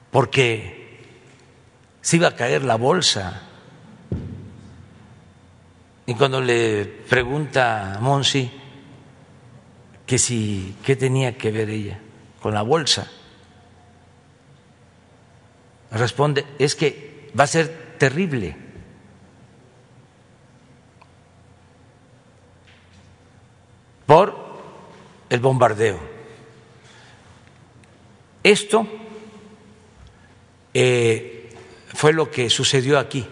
porque 0.09 0.99
se 2.01 2.17
iba 2.17 2.29
a 2.29 2.35
caer 2.35 2.63
la 2.63 2.75
bolsa. 2.75 3.43
Y 6.07 6.15
cuando 6.15 6.41
le 6.41 6.85
pregunta 6.85 7.93
a 7.93 7.99
Monsi 7.99 8.51
que 10.05 10.17
si 10.17 10.75
qué 10.83 10.95
tenía 10.95 11.37
que 11.37 11.51
ver 11.51 11.69
ella 11.69 11.99
con 12.41 12.53
la 12.53 12.63
bolsa, 12.63 13.07
responde, 15.91 16.43
es 16.57 16.75
que 16.75 17.31
va 17.39 17.43
a 17.43 17.47
ser 17.47 17.95
terrible. 17.97 18.70
Por 24.11 24.35
el 25.29 25.39
bombardeo. 25.39 25.97
Esto 28.43 28.85
eh, 30.73 31.49
fue 31.93 32.11
lo 32.11 32.29
que 32.29 32.49
sucedió 32.49 32.99
aquí, 32.99 33.25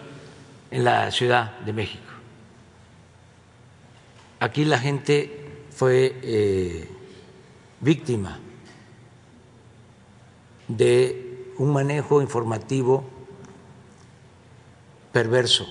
en 0.70 0.84
la 0.84 1.10
Ciudad 1.10 1.58
de 1.58 1.74
México. 1.74 2.10
Aquí 4.38 4.64
la 4.64 4.78
gente 4.78 5.66
fue 5.70 6.18
eh, 6.22 6.88
víctima 7.80 8.40
de 10.66 11.52
un 11.58 11.74
manejo 11.74 12.22
informativo 12.22 13.04
perverso, 15.12 15.68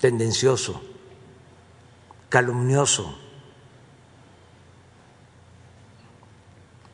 tendencioso 0.00 0.80
calumnioso, 2.28 3.18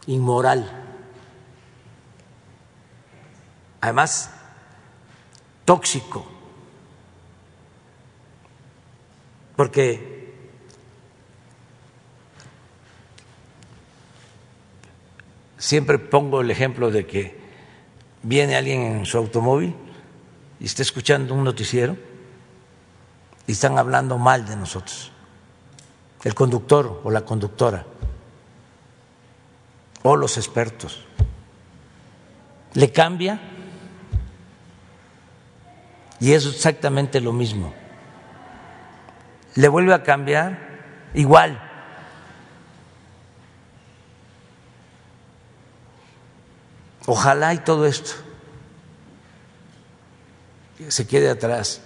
inmoral. 0.06 0.82
Además, 3.80 4.30
tóxico, 5.64 6.26
porque 9.56 10.14
siempre 15.58 15.98
pongo 15.98 16.40
el 16.40 16.50
ejemplo 16.50 16.90
de 16.90 17.06
que 17.06 17.38
viene 18.22 18.56
alguien 18.56 18.82
en 18.82 19.06
su 19.06 19.18
automóvil 19.18 19.74
y 20.60 20.64
está 20.64 20.82
escuchando 20.82 21.34
un 21.34 21.44
noticiero 21.44 21.96
y 23.46 23.52
están 23.52 23.76
hablando 23.78 24.16
mal 24.16 24.46
de 24.46 24.56
nosotros 24.56 25.13
el 26.24 26.34
conductor 26.34 27.02
o 27.04 27.10
la 27.10 27.20
conductora 27.24 27.84
o 30.02 30.16
los 30.16 30.36
expertos. 30.38 31.04
Le 32.72 32.90
cambia 32.90 33.40
y 36.18 36.32
es 36.32 36.46
exactamente 36.46 37.20
lo 37.20 37.32
mismo. 37.32 37.74
Le 39.54 39.68
vuelve 39.68 39.94
a 39.94 40.02
cambiar 40.02 40.58
igual. 41.12 41.60
Ojalá 47.06 47.52
y 47.52 47.58
todo 47.58 47.86
esto 47.86 48.12
se 50.88 51.06
quede 51.06 51.28
atrás. 51.28 51.82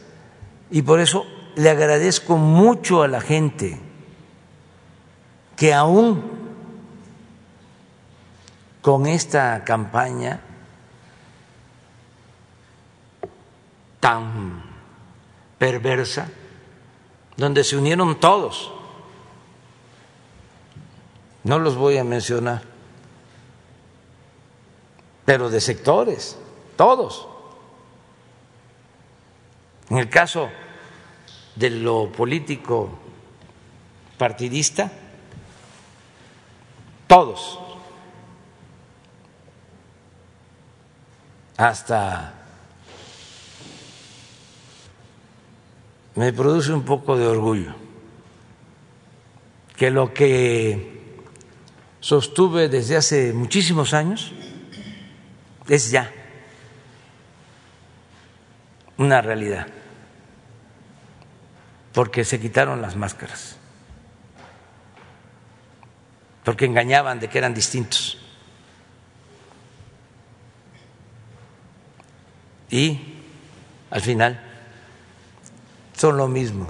Y 0.70 0.82
por 0.82 1.00
eso 1.00 1.26
le 1.56 1.70
agradezco 1.70 2.36
mucho 2.36 3.02
a 3.02 3.08
la 3.08 3.20
gente 3.20 3.87
que 5.58 5.74
aún 5.74 6.22
con 8.80 9.06
esta 9.06 9.64
campaña 9.64 10.40
tan 13.98 14.62
perversa, 15.58 16.28
donde 17.36 17.64
se 17.64 17.76
unieron 17.76 18.20
todos, 18.20 18.72
no 21.42 21.58
los 21.58 21.74
voy 21.74 21.98
a 21.98 22.04
mencionar, 22.04 22.62
pero 25.24 25.50
de 25.50 25.60
sectores, 25.60 26.38
todos. 26.76 27.26
En 29.90 29.98
el 29.98 30.08
caso 30.08 30.50
de 31.56 31.70
lo 31.70 32.12
político 32.12 32.96
partidista, 34.16 34.92
todos, 37.08 37.58
hasta 41.56 42.34
me 46.14 46.32
produce 46.32 46.72
un 46.72 46.84
poco 46.84 47.16
de 47.16 47.26
orgullo 47.26 47.74
que 49.76 49.90
lo 49.90 50.12
que 50.12 51.22
sostuve 52.00 52.68
desde 52.68 52.96
hace 52.96 53.32
muchísimos 53.32 53.94
años 53.94 54.32
es 55.68 55.90
ya 55.90 56.12
una 58.96 59.22
realidad, 59.22 59.66
porque 61.92 62.24
se 62.24 62.40
quitaron 62.40 62.82
las 62.82 62.96
máscaras 62.96 63.57
porque 66.48 66.64
engañaban 66.64 67.20
de 67.20 67.28
que 67.28 67.36
eran 67.36 67.52
distintos. 67.52 68.16
Y 72.70 72.98
al 73.90 74.00
final 74.00 74.40
son 75.94 76.16
lo 76.16 76.26
mismo. 76.26 76.66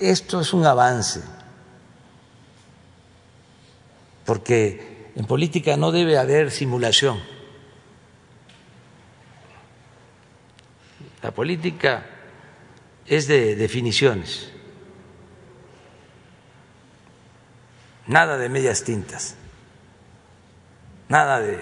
Esto 0.00 0.40
es 0.40 0.52
un 0.52 0.66
avance, 0.66 1.22
porque 4.26 5.12
en 5.14 5.24
política 5.26 5.76
no 5.76 5.92
debe 5.92 6.18
haber 6.18 6.50
simulación. 6.50 7.22
La 11.22 11.30
política 11.30 12.04
es 13.06 13.28
de 13.28 13.54
definiciones. 13.54 14.53
Nada 18.06 18.36
de 18.36 18.48
medias 18.48 18.84
tintas, 18.84 19.34
nada 21.08 21.40
de 21.40 21.60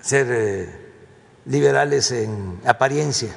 ser 0.00 0.26
eh, 0.30 0.92
liberales 1.46 2.10
en 2.12 2.60
apariencia, 2.64 3.34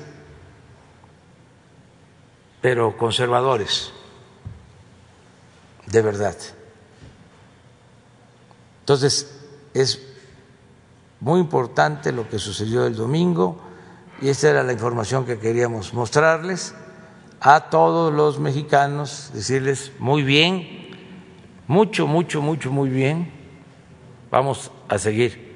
pero 2.62 2.98
conservadores 2.98 3.92
de 5.88 6.02
verdad. 6.02 6.36
Entonces, 8.82 9.40
es 9.74 10.02
muy 11.20 11.40
importante 11.40 12.12
lo 12.12 12.28
que 12.30 12.40
sucedió 12.40 12.86
el 12.86 12.96
domingo 12.96 13.60
y 14.22 14.30
esta 14.30 14.50
era 14.50 14.64
la 14.64 14.74
información 14.74 15.26
que 15.26 15.40
queríamos 15.40 15.94
mostrarles 15.94 16.74
a 17.42 17.70
todos 17.72 18.14
los 18.14 18.40
mexicanos, 18.40 19.32
decirles 19.34 19.92
muy 19.98 20.22
bien, 20.22 20.90
mucho, 21.68 22.06
mucho, 22.06 22.42
mucho, 22.42 22.72
muy 22.72 22.90
bien, 22.90 23.32
vamos 24.30 24.72
a 24.88 25.00
seguir 25.00 25.56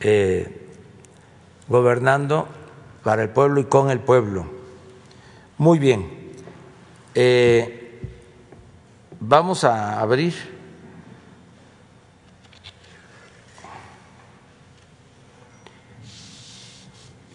eh, 0.00 0.68
gobernando 1.68 2.48
para 3.04 3.22
el 3.22 3.28
pueblo 3.28 3.60
y 3.60 3.64
con 3.64 3.90
el 3.90 4.00
pueblo. 4.00 4.46
Muy 5.58 5.78
bien. 5.78 6.32
Eh, 7.14 8.00
vamos 9.20 9.64
a 9.64 10.00
abrir. 10.00 10.34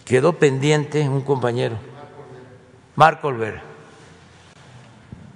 Quedó 0.05 0.38
pendiente 0.38 1.07
un 1.07 1.22
compañero, 1.22 1.78
Marco 3.02 3.30
Olvera. 3.30 3.64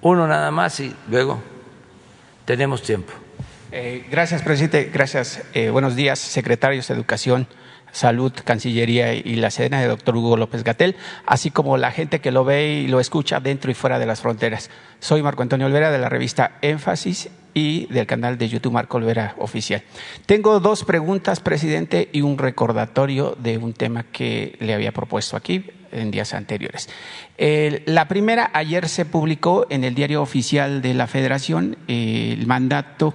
Uno 0.01 0.27
nada 0.27 0.51
más 0.51 0.79
y 0.81 0.95
luego 1.09 1.41
tenemos 2.45 2.83
tiempo. 2.83 3.11
Eh, 3.71 4.05
gracias, 4.11 4.43
presidente. 4.43 4.91
Gracias. 4.93 5.41
Eh, 5.55 5.71
buenos 5.71 5.95
días, 5.95 6.19
secretarios 6.19 6.87
de 6.87 6.93
Educación 6.93 7.47
Salud, 7.91 8.31
Cancillería 8.43 9.15
y 9.15 9.35
la 9.37 9.49
Sedena 9.49 9.81
de 9.81 9.87
doctor 9.87 10.15
Hugo 10.15 10.37
López 10.37 10.63
Gatel, 10.63 10.95
así 11.25 11.49
como 11.49 11.77
la 11.77 11.89
gente 11.89 12.21
que 12.21 12.29
lo 12.29 12.45
ve 12.45 12.67
y 12.67 12.87
lo 12.87 12.99
escucha 12.99 13.39
dentro 13.39 13.71
y 13.71 13.73
fuera 13.73 13.97
de 13.97 14.05
las 14.05 14.21
fronteras. 14.21 14.69
Soy 14.99 15.23
Marco 15.23 15.41
Antonio 15.41 15.65
Olvera 15.65 15.89
de 15.89 15.97
la 15.97 16.07
revista 16.07 16.59
Énfasis 16.61 17.31
y 17.55 17.87
del 17.87 18.05
canal 18.05 18.37
de 18.37 18.47
YouTube 18.47 18.73
Marco 18.73 18.97
Olvera 18.97 19.33
Oficial. 19.39 19.81
Tengo 20.27 20.59
dos 20.59 20.83
preguntas, 20.83 21.39
presidente, 21.39 22.09
y 22.11 22.21
un 22.21 22.37
recordatorio 22.37 23.35
de 23.39 23.57
un 23.57 23.73
tema 23.73 24.03
que 24.03 24.55
le 24.59 24.75
había 24.75 24.91
propuesto 24.91 25.35
aquí 25.35 25.65
en 25.95 26.11
días 26.11 26.33
anteriores. 26.33 26.89
la 27.37 28.07
primera, 28.07 28.51
ayer 28.53 28.87
se 28.87 29.05
publicó 29.05 29.65
en 29.69 29.83
el 29.83 29.95
diario 29.95 30.21
oficial 30.21 30.81
de 30.81 30.93
la 30.93 31.07
Federación 31.07 31.77
el 31.87 32.45
mandato 32.47 33.13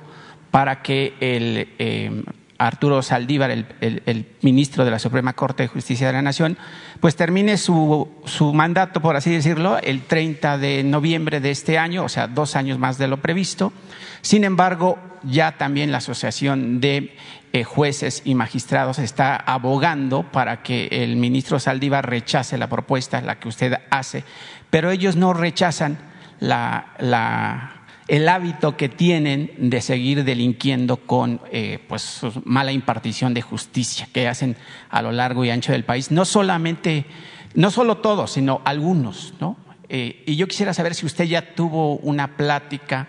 para 0.51 0.83
que 0.83 1.15
el 1.21 1.69
eh, 1.79 2.23
Arturo 2.59 3.03
Saldívar, 3.03 3.51
el, 3.51 4.27
ministro 4.43 4.85
de 4.85 4.91
la 4.91 4.99
Suprema 4.99 5.33
Corte 5.33 5.63
de 5.63 5.69
Justicia 5.69 6.09
de 6.09 6.13
la 6.13 6.23
Nación, 6.23 6.59
pues 7.01 7.17
termine 7.17 7.57
su, 7.57 8.09
su, 8.27 8.53
mandato, 8.53 9.01
por 9.01 9.17
así 9.17 9.31
decirlo, 9.31 9.79
el 9.79 10.03
30 10.03 10.59
de 10.59 10.85
noviembre 10.85 11.41
de 11.41 11.51
este 11.51 11.79
año, 11.79 12.05
o 12.05 12.09
sea, 12.11 12.27
dos 12.27 12.57
años 12.57 12.79
más 12.79 12.99
de 12.99 13.09
lo 13.09 13.23
previsto. 13.23 13.73
Sin 14.21 14.45
embargo, 14.45 14.99
ya 15.23 15.57
también 15.57 15.91
la 15.91 15.99
Asociación 15.99 16.81
de 16.81 17.17
eh, 17.53 17.65
Jueces 17.65 18.23
y 18.25 18.37
Magistrados 18.37 19.01
está 19.01 19.35
abogando 19.35 20.23
para 20.23 20.63
que 20.63 20.87
el 20.87 21.17
ministro 21.17 21.59
Saldívar 21.59 22.09
rechace 22.09 22.57
la 22.57 22.69
propuesta, 22.69 23.21
la 23.23 23.41
que 23.41 23.49
usted 23.49 23.75
hace, 23.91 24.23
pero 24.71 24.93
ellos 24.93 25.17
no 25.17 25.33
rechazan 25.33 25.99
la, 26.39 26.95
la 27.01 27.83
el 28.07 28.29
hábito 28.29 28.77
que 28.77 28.89
tienen 28.89 29.51
de 29.59 29.81
seguir 29.81 30.23
delinquiendo 30.23 30.99
con 30.99 31.41
eh, 31.51 31.85
pues, 31.89 32.03
su 32.03 32.43
mala 32.45 32.71
impartición 32.71 33.35
de 33.35 33.43
justicia 33.43 34.09
que 34.13 34.29
hacen 34.29 34.57
a 34.89 35.03
lo 35.03 35.11
largo 35.11 35.45
y 35.45 35.51
ancho 35.51 35.73
del 35.73 35.85
país. 35.85 36.13
No 36.13 36.25
solamente, 36.25 37.07
no 37.55 37.73
solo 37.73 37.97
todos, 37.97 38.31
sino 38.33 38.63
algunos, 38.65 39.35
¿no? 39.41 39.57
Eh, 39.89 40.23
y 40.25 40.37
yo 40.37 40.47
quisiera 40.47 40.73
saber 40.73 40.95
si 40.95 41.05
usted 41.05 41.25
ya 41.25 41.55
tuvo 41.55 41.97
una 41.97 42.37
plática 42.37 43.09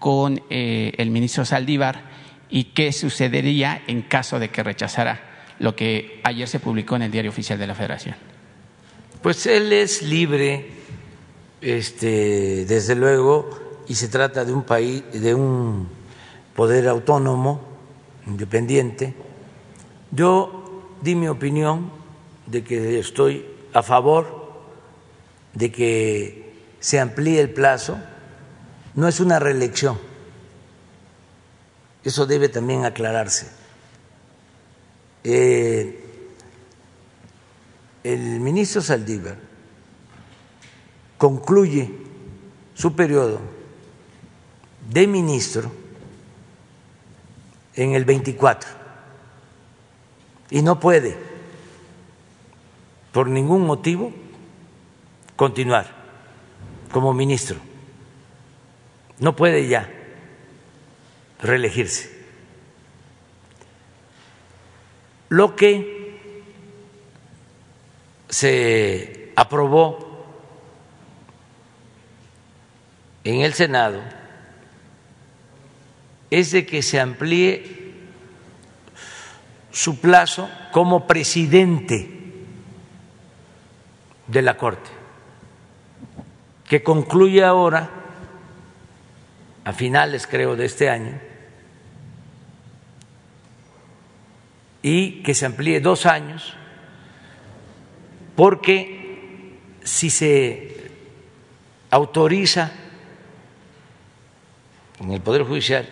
con 0.00 0.42
el 0.50 1.10
ministro 1.10 1.44
Saldívar 1.44 2.15
y 2.56 2.72
qué 2.72 2.90
sucedería 2.90 3.82
en 3.86 4.00
caso 4.00 4.38
de 4.38 4.48
que 4.48 4.62
rechazara 4.62 5.20
lo 5.58 5.76
que 5.76 6.22
ayer 6.24 6.48
se 6.48 6.58
publicó 6.58 6.96
en 6.96 7.02
el 7.02 7.10
Diario 7.10 7.30
Oficial 7.30 7.58
de 7.58 7.66
la 7.66 7.74
Federación. 7.74 8.14
Pues 9.20 9.44
él 9.44 9.74
es 9.74 10.00
libre, 10.00 10.70
este, 11.60 12.64
desde 12.64 12.94
luego, 12.94 13.84
y 13.86 13.94
se 13.94 14.08
trata 14.08 14.46
de 14.46 14.54
un 14.54 14.62
país, 14.62 15.02
de 15.12 15.34
un 15.34 15.86
poder 16.54 16.88
autónomo, 16.88 17.60
independiente. 18.26 19.12
Yo 20.10 20.96
di 21.02 21.14
mi 21.14 21.28
opinión 21.28 21.92
de 22.46 22.64
que 22.64 22.98
estoy 22.98 23.44
a 23.74 23.82
favor 23.82 24.62
de 25.52 25.70
que 25.70 26.54
se 26.80 27.00
amplíe 27.00 27.38
el 27.38 27.50
plazo. 27.50 27.98
No 28.94 29.08
es 29.08 29.20
una 29.20 29.38
reelección. 29.38 29.98
Eso 32.06 32.24
debe 32.24 32.48
también 32.48 32.84
aclararse. 32.84 33.50
Eh, 35.24 36.04
el 38.04 38.38
ministro 38.38 38.80
Saldívar 38.80 39.36
concluye 41.18 41.90
su 42.74 42.94
periodo 42.94 43.40
de 44.88 45.08
ministro 45.08 45.72
en 47.74 47.94
el 47.94 48.04
24 48.04 48.70
y 50.50 50.62
no 50.62 50.78
puede 50.78 51.16
por 53.10 53.28
ningún 53.28 53.66
motivo 53.66 54.12
continuar 55.34 55.88
como 56.92 57.12
ministro. 57.12 57.56
No 59.18 59.34
puede 59.34 59.66
ya 59.66 59.90
reelegirse. 61.40 62.16
Lo 65.28 65.56
que 65.56 65.96
se 68.28 69.32
aprobó 69.34 70.24
en 73.24 73.40
el 73.40 73.54
Senado 73.54 74.00
es 76.30 76.52
de 76.52 76.66
que 76.66 76.82
se 76.82 77.00
amplíe 77.00 77.76
su 79.72 80.00
plazo 80.00 80.48
como 80.72 81.06
presidente 81.06 82.10
de 84.26 84.42
la 84.42 84.56
Corte, 84.56 84.90
que 86.68 86.82
concluye 86.82 87.44
ahora, 87.44 87.90
a 89.64 89.72
finales 89.72 90.26
creo 90.26 90.56
de 90.56 90.64
este 90.64 90.88
año, 90.88 91.20
y 94.86 95.20
que 95.24 95.34
se 95.34 95.46
amplíe 95.46 95.80
dos 95.80 96.06
años, 96.06 96.54
porque 98.36 99.58
si 99.82 100.10
se 100.10 100.92
autoriza 101.90 102.70
en 105.00 105.10
el 105.10 105.20
Poder 105.20 105.42
Judicial 105.42 105.88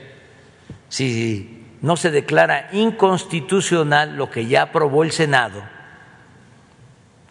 si 0.88 1.64
no 1.82 1.96
se 1.96 2.12
declara 2.12 2.68
inconstitucional 2.70 4.14
lo 4.14 4.30
que 4.30 4.46
ya 4.46 4.62
aprobó 4.62 5.02
el 5.02 5.10
Senado, 5.10 5.60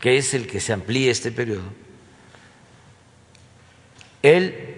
que 0.01 0.17
es 0.17 0.33
el 0.33 0.47
que 0.47 0.59
se 0.59 0.73
amplíe 0.73 1.09
este 1.09 1.31
periodo, 1.31 1.71
el 4.21 4.72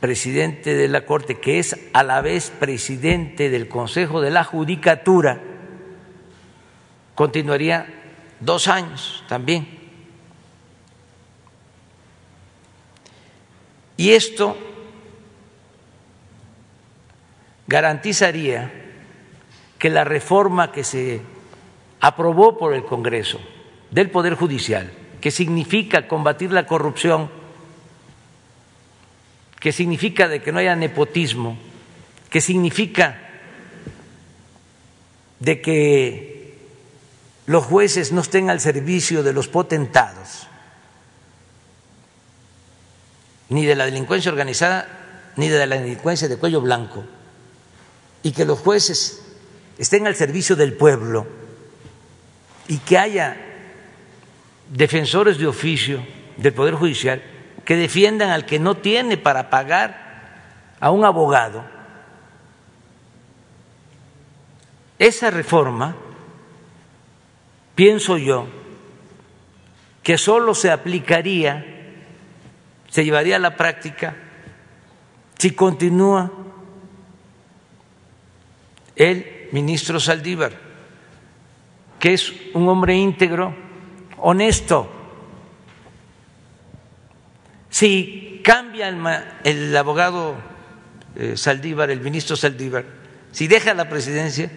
presidente 0.00 0.74
de 0.74 0.88
la 0.88 1.04
Corte, 1.04 1.38
que 1.38 1.58
es 1.58 1.78
a 1.92 2.02
la 2.02 2.22
vez 2.22 2.50
presidente 2.50 3.50
del 3.50 3.68
Consejo 3.68 4.20
de 4.20 4.30
la 4.30 4.44
Judicatura, 4.44 5.40
continuaría 7.14 7.86
dos 8.40 8.66
años 8.66 9.22
también. 9.28 9.78
Y 13.98 14.12
esto 14.12 14.56
garantizaría 17.66 18.72
que 19.78 19.90
la 19.90 20.04
reforma 20.04 20.72
que 20.72 20.84
se 20.84 21.20
aprobó 22.00 22.56
por 22.56 22.72
el 22.72 22.84
Congreso 22.84 23.38
del 23.90 24.10
Poder 24.10 24.34
Judicial, 24.34 24.90
que 25.20 25.30
significa 25.30 26.08
combatir 26.08 26.50
la 26.50 26.66
corrupción, 26.66 27.30
que 29.60 29.72
significa 29.72 30.26
de 30.26 30.42
que 30.42 30.52
no 30.52 30.58
haya 30.58 30.74
nepotismo, 30.74 31.58
que 32.30 32.40
significa 32.40 33.18
de 35.38 35.60
que 35.60 36.58
los 37.46 37.64
jueces 37.64 38.10
no 38.12 38.22
estén 38.22 38.48
al 38.48 38.60
servicio 38.60 39.22
de 39.22 39.34
los 39.34 39.48
potentados, 39.48 40.46
ni 43.50 43.66
de 43.66 43.74
la 43.74 43.84
delincuencia 43.84 44.30
organizada, 44.30 45.32
ni 45.36 45.48
de 45.48 45.66
la 45.66 45.76
delincuencia 45.76 46.28
de 46.28 46.38
cuello 46.38 46.60
blanco. 46.60 47.04
Y 48.22 48.32
que 48.32 48.44
los 48.44 48.60
jueces 48.60 49.22
estén 49.78 50.06
al 50.06 50.14
servicio 50.14 50.56
del 50.56 50.74
pueblo. 50.74 51.26
Y 52.68 52.78
que 52.78 52.98
haya 52.98 53.36
defensores 54.70 55.38
de 55.38 55.46
oficio 55.46 56.04
del 56.36 56.54
Poder 56.54 56.74
Judicial 56.74 57.22
que 57.70 57.76
defiendan 57.76 58.30
al 58.30 58.46
que 58.46 58.58
no 58.58 58.78
tiene 58.78 59.16
para 59.16 59.48
pagar 59.48 60.74
a 60.80 60.90
un 60.90 61.04
abogado, 61.04 61.62
esa 64.98 65.30
reforma, 65.30 65.94
pienso 67.76 68.18
yo, 68.18 68.48
que 70.02 70.18
solo 70.18 70.52
se 70.56 70.72
aplicaría 70.72 71.64
se 72.88 73.04
llevaría 73.04 73.36
a 73.36 73.38
la 73.38 73.56
práctica 73.56 74.16
si 75.38 75.52
continúa 75.52 76.28
el 78.96 79.48
ministro 79.52 80.00
Saldívar, 80.00 80.54
que 82.00 82.14
es 82.14 82.32
un 82.52 82.68
hombre 82.68 82.96
íntegro, 82.96 83.54
honesto. 84.18 84.96
Si 87.70 88.40
cambia 88.44 88.88
el, 89.44 89.76
abogado 89.76 90.36
eh, 91.14 91.36
Saldívar, 91.36 91.90
el 91.90 92.00
ministro 92.00 92.36
Saldívar, 92.36 92.84
si 93.32 93.46
deja 93.46 93.74
la 93.74 93.88
presidencia, 93.88 94.50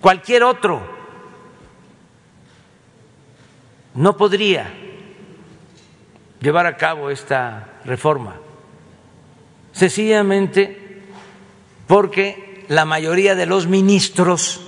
cualquier 0.00 0.42
otro 0.42 0.94
no 3.94 4.16
podría 4.16 4.72
llevar 6.40 6.66
a 6.66 6.76
cabo 6.76 7.10
esta 7.10 7.80
reforma, 7.84 8.36
sencillamente 9.72 11.02
porque 11.86 12.64
la 12.68 12.84
mayoría 12.84 13.34
de 13.34 13.46
los 13.46 13.66
ministros 13.66 14.60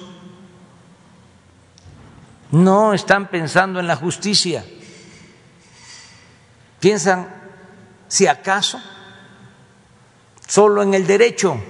no 2.51 2.95
están 2.95 3.29
pensando 3.29 3.81
en 3.81 3.87
la 3.87 3.97
justicia, 3.97 4.65
piensan, 6.81 7.46
si 8.09 8.27
acaso, 8.27 8.81
solo 10.47 10.83
en 10.83 10.95
el 10.95 11.07
derecho. 11.07 11.61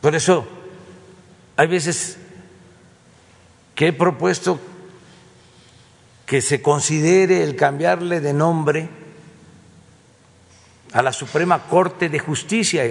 Por 0.00 0.14
eso 0.14 0.46
hay 1.56 1.66
veces 1.68 2.18
que 3.74 3.88
he 3.88 3.92
propuesto 3.92 4.60
que 6.26 6.40
se 6.40 6.62
considere 6.62 7.44
el 7.44 7.56
cambiarle 7.56 8.20
de 8.20 8.32
nombre 8.32 8.88
a 10.92 11.02
la 11.02 11.12
Suprema 11.12 11.66
Corte 11.68 12.08
de 12.08 12.18
Justicia 12.18 12.84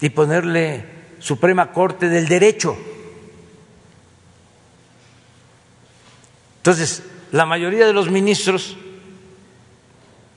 y 0.00 0.10
ponerle 0.10 0.84
Suprema 1.18 1.72
Corte 1.72 2.08
del 2.08 2.28
Derecho. 2.28 2.76
Entonces, 6.68 7.02
la 7.32 7.46
mayoría 7.46 7.86
de 7.86 7.94
los 7.94 8.10
ministros 8.10 8.76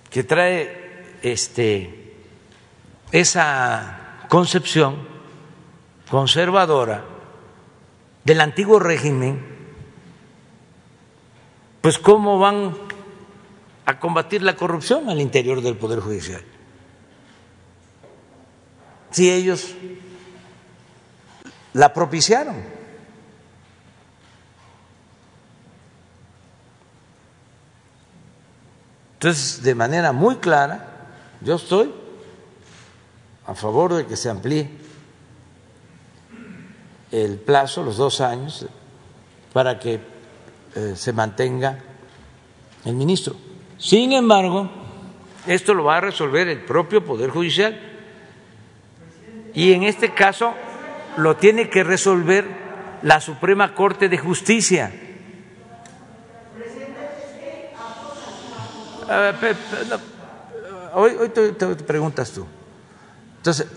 que 0.10 0.24
trae 0.24 1.18
este 1.22 2.16
esa 3.12 4.24
concepción 4.30 4.96
conservadora 6.10 7.04
del 8.24 8.40
antiguo 8.40 8.80
régimen, 8.80 9.46
pues 11.82 12.00
cómo 12.00 12.40
van 12.40 12.78
a 13.86 14.00
combatir 14.00 14.42
la 14.42 14.56
corrupción 14.56 15.10
al 15.10 15.20
interior 15.20 15.62
del 15.62 15.76
Poder 15.76 16.00
Judicial. 16.00 16.46
Si 19.10 19.30
ellos 19.30 19.76
la 21.74 21.94
propiciaron. 21.94 22.81
Entonces, 29.22 29.62
de 29.62 29.76
manera 29.76 30.14
muy 30.14 30.38
clara, 30.38 30.84
yo 31.42 31.58
estoy 31.58 31.94
a 33.46 33.54
favor 33.54 33.94
de 33.94 34.08
que 34.08 34.18
se 34.18 34.32
amplíe 34.32 34.68
el 37.12 37.38
plazo, 37.38 37.84
los 37.84 37.98
dos 37.98 38.20
años, 38.20 38.66
para 39.54 39.78
que 39.78 40.00
eh, 40.74 40.94
se 40.96 41.14
mantenga 41.14 41.78
el 42.84 42.96
ministro. 42.96 43.36
Sin 43.78 44.12
embargo, 44.12 44.72
esto 45.46 45.76
lo 45.76 45.84
va 45.84 45.98
a 45.98 46.02
resolver 46.02 46.48
el 46.48 46.66
propio 46.66 47.06
Poder 47.06 47.30
Judicial 47.30 47.80
y 49.54 49.74
en 49.74 49.84
este 49.84 50.16
caso 50.16 50.56
lo 51.18 51.36
tiene 51.36 51.70
que 51.70 51.84
resolver 51.84 52.48
la 53.04 53.22
Suprema 53.22 53.76
Corte 53.76 54.10
de 54.10 54.18
Justicia. 54.18 54.92
Hoy, 60.94 61.12
hoy 61.20 61.30
te, 61.30 61.52
preguntas 61.76 62.32
tú. 62.32 62.46
Entonces, 63.38 63.68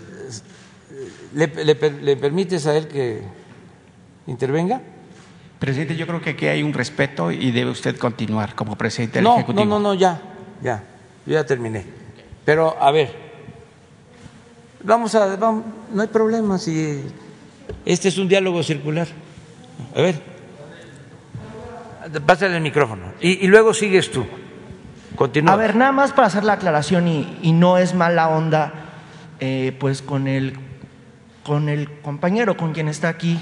¿Le, 1.35 2.15
permites 2.15 2.65
a 2.65 2.77
él 2.77 2.87
que 2.87 3.21
intervenga? 4.27 4.81
Presidente, 5.59 5.95
yo 5.95 6.07
creo 6.07 6.21
que 6.21 6.31
aquí 6.31 6.47
hay 6.47 6.63
un 6.63 6.73
respeto 6.73 7.31
y 7.31 7.51
debe 7.51 7.71
usted 7.71 7.97
continuar 7.97 8.55
como 8.55 8.77
presidente 8.77 9.19
del 9.19 9.27
Ejecutivo. 9.27 9.65
No, 9.65 9.79
no, 9.79 9.79
no, 9.79 9.93
ya, 9.93 10.21
ya, 10.61 10.83
yo 11.25 11.33
ya 11.33 11.45
terminé. 11.45 11.83
Pero, 12.45 12.81
a 12.81 12.89
ver, 12.91 13.13
vamos 14.83 15.13
a, 15.15 15.35
no 15.37 16.01
hay 16.01 16.07
problema 16.07 16.57
si 16.57 17.03
este 17.85 18.07
es 18.07 18.17
un 18.17 18.29
diálogo 18.29 18.63
circular. 18.63 19.07
A 19.93 20.01
ver, 20.01 20.21
pásale 22.25 22.55
el 22.55 22.61
micrófono 22.61 23.13
y, 23.19 23.45
y 23.45 23.47
luego 23.47 23.73
sigues 23.73 24.09
tú. 24.09 24.25
Continúa. 25.15 25.53
A 25.53 25.57
ver, 25.57 25.75
nada 25.75 25.91
más 25.91 26.11
para 26.11 26.27
hacer 26.27 26.43
la 26.43 26.53
aclaración 26.53 27.07
y, 27.07 27.37
y 27.41 27.51
no 27.51 27.77
es 27.77 27.93
mala 27.93 28.29
onda, 28.29 28.73
eh, 29.39 29.75
pues 29.79 30.01
con 30.01 30.27
el 30.27 30.57
con 31.45 31.69
el 31.69 32.01
compañero 32.01 32.57
con 32.57 32.73
quien 32.73 32.87
está 32.87 33.07
aquí. 33.07 33.39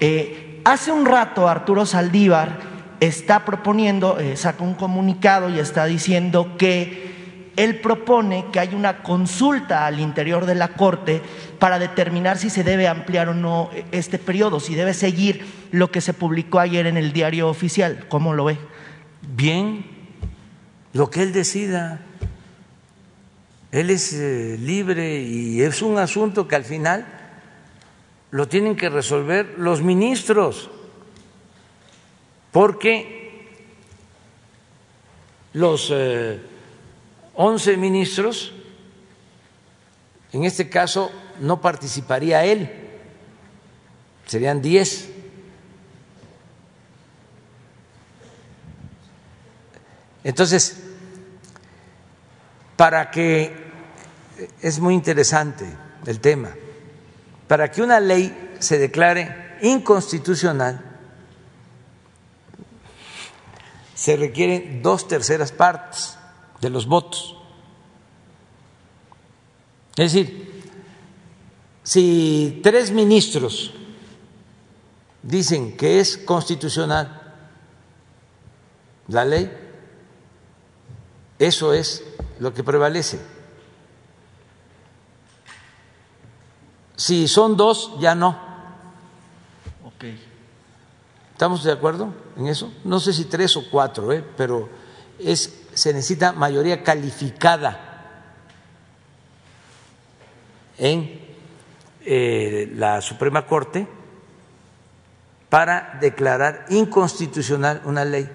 Eh, 0.00 0.60
hace 0.64 0.90
un 0.90 1.06
rato 1.06 1.48
Arturo 1.48 1.86
Saldívar 1.86 2.58
está 2.98 3.44
proponiendo, 3.44 4.18
eh, 4.18 4.36
saca 4.36 4.64
un 4.64 4.74
comunicado 4.74 5.48
y 5.48 5.60
está 5.60 5.84
diciendo 5.84 6.56
que 6.58 7.14
él 7.56 7.76
propone 7.76 8.46
que 8.52 8.58
haya 8.58 8.76
una 8.76 9.04
consulta 9.04 9.86
al 9.86 10.00
interior 10.00 10.44
de 10.44 10.56
la 10.56 10.68
Corte 10.68 11.22
para 11.60 11.78
determinar 11.78 12.36
si 12.36 12.50
se 12.50 12.64
debe 12.64 12.88
ampliar 12.88 13.28
o 13.28 13.34
no 13.34 13.70
este 13.92 14.18
periodo, 14.18 14.58
si 14.58 14.74
debe 14.74 14.92
seguir 14.92 15.44
lo 15.70 15.92
que 15.92 16.00
se 16.00 16.14
publicó 16.14 16.58
ayer 16.58 16.88
en 16.88 16.96
el 16.96 17.12
diario 17.12 17.48
oficial. 17.48 18.06
¿Cómo 18.08 18.34
lo 18.34 18.46
ve? 18.46 18.58
Bien, 19.36 19.86
lo 20.94 21.10
que 21.10 21.22
él 21.22 21.32
decida. 21.32 22.00
Él 23.70 23.90
es 23.90 24.12
eh, 24.12 24.56
libre 24.58 25.20
y 25.20 25.60
es 25.60 25.82
un 25.82 25.98
asunto 25.98 26.48
que 26.48 26.54
al 26.54 26.64
final 26.64 27.06
lo 28.30 28.48
tienen 28.48 28.76
que 28.76 28.88
resolver 28.88 29.58
los 29.58 29.82
ministros, 29.82 30.70
porque 32.52 33.48
los 35.52 35.90
eh, 35.92 36.40
once 37.34 37.76
ministros, 37.76 38.52
en 40.32 40.44
este 40.44 40.68
caso 40.68 41.10
no 41.40 41.60
participaría 41.60 42.44
él, 42.44 42.70
serían 44.26 44.62
diez. 44.62 45.10
Entonces, 50.22 50.83
para 52.76 53.10
que 53.10 53.64
es 54.60 54.80
muy 54.80 54.94
interesante 54.94 55.66
el 56.06 56.20
tema. 56.20 56.50
Para 57.48 57.70
que 57.70 57.82
una 57.82 58.00
ley 58.00 58.56
se 58.58 58.78
declare 58.78 59.58
inconstitucional, 59.62 60.82
se 63.94 64.16
requieren 64.16 64.82
dos 64.82 65.06
terceras 65.06 65.52
partes 65.52 66.18
de 66.60 66.70
los 66.70 66.86
votos. 66.86 67.36
Es 69.96 70.12
decir, 70.12 70.62
si 71.84 72.60
tres 72.62 72.90
ministros 72.90 73.72
dicen 75.22 75.76
que 75.76 76.00
es 76.00 76.18
constitucional 76.18 77.34
la 79.08 79.24
ley, 79.24 79.63
eso 81.38 81.72
es 81.72 82.04
lo 82.38 82.52
que 82.54 82.64
prevalece. 82.64 83.20
Si 86.96 87.26
son 87.28 87.56
dos, 87.56 87.92
ya 88.00 88.14
no. 88.14 88.38
Ok. 89.84 90.04
¿Estamos 91.32 91.64
de 91.64 91.72
acuerdo 91.72 92.14
en 92.36 92.46
eso? 92.46 92.72
No 92.84 93.00
sé 93.00 93.12
si 93.12 93.24
tres 93.24 93.56
o 93.56 93.68
cuatro, 93.68 94.12
¿eh? 94.12 94.24
pero 94.36 94.68
es, 95.18 95.62
se 95.74 95.92
necesita 95.92 96.32
mayoría 96.32 96.82
calificada 96.82 97.90
en 100.78 101.20
eh, 102.04 102.72
la 102.76 103.00
Suprema 103.00 103.46
Corte 103.46 103.88
para 105.48 105.98
declarar 106.00 106.66
inconstitucional 106.70 107.82
una 107.84 108.04
ley 108.04 108.28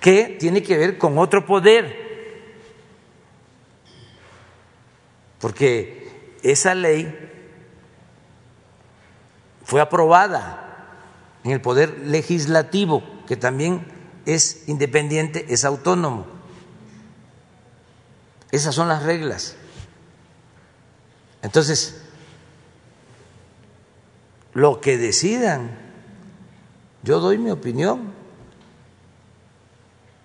que 0.00 0.36
tiene 0.40 0.62
que 0.62 0.76
ver 0.76 0.98
con 0.98 1.18
otro 1.18 1.44
poder. 1.44 1.99
Porque 5.40 6.38
esa 6.42 6.74
ley 6.74 7.28
fue 9.64 9.80
aprobada 9.80 10.66
en 11.44 11.52
el 11.52 11.60
poder 11.60 11.98
legislativo, 12.00 13.02
que 13.26 13.36
también 13.36 13.86
es 14.26 14.68
independiente, 14.68 15.46
es 15.48 15.64
autónomo. 15.64 16.26
Esas 18.50 18.74
son 18.74 18.88
las 18.88 19.02
reglas. 19.02 19.56
Entonces, 21.42 22.02
lo 24.52 24.80
que 24.80 24.98
decidan, 24.98 25.70
yo 27.02 27.20
doy 27.20 27.38
mi 27.38 27.50
opinión 27.50 28.12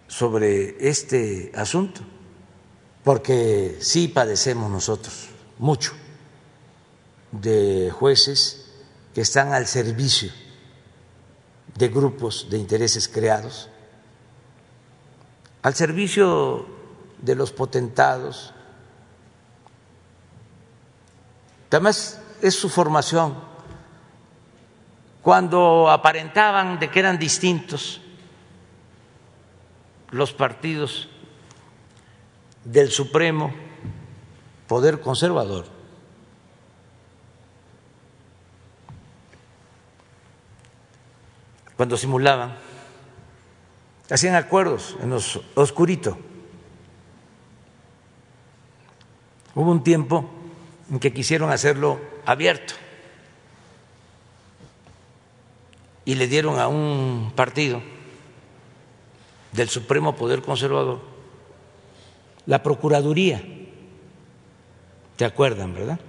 sobre 0.07 0.89
este 0.89 1.51
asunto, 1.55 2.01
porque 3.05 3.77
sí 3.81 4.07
padecemos 4.07 4.69
nosotros 4.69 5.29
mucho 5.59 5.93
de 7.31 7.91
jueces 7.91 8.65
que 9.13 9.21
están 9.21 9.53
al 9.53 9.67
servicio 9.67 10.31
de 11.75 11.87
grupos 11.89 12.47
de 12.49 12.57
intereses 12.57 13.07
creados, 13.07 13.69
al 15.61 15.75
servicio 15.75 16.65
de 17.19 17.35
los 17.35 17.51
potentados. 17.51 18.53
Además, 21.69 22.19
es 22.41 22.55
su 22.55 22.69
formación. 22.69 23.35
Cuando 25.21 25.91
aparentaban 25.91 26.79
de 26.79 26.89
que 26.89 26.99
eran 26.99 27.19
distintos 27.19 28.01
los 30.09 30.33
partidos 30.33 31.09
del 32.65 32.91
Supremo 32.91 33.53
Poder 34.67 34.99
Conservador, 34.99 35.65
cuando 41.77 41.95
simulaban, 41.97 42.57
hacían 44.09 44.35
acuerdos 44.35 44.97
en 45.01 45.11
los 45.11 45.39
oscurito. 45.53 46.17
Hubo 49.53 49.71
un 49.71 49.83
tiempo 49.83 50.29
en 50.91 50.99
que 50.99 51.13
quisieron 51.13 51.51
hacerlo 51.51 52.01
abierto 52.25 52.73
y 56.03 56.15
le 56.15 56.27
dieron 56.27 56.59
a 56.59 56.67
un 56.67 57.31
partido 57.35 57.81
del 59.51 59.69
Supremo 59.69 60.15
Poder 60.15 60.41
Conservador 60.41 61.14
la 62.45 62.61
Procuraduría. 62.61 63.41
¿Te 65.15 65.25
acuerdan, 65.25 65.73
verdad? 65.73 65.99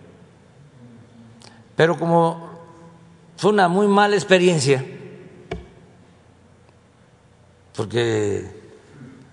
Pero 1.77 1.99
como 1.99 2.51
fue 3.37 3.53
una 3.53 3.69
muy 3.69 3.87
mala 3.87 4.17
experiencia, 4.17 4.85
porque 7.77 8.51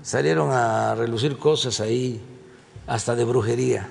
salieron 0.02 0.52
a 0.52 0.94
relucir 0.96 1.38
cosas 1.38 1.80
ahí, 1.80 2.22
hasta 2.86 3.16
de 3.16 3.24
brujería. 3.24 3.88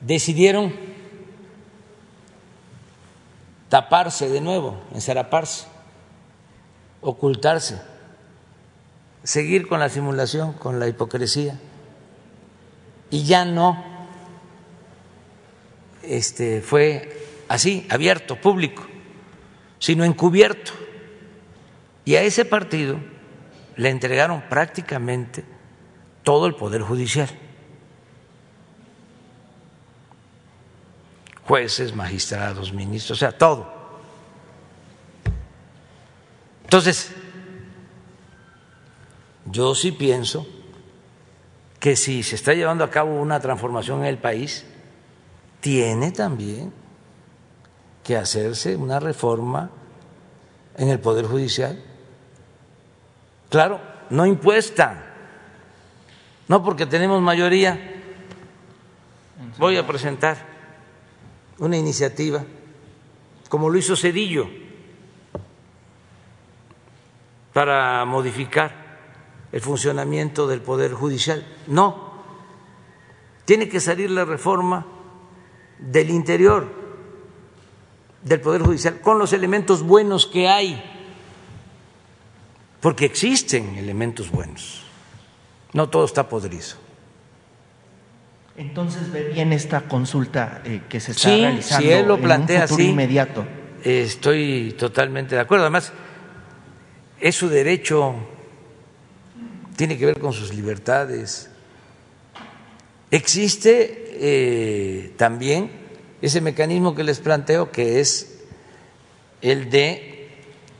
Decidieron 0.00 0.72
taparse 3.68 4.28
de 4.28 4.40
nuevo, 4.40 4.80
ensaraparse, 4.94 5.66
ocultarse, 7.00 7.80
seguir 9.22 9.68
con 9.68 9.80
la 9.80 9.88
simulación, 9.88 10.52
con 10.54 10.78
la 10.78 10.88
hipocresía, 10.88 11.58
y 13.10 13.24
ya 13.24 13.44
no 13.44 13.84
este, 16.02 16.60
fue 16.60 17.26
así, 17.48 17.86
abierto, 17.90 18.36
público, 18.36 18.86
sino 19.78 20.04
encubierto. 20.04 20.72
Y 22.04 22.16
a 22.16 22.22
ese 22.22 22.44
partido 22.44 22.98
le 23.76 23.90
entregaron 23.90 24.42
prácticamente 24.48 25.44
todo 26.22 26.46
el 26.46 26.54
poder 26.54 26.82
judicial. 26.82 27.28
Jueces, 31.44 31.94
magistrados, 31.94 32.72
ministros, 32.72 33.18
o 33.18 33.20
sea, 33.20 33.36
todo. 33.36 33.79
Entonces, 36.70 37.10
yo 39.46 39.74
sí 39.74 39.90
pienso 39.90 40.46
que 41.80 41.96
si 41.96 42.22
se 42.22 42.36
está 42.36 42.54
llevando 42.54 42.84
a 42.84 42.90
cabo 42.90 43.20
una 43.20 43.40
transformación 43.40 44.02
en 44.02 44.04
el 44.04 44.18
país, 44.18 44.64
tiene 45.58 46.12
también 46.12 46.72
que 48.04 48.16
hacerse 48.16 48.76
una 48.76 49.00
reforma 49.00 49.68
en 50.76 50.90
el 50.90 51.00
Poder 51.00 51.26
Judicial. 51.26 51.82
Claro, 53.48 53.80
no 54.08 54.24
impuesta, 54.24 55.06
no 56.46 56.62
porque 56.62 56.86
tenemos 56.86 57.20
mayoría. 57.20 58.00
Voy 59.58 59.76
a 59.76 59.84
presentar 59.84 60.36
una 61.58 61.76
iniciativa, 61.76 62.44
como 63.48 63.68
lo 63.68 63.76
hizo 63.76 63.96
Cedillo, 63.96 64.59
para 67.60 68.06
modificar 68.06 68.72
el 69.52 69.60
funcionamiento 69.60 70.48
del 70.48 70.62
Poder 70.62 70.94
Judicial. 70.94 71.44
No, 71.66 72.10
tiene 73.44 73.68
que 73.68 73.80
salir 73.80 74.10
la 74.10 74.24
reforma 74.24 74.86
del 75.78 76.08
interior 76.08 76.66
del 78.22 78.40
Poder 78.40 78.62
Judicial 78.62 79.02
con 79.02 79.18
los 79.18 79.34
elementos 79.34 79.82
buenos 79.82 80.24
que 80.24 80.48
hay, 80.48 80.82
porque 82.80 83.04
existen 83.04 83.76
elementos 83.76 84.30
buenos, 84.30 84.80
no 85.74 85.90
todo 85.90 86.06
está 86.06 86.30
podrido. 86.30 86.78
Entonces 88.56 89.12
ve 89.12 89.24
bien 89.34 89.52
esta 89.52 89.82
consulta 89.82 90.62
eh, 90.64 90.80
que 90.88 90.98
se 90.98 91.12
está 91.12 91.28
sí, 91.28 91.42
realizando 91.42 91.86
si 91.86 91.92
él 91.92 92.08
lo 92.08 92.14
en 92.14 92.22
plantea 92.22 92.62
un 92.62 92.68
futuro 92.68 92.84
así, 92.84 92.90
inmediato. 92.90 93.44
Estoy 93.84 94.74
totalmente 94.78 95.34
de 95.34 95.42
acuerdo. 95.42 95.64
Además, 95.64 95.92
es 97.20 97.36
su 97.36 97.48
derecho, 97.48 98.14
tiene 99.76 99.98
que 99.98 100.06
ver 100.06 100.18
con 100.18 100.32
sus 100.32 100.54
libertades. 100.54 101.50
Existe 103.10 104.08
eh, 104.22 105.12
también 105.16 105.70
ese 106.22 106.40
mecanismo 106.40 106.94
que 106.94 107.04
les 107.04 107.20
planteo, 107.20 107.70
que 107.70 108.00
es 108.00 108.40
el 109.42 109.70
de 109.70 110.28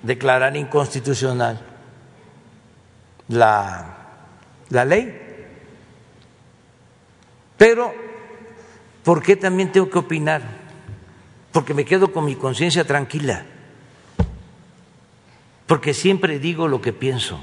declarar 0.03 0.57
inconstitucional 0.57 1.61
la, 3.29 3.97
la 4.69 4.85
ley. 4.85 5.19
Pero, 7.57 7.93
¿por 9.05 9.23
qué 9.23 9.37
también 9.37 9.73
tengo 9.73 9.91
que 9.91 9.99
opinar? 9.99 10.43
Porque 11.53 11.75
me 11.75 11.85
quedo 11.85 12.13
con 12.13 12.25
mi 12.25 12.37
conciencia 12.37 12.85
tranquila, 12.85 13.45
porque 15.71 15.95
siempre 15.95 16.41
digo 16.41 16.67
lo 16.67 16.81
que 16.81 16.93
pienso. 16.93 17.39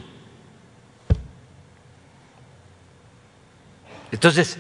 Entonces, 4.12 4.58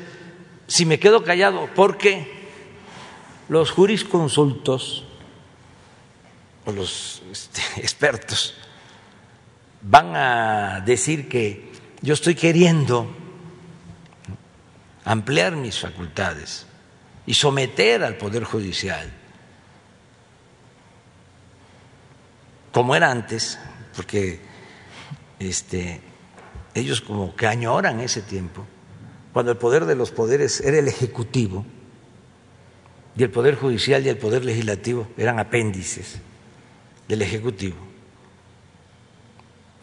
si 0.67 0.85
me 0.85 0.99
quedo 0.99 1.25
callado, 1.25 1.67
¿por 1.75 1.97
qué? 1.97 2.31
los 3.49 3.71
jurisconsultos 3.71 5.03
o 6.63 6.71
los 6.71 7.21
este, 7.29 7.61
expertos 7.81 8.55
van 9.81 10.15
a 10.15 10.79
decir 10.85 11.27
que 11.27 11.69
yo 12.01 12.13
estoy 12.13 12.35
queriendo 12.35 13.13
ampliar 15.03 15.57
mis 15.57 15.77
facultades 15.77 16.67
y 17.25 17.33
someter 17.33 18.05
al 18.05 18.15
Poder 18.15 18.45
Judicial, 18.45 19.11
como 22.77 22.95
era 22.95 23.09
antes, 23.09 23.57
porque 23.95 24.39
este, 25.39 25.99
ellos 26.75 27.01
como 27.01 27.35
que 27.35 27.47
añoran 27.47 28.01
ese 28.01 28.21
tiempo, 28.21 28.67
cuando 29.33 29.51
el 29.51 29.57
poder 29.57 29.85
de 29.85 29.95
los 29.95 30.11
poderes 30.11 30.61
era 30.61 30.77
el 30.77 30.87
Ejecutivo, 30.87 31.65
y 33.15 33.23
el 33.23 33.31
Poder 33.31 33.55
Judicial 33.55 34.05
y 34.05 34.09
el 34.09 34.19
Poder 34.19 34.45
Legislativo 34.45 35.07
eran 35.17 35.39
apéndices 35.39 36.19
del 37.07 37.23
Ejecutivo. 37.23 37.77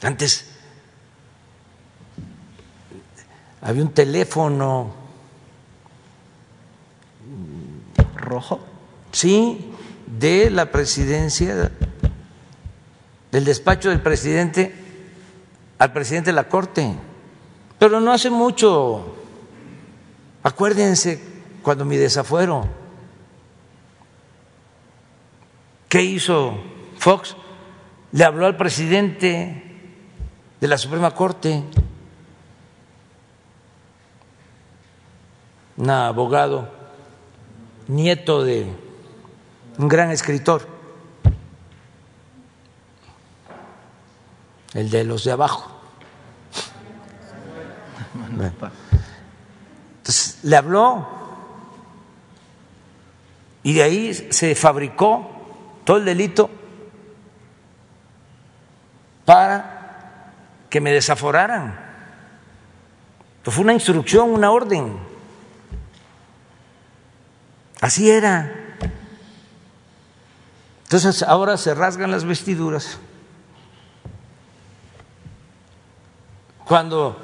Antes 0.01 0.51
había 3.61 3.83
un 3.83 3.93
teléfono 3.93 4.95
rojo. 8.15 8.65
Sí, 9.11 9.73
de 10.07 10.49
la 10.49 10.71
presidencia, 10.71 11.73
del 13.35 13.44
despacho 13.44 13.89
del 13.90 14.01
presidente 14.01 14.73
al 15.78 15.93
presidente 15.93 16.31
de 16.31 16.36
la 16.36 16.48
Corte. 16.48 16.94
Pero 17.81 17.98
no 17.98 18.12
hace 18.12 18.31
mucho, 18.31 19.16
acuérdense 20.44 21.20
cuando 21.61 21.85
mi 21.85 21.97
desafuero 21.97 22.69
¿Qué 25.89 26.02
hizo 26.02 26.55
Fox? 26.97 27.36
Le 28.12 28.23
habló 28.23 28.47
al 28.47 28.56
presidente 28.56 29.62
de 30.61 30.69
la 30.69 30.78
Suprema 30.78 31.12
Corte, 31.12 31.65
un 35.77 35.90
abogado, 35.90 36.69
nieto 37.89 38.44
de 38.44 38.66
un 39.78 39.89
gran 39.89 40.12
escritor, 40.12 40.73
el 44.74 44.90
de 44.90 45.05
los 45.05 45.24
de 45.24 45.32
abajo. 45.32 45.70
Entonces, 49.98 50.38
le 50.42 50.56
habló 50.56 51.09
y 53.62 53.72
de 53.72 53.82
ahí 53.82 54.14
se 54.14 54.55
fabricó 54.55 55.30
todo 55.84 55.96
el 55.96 56.05
delito 56.05 56.51
para 59.24 60.32
que 60.68 60.80
me 60.80 60.92
desaforaran. 60.92 61.80
Pues 63.42 63.55
fue 63.55 63.64
una 63.64 63.72
instrucción, 63.72 64.30
una 64.30 64.51
orden. 64.51 64.98
Así 67.80 68.10
era. 68.10 68.52
Entonces 70.82 71.22
ahora 71.22 71.56
se 71.56 71.74
rasgan 71.74 72.10
las 72.10 72.24
vestiduras 72.24 72.98
cuando 76.66 77.16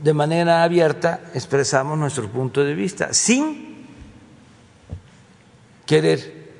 de 0.00 0.14
manera 0.14 0.62
abierta 0.62 1.20
expresamos 1.34 1.98
nuestro 1.98 2.28
punto 2.28 2.64
de 2.64 2.74
vista, 2.74 3.12
sin 3.12 3.86
querer 5.86 6.52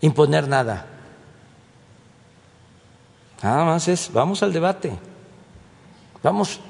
imponer 0.00 0.48
nada. 0.48 0.86
Nada 3.42 3.64
más 3.64 3.88
es, 3.88 4.12
vamos 4.12 4.42
al 4.42 4.52
debate, 4.52 4.96
vamos 6.22 6.60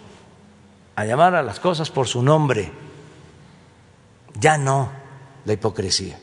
a 0.97 1.05
llamar 1.05 1.35
a 1.35 1.43
las 1.43 1.61
cosas 1.61 1.91
por 1.91 2.07
su 2.07 2.23
nombre, 2.23 2.73
ya 4.35 4.57
no 4.57 4.91
la 5.45 5.53
hipocresía. 5.53 6.19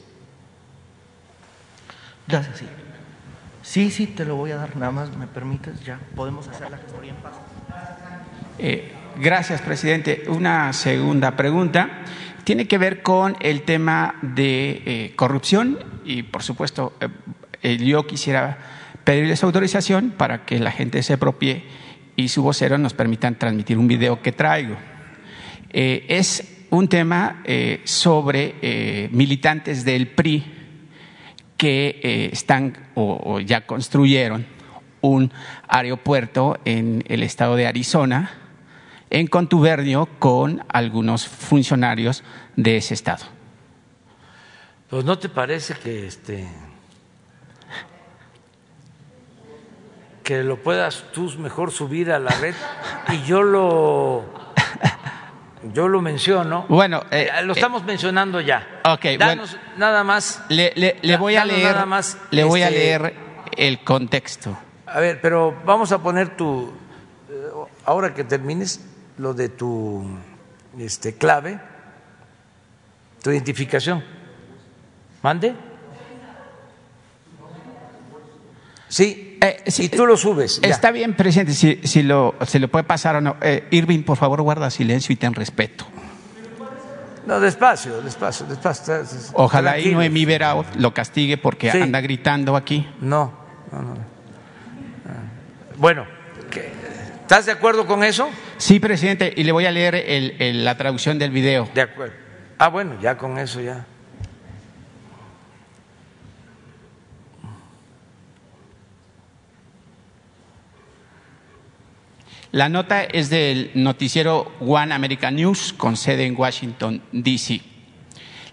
Gracias, 2.28 2.58
sí. 2.58 2.66
Sí, 3.62 3.92
sí, 3.92 4.08
te 4.08 4.26
lo 4.26 4.36
voy 4.36 4.52
a 4.52 4.56
dar, 4.56 4.76
nada 4.78 4.92
más 4.92 5.16
me 5.16 5.28
permites, 5.28 5.84
ya 5.84 6.00
podemos 6.16 6.48
hacer 6.48 6.72
la 6.72 6.78
gestoría 6.78 7.12
en 7.12 7.18
paz. 7.18 7.34
Eh, 8.62 8.92
gracias, 9.18 9.62
presidente. 9.62 10.24
Una 10.28 10.74
segunda 10.74 11.38
pregunta 11.38 12.04
tiene 12.44 12.68
que 12.68 12.78
ver 12.78 13.02
con 13.02 13.38
el 13.40 13.62
tema 13.62 14.16
de 14.22 14.82
eh, 14.86 15.14
corrupción 15.16 15.80
y, 16.04 16.24
por 16.24 16.44
supuesto, 16.44 16.92
eh, 17.62 17.78
yo 17.78 18.06
quisiera 18.06 18.58
pedirles 19.06 19.44
autorización 19.44 20.12
para 20.12 20.44
que 20.44 20.60
la 20.60 20.72
gente 20.72 21.02
se 21.04 21.14
apropie 21.14 21.64
y 22.18 22.28
su 22.28 22.44
vocero 22.44 22.78
nos 22.78 22.94
permitan 22.94 23.40
transmitir 23.40 23.78
un 23.78 23.88
video 23.88 24.22
que 24.22 24.34
traigo. 24.34 24.76
es 25.72 26.66
un 26.70 26.90
tema 26.90 27.42
sobre 27.86 29.10
militantes 29.14 29.86
del 29.86 30.08
PRI 30.08 30.44
que 31.56 32.30
están 32.34 32.76
o 32.96 33.40
ya 33.40 33.66
construyeron 33.66 34.46
un 35.02 35.32
aeropuerto 35.68 36.60
en 36.66 37.04
el 37.08 37.24
estado 37.24 37.56
de 37.56 37.68
Arizona 37.68 38.39
en 39.10 39.28
contubernio 39.28 40.08
con 40.20 40.64
algunos 40.70 41.28
funcionarios 41.28 42.24
de 42.56 42.78
ese 42.78 42.94
estado. 42.94 43.26
Pues 44.90 45.06
no 45.06 45.18
te 45.20 45.30
parece 45.30 45.76
que 45.76 46.08
este 46.08 46.48
que 50.24 50.44
lo 50.44 50.58
puedas 50.58 51.06
tú 51.12 51.32
mejor 51.40 51.72
subir 51.72 52.12
a 52.12 52.20
la 52.20 52.30
red 52.30 52.54
y 53.12 53.24
yo 53.24 53.42
lo 53.42 54.26
yo 55.74 55.88
lo 55.88 56.02
menciono. 56.02 56.66
Bueno, 56.70 57.04
eh, 57.12 57.30
lo 57.44 57.54
estamos 57.54 57.84
mencionando 57.84 58.40
ya. 58.42 58.82
Ok, 58.86 59.06
Danos 59.18 59.58
nada 59.78 60.04
más. 60.04 60.44
Le, 60.50 61.18
voy 61.18 61.36
a 61.36 61.46
leer. 61.46 61.74
Nada 61.74 61.86
más, 61.86 62.18
le 62.32 62.44
voy 62.44 62.62
a 62.62 62.70
este, 62.70 62.80
leer 62.80 63.16
el 63.58 63.84
contexto. 63.84 64.58
A 64.86 65.00
ver, 65.00 65.20
pero 65.22 65.56
vamos 65.66 65.92
a 65.92 66.00
poner 66.02 66.36
tu 66.36 66.72
eh, 67.30 67.50
ahora 67.86 68.14
que 68.14 68.24
termines 68.24 68.89
lo 69.20 69.34
de 69.34 69.50
tu 69.50 70.04
este, 70.78 71.14
clave, 71.14 71.60
tu 73.22 73.32
identificación. 73.32 74.04
¿Mande? 75.22 75.54
Sí, 78.88 79.38
eh, 79.42 79.64
si 79.68 79.90
tú 79.90 80.06
lo 80.06 80.18
subes. 80.18 80.60
Está 80.64 80.92
bien, 80.92 81.14
presidente, 81.14 81.54
si, 81.54 81.80
si, 81.84 82.02
lo, 82.02 82.36
se 82.48 82.60
lo 82.60 82.70
puede 82.70 82.86
pasar 82.86 83.18
o 83.18 83.22
no. 83.22 83.36
Eh, 83.42 83.68
Irving, 83.72 84.04
por 84.04 84.18
favor, 84.18 84.42
guarda 84.42 84.70
silencio 84.72 85.14
y 85.14 85.18
ten 85.18 85.36
respeto. 85.36 85.86
No, 87.28 87.40
despacio, 87.40 88.02
despacio, 88.02 88.48
despacio. 88.48 89.04
Ojalá 89.34 89.78
y 89.78 89.94
Noemí 89.94 90.26
Verao 90.26 90.66
lo 90.78 90.94
castigue 90.94 91.38
porque 91.38 91.70
anda 91.70 92.02
gritando 92.02 92.56
aquí. 92.56 92.88
No, 93.02 93.32
no, 93.72 93.82
no. 93.82 94.10
Bueno, 95.78 96.06
¿estás 97.30 97.46
de 97.46 97.52
acuerdo 97.52 97.86
con 97.86 98.04
eso? 98.04 98.28
Sí, 98.58 98.80
presidente, 98.80 99.32
y 99.38 99.44
le 99.44 99.52
voy 99.52 99.68
a 99.68 99.72
leer 99.72 100.04
la 100.56 100.76
traducción 100.78 101.20
del 101.20 101.30
video. 101.30 101.70
De 101.76 101.82
acuerdo. 101.82 102.16
Ah, 102.58 102.70
bueno, 102.70 103.00
ya 103.00 103.20
con 103.20 103.38
eso 103.38 103.62
ya. 103.62 103.86
La 112.52 112.68
nota 112.68 113.04
es 113.04 113.30
del 113.30 113.70
noticiero 113.76 114.52
One 114.60 114.92
American 114.92 115.36
News 115.36 115.72
con 115.78 115.98
sede 115.98 116.26
en 116.26 116.36
Washington, 116.36 117.04
D.C. 117.12 117.62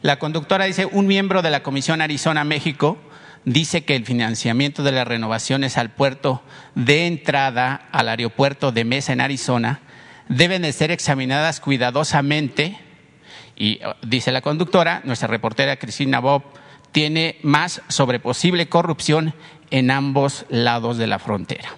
La 0.02 0.18
conductora 0.18 0.66
dice, 0.66 0.84
un 0.84 1.06
miembro 1.06 1.40
de 1.40 1.50
la 1.50 1.62
Comisión 1.62 2.02
Arizona-México 2.02 2.98
dice 3.46 3.84
que 3.84 3.96
el 3.96 4.04
financiamiento 4.04 4.82
de 4.82 4.92
las 4.92 5.08
renovaciones 5.08 5.78
al 5.78 5.90
puerto 5.90 6.42
de 6.74 7.06
entrada 7.06 7.88
al 7.92 8.08
aeropuerto 8.10 8.72
de 8.72 8.84
Mesa 8.84 9.14
en 9.14 9.22
Arizona. 9.22 9.80
Deben 10.28 10.62
de 10.62 10.72
ser 10.72 10.90
examinadas 10.90 11.60
cuidadosamente. 11.60 12.78
Y 13.56 13.80
uh, 13.86 13.94
dice 14.02 14.32
la 14.32 14.42
conductora, 14.42 15.00
nuestra 15.04 15.28
reportera 15.28 15.76
Cristina 15.76 16.18
Bob, 16.18 16.42
tiene 16.90 17.38
más 17.42 17.80
sobre 17.88 18.18
posible 18.18 18.68
corrupción 18.68 19.32
en 19.70 19.90
ambos 19.90 20.44
lados 20.48 20.98
de 20.98 21.06
la 21.06 21.18
frontera. 21.18 21.70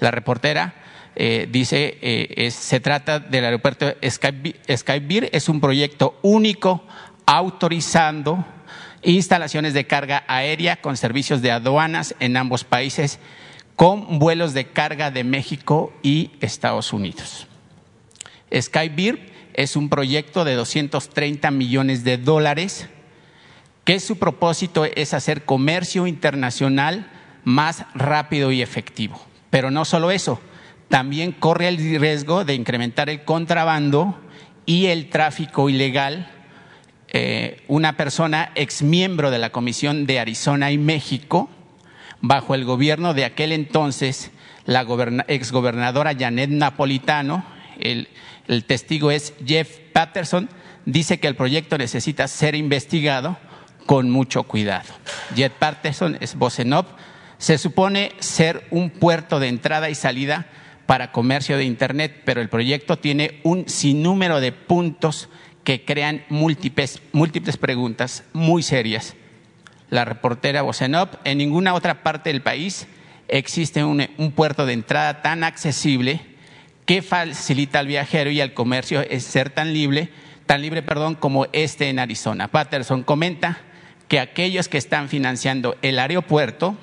La 0.00 0.10
reportera 0.10 0.74
eh, 1.14 1.48
dice, 1.50 1.98
eh, 2.00 2.50
se 2.50 2.80
trata 2.80 3.20
del 3.20 3.44
aeropuerto 3.44 3.94
Skybeer, 4.08 5.30
es 5.32 5.48
un 5.48 5.60
proyecto 5.60 6.18
único 6.22 6.84
autorizando 7.26 8.44
instalaciones 9.02 9.74
de 9.74 9.86
carga 9.86 10.24
aérea 10.26 10.80
con 10.80 10.96
servicios 10.96 11.42
de 11.42 11.50
aduanas 11.50 12.14
en 12.20 12.36
ambos 12.36 12.64
países 12.64 13.18
con 13.76 14.18
vuelos 14.18 14.52
de 14.52 14.66
carga 14.66 15.10
de 15.10 15.24
México 15.24 15.92
y 16.02 16.32
Estados 16.40 16.92
Unidos. 16.92 17.46
Skybeer 18.54 19.30
es 19.54 19.76
un 19.76 19.88
proyecto 19.88 20.44
de 20.44 20.54
230 20.54 21.50
millones 21.50 22.04
de 22.04 22.18
dólares 22.18 22.88
que 23.84 24.00
su 24.00 24.18
propósito 24.18 24.84
es 24.84 25.14
hacer 25.14 25.44
comercio 25.44 26.06
internacional 26.06 27.10
más 27.44 27.84
rápido 27.94 28.52
y 28.52 28.62
efectivo. 28.62 29.20
Pero 29.50 29.70
no 29.70 29.84
solo 29.84 30.10
eso, 30.10 30.40
también 30.88 31.32
corre 31.32 31.68
el 31.68 31.76
riesgo 31.76 32.44
de 32.44 32.54
incrementar 32.54 33.08
el 33.08 33.24
contrabando 33.24 34.18
y 34.66 34.86
el 34.86 35.08
tráfico 35.08 35.68
ilegal. 35.68 36.30
Eh, 37.12 37.62
una 37.68 37.96
persona 37.96 38.52
ex 38.54 38.82
miembro 38.82 39.30
de 39.30 39.38
la 39.38 39.50
Comisión 39.50 40.06
de 40.06 40.20
Arizona 40.20 40.70
y 40.70 40.78
México, 40.78 41.50
bajo 42.20 42.54
el 42.54 42.64
gobierno 42.64 43.14
de 43.14 43.24
aquel 43.24 43.52
entonces, 43.52 44.30
la 44.64 44.86
exgobernadora 45.26 46.14
Janet 46.16 46.50
Napolitano, 46.50 47.44
el 47.78 48.08
el 48.50 48.64
testigo 48.64 49.12
es 49.12 49.32
Jeff 49.46 49.78
Patterson, 49.92 50.48
dice 50.84 51.20
que 51.20 51.28
el 51.28 51.36
proyecto 51.36 51.78
necesita 51.78 52.26
ser 52.26 52.56
investigado 52.56 53.38
con 53.86 54.10
mucho 54.10 54.42
cuidado. 54.42 54.88
Jeff 55.36 55.52
Patterson 55.56 56.18
es 56.20 56.34
Bosenop, 56.34 56.88
se 57.38 57.58
supone 57.58 58.10
ser 58.18 58.66
un 58.72 58.90
puerto 58.90 59.38
de 59.38 59.46
entrada 59.46 59.88
y 59.88 59.94
salida 59.94 60.48
para 60.86 61.12
comercio 61.12 61.56
de 61.56 61.64
Internet, 61.64 62.22
pero 62.24 62.40
el 62.40 62.48
proyecto 62.48 62.98
tiene 62.98 63.38
un 63.44 63.68
sinnúmero 63.68 64.40
de 64.40 64.50
puntos 64.50 65.28
que 65.64 65.84
crean 65.84 66.24
múltiples, 66.28 67.00
múltiples 67.12 67.56
preguntas 67.56 68.24
muy 68.32 68.62
serias. 68.62 69.14
La 69.90 70.04
reportera 70.04 70.62
Bosenop, 70.62 71.14
en 71.24 71.38
ninguna 71.38 71.74
otra 71.74 72.02
parte 72.02 72.30
del 72.30 72.42
país 72.42 72.86
existe 73.28 73.84
un, 73.84 74.08
un 74.18 74.32
puerto 74.32 74.66
de 74.66 74.72
entrada 74.72 75.22
tan 75.22 75.44
accesible 75.44 76.20
que 76.86 77.02
facilita 77.02 77.78
al 77.78 77.86
viajero 77.86 78.30
y 78.30 78.40
al 78.40 78.54
comercio 78.54 79.02
ser 79.20 79.50
tan 79.50 79.72
libre, 79.72 80.10
tan 80.46 80.60
libre, 80.62 80.82
perdón, 80.82 81.14
como 81.14 81.46
este 81.52 81.88
en 81.88 82.00
Arizona. 82.00 82.48
Patterson 82.48 83.04
comenta 83.04 83.58
que 84.08 84.18
aquellos 84.18 84.68
que 84.68 84.78
están 84.78 85.08
financiando 85.08 85.76
el 85.82 86.00
aeropuerto 86.00 86.76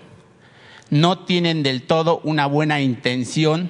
no 0.89 1.25
tienen 1.25 1.61
del 1.61 1.81
todo 1.81 2.21
una 2.23 2.45
buena 2.45 2.79
intención 2.79 3.69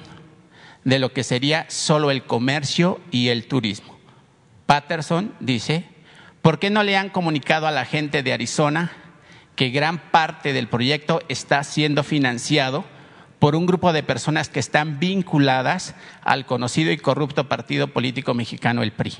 de 0.84 1.00
lo 1.00 1.12
que 1.12 1.24
sería 1.24 1.66
solo 1.68 2.12
el 2.12 2.22
comercio 2.22 3.00
y 3.10 3.28
el 3.28 3.46
turismo. 3.46 3.97
Patterson 4.68 5.32
dice, 5.40 5.86
¿por 6.42 6.58
qué 6.58 6.68
no 6.68 6.82
le 6.82 6.94
han 6.94 7.08
comunicado 7.08 7.66
a 7.66 7.70
la 7.70 7.86
gente 7.86 8.22
de 8.22 8.34
Arizona 8.34 8.92
que 9.56 9.70
gran 9.70 9.98
parte 10.10 10.52
del 10.52 10.68
proyecto 10.68 11.22
está 11.30 11.64
siendo 11.64 12.04
financiado 12.04 12.84
por 13.38 13.56
un 13.56 13.64
grupo 13.64 13.94
de 13.94 14.02
personas 14.02 14.50
que 14.50 14.60
están 14.60 15.00
vinculadas 15.00 15.94
al 16.20 16.44
conocido 16.44 16.92
y 16.92 16.98
corrupto 16.98 17.48
partido 17.48 17.88
político 17.88 18.34
mexicano, 18.34 18.82
el 18.82 18.92
PRI? 18.92 19.14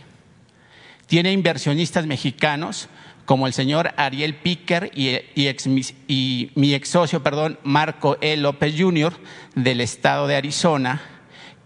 Tiene 1.07 1.33
inversionistas 1.33 2.05
mexicanos 2.05 2.91
como 3.25 3.47
el 3.47 3.55
señor 3.55 3.95
Ariel 3.97 4.35
Picker 4.35 4.91
y, 4.95 5.17
y 5.35 6.51
mi 6.57 6.75
ex 6.75 6.91
socio, 6.91 7.23
perdón, 7.23 7.59
Marco 7.63 8.19
E. 8.21 8.37
López 8.37 8.75
Jr. 8.77 9.15
del 9.55 9.81
estado 9.81 10.27
de 10.27 10.37
Arizona, 10.37 11.01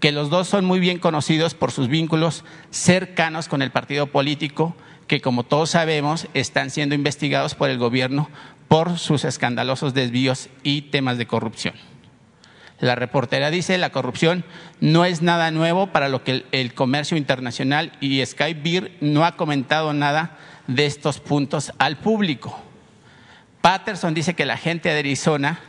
que 0.02 0.10
los 0.10 0.30
dos 0.30 0.48
son 0.48 0.64
muy 0.64 0.80
bien 0.80 0.98
conocidos 0.98 1.54
por 1.54 1.70
sus 1.70 1.86
vínculos 1.86 2.44
cercanos 2.72 3.46
con 3.46 3.62
el 3.62 3.70
partido 3.70 4.08
político, 4.08 4.74
que 5.06 5.20
como 5.20 5.44
todos 5.44 5.70
sabemos 5.70 6.26
están 6.34 6.70
siendo 6.70 6.96
investigados 6.96 7.54
por 7.54 7.70
el 7.70 7.78
gobierno 7.78 8.28
por 8.66 8.98
sus 8.98 9.24
escandalosos 9.24 9.94
desvíos 9.94 10.48
y 10.64 10.82
temas 10.82 11.18
de 11.18 11.28
corrupción. 11.28 11.74
La 12.80 12.96
reportera 12.96 13.52
dice, 13.52 13.78
la 13.78 13.92
corrupción 13.92 14.44
no 14.80 15.04
es 15.04 15.22
nada 15.22 15.52
nuevo 15.52 15.92
para 15.92 16.08
lo 16.08 16.24
que 16.24 16.46
el, 16.50 16.74
comercio 16.74 17.16
internacional 17.16 17.92
y 18.00 18.26
Sky 18.26 18.54
Beer 18.54 18.96
no 19.00 19.24
ha 19.24 19.36
comentado 19.36 19.92
nada 19.92 20.36
de 20.66 20.84
estos 20.84 21.20
puntos 21.20 21.72
al 21.78 21.96
público. 21.96 22.60
Patterson 23.60 24.14
dice 24.14 24.34
que 24.34 24.46
la 24.46 24.56
gente 24.56 24.88
de 24.88 24.98
Arizona 24.98 25.60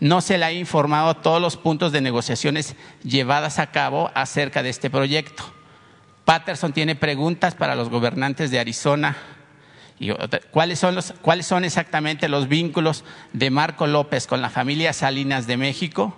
no 0.00 0.20
se 0.20 0.38
le 0.38 0.44
ha 0.44 0.52
informado 0.52 1.16
todos 1.16 1.40
los 1.40 1.56
puntos 1.56 1.92
de 1.92 2.00
negociaciones 2.00 2.76
llevadas 3.02 3.58
a 3.58 3.70
cabo 3.70 4.10
acerca 4.14 4.62
de 4.62 4.70
este 4.70 4.90
proyecto. 4.90 5.44
Patterson 6.24 6.72
tiene 6.72 6.94
preguntas 6.94 7.54
para 7.54 7.74
los 7.74 7.88
gobernantes 7.88 8.50
de 8.50 8.60
Arizona. 8.60 9.16
¿Cuáles 10.50 10.78
son, 10.78 10.98
¿Cuáles 11.22 11.46
son 11.46 11.64
exactamente 11.64 12.28
los 12.28 12.48
vínculos 12.48 13.04
de 13.32 13.50
Marco 13.50 13.86
López 13.86 14.26
con 14.26 14.40
la 14.40 14.50
familia 14.50 14.92
Salinas 14.92 15.46
de 15.46 15.56
México? 15.56 16.16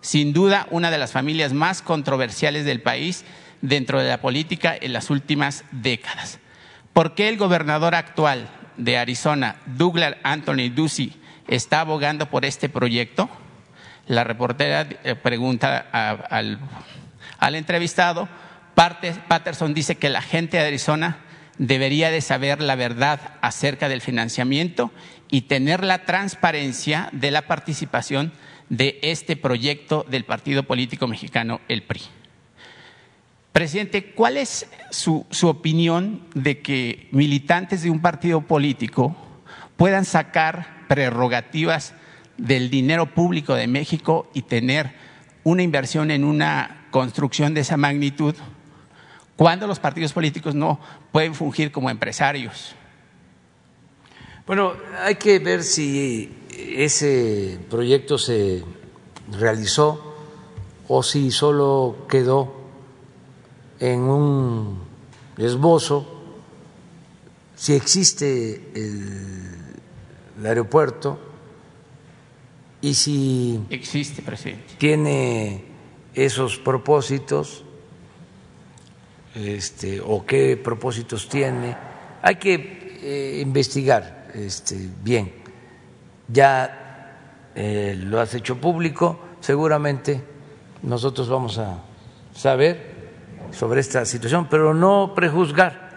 Sin 0.00 0.32
duda, 0.32 0.66
una 0.70 0.90
de 0.90 0.98
las 0.98 1.12
familias 1.12 1.52
más 1.52 1.80
controversiales 1.80 2.64
del 2.64 2.82
país 2.82 3.24
dentro 3.62 4.00
de 4.00 4.08
la 4.08 4.20
política 4.20 4.76
en 4.78 4.92
las 4.92 5.08
últimas 5.10 5.64
décadas. 5.70 6.40
¿Por 6.92 7.14
qué 7.14 7.28
el 7.28 7.38
gobernador 7.38 7.94
actual 7.94 8.48
de 8.76 8.98
Arizona, 8.98 9.56
Douglas 9.64 10.16
Anthony 10.24 10.68
Ducey, 10.74 11.21
está 11.48 11.80
abogando 11.80 12.30
por 12.30 12.44
este 12.44 12.68
proyecto? 12.68 13.28
La 14.06 14.24
reportera 14.24 14.86
eh, 15.04 15.14
pregunta 15.14 15.78
al, 16.28 16.58
entrevistado. 17.54 18.28
Patterson 18.74 19.74
dice 19.74 19.96
que 19.96 20.08
la 20.08 20.22
gente 20.22 20.56
de 20.56 20.66
Arizona 20.66 21.18
debería 21.58 22.10
de 22.10 22.20
saber 22.20 22.60
la 22.60 22.74
verdad 22.74 23.20
acerca 23.42 23.88
del 23.88 24.00
financiamiento 24.00 24.90
y 25.30 25.42
tener 25.42 25.84
la 25.84 26.04
transparencia 26.04 27.08
de 27.12 27.30
la 27.30 27.42
participación 27.42 28.32
de 28.68 28.98
este 29.02 29.36
proyecto 29.36 30.04
del 30.08 30.24
partido 30.24 30.62
político 30.62 31.06
mexicano, 31.06 31.60
el 31.68 31.82
PRI. 31.82 32.00
Presidente, 33.52 34.12
¿cuál 34.12 34.38
es 34.38 34.66
su, 34.90 35.26
opinión 35.42 36.22
de 36.34 36.60
que 36.60 37.08
militantes 37.12 37.82
de 37.82 37.90
un 37.90 38.00
partido 38.00 38.40
político 38.40 39.14
puedan 39.76 40.06
sacar 40.06 40.81
prerrogativas 40.92 41.94
del 42.36 42.68
dinero 42.68 43.06
público 43.14 43.54
de 43.54 43.66
México 43.66 44.28
y 44.34 44.42
tener 44.42 44.92
una 45.42 45.62
inversión 45.62 46.10
en 46.10 46.22
una 46.22 46.86
construcción 46.90 47.54
de 47.54 47.62
esa 47.62 47.78
magnitud 47.78 48.34
cuando 49.34 49.66
los 49.66 49.80
partidos 49.80 50.12
políticos 50.12 50.54
no 50.54 50.78
pueden 51.10 51.34
fungir 51.34 51.72
como 51.72 51.88
empresarios? 51.88 52.74
Bueno, 54.46 54.74
hay 55.02 55.14
que 55.14 55.38
ver 55.38 55.62
si 55.62 56.30
ese 56.50 57.58
proyecto 57.70 58.18
se 58.18 58.62
realizó 59.30 60.14
o 60.88 61.02
si 61.02 61.30
solo 61.30 62.04
quedó 62.06 62.54
en 63.80 64.00
un 64.00 64.78
esbozo, 65.38 66.06
si 67.56 67.72
existe 67.72 68.70
el, 68.74 69.61
aeropuerto 70.46 71.18
y 72.80 72.94
si 72.94 73.60
existe, 73.70 74.22
presidente. 74.22 74.74
tiene 74.76 75.64
esos 76.14 76.58
propósitos 76.58 77.64
este, 79.34 80.00
o 80.00 80.26
qué 80.26 80.56
propósitos 80.56 81.28
tiene. 81.28 81.76
Hay 82.22 82.36
que 82.36 82.98
eh, 83.02 83.40
investigar 83.40 84.28
este, 84.34 84.88
bien. 85.02 85.32
Ya 86.28 87.48
eh, 87.54 87.94
lo 87.98 88.20
has 88.20 88.34
hecho 88.34 88.60
público, 88.60 89.20
seguramente 89.40 90.22
nosotros 90.82 91.28
vamos 91.28 91.58
a 91.58 91.82
saber 92.34 92.92
sobre 93.52 93.80
esta 93.80 94.04
situación, 94.04 94.48
pero 94.50 94.74
no 94.74 95.12
prejuzgar. 95.14 95.92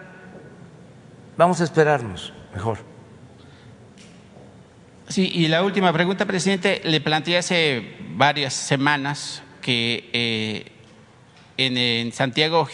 Vamos 1.36 1.60
a 1.60 1.64
esperarnos 1.64 2.32
mejor. 2.54 2.95
Sí, 5.08 5.30
y 5.32 5.46
la 5.46 5.62
última 5.62 5.92
pregunta, 5.92 6.24
presidente, 6.24 6.80
le 6.84 7.00
planteé 7.00 7.38
hace 7.38 7.96
varias 8.16 8.54
semanas 8.54 9.42
que 9.62 10.10
eh, 10.12 10.72
en, 11.56 11.78
en, 11.78 12.12
Santiago, 12.12 12.68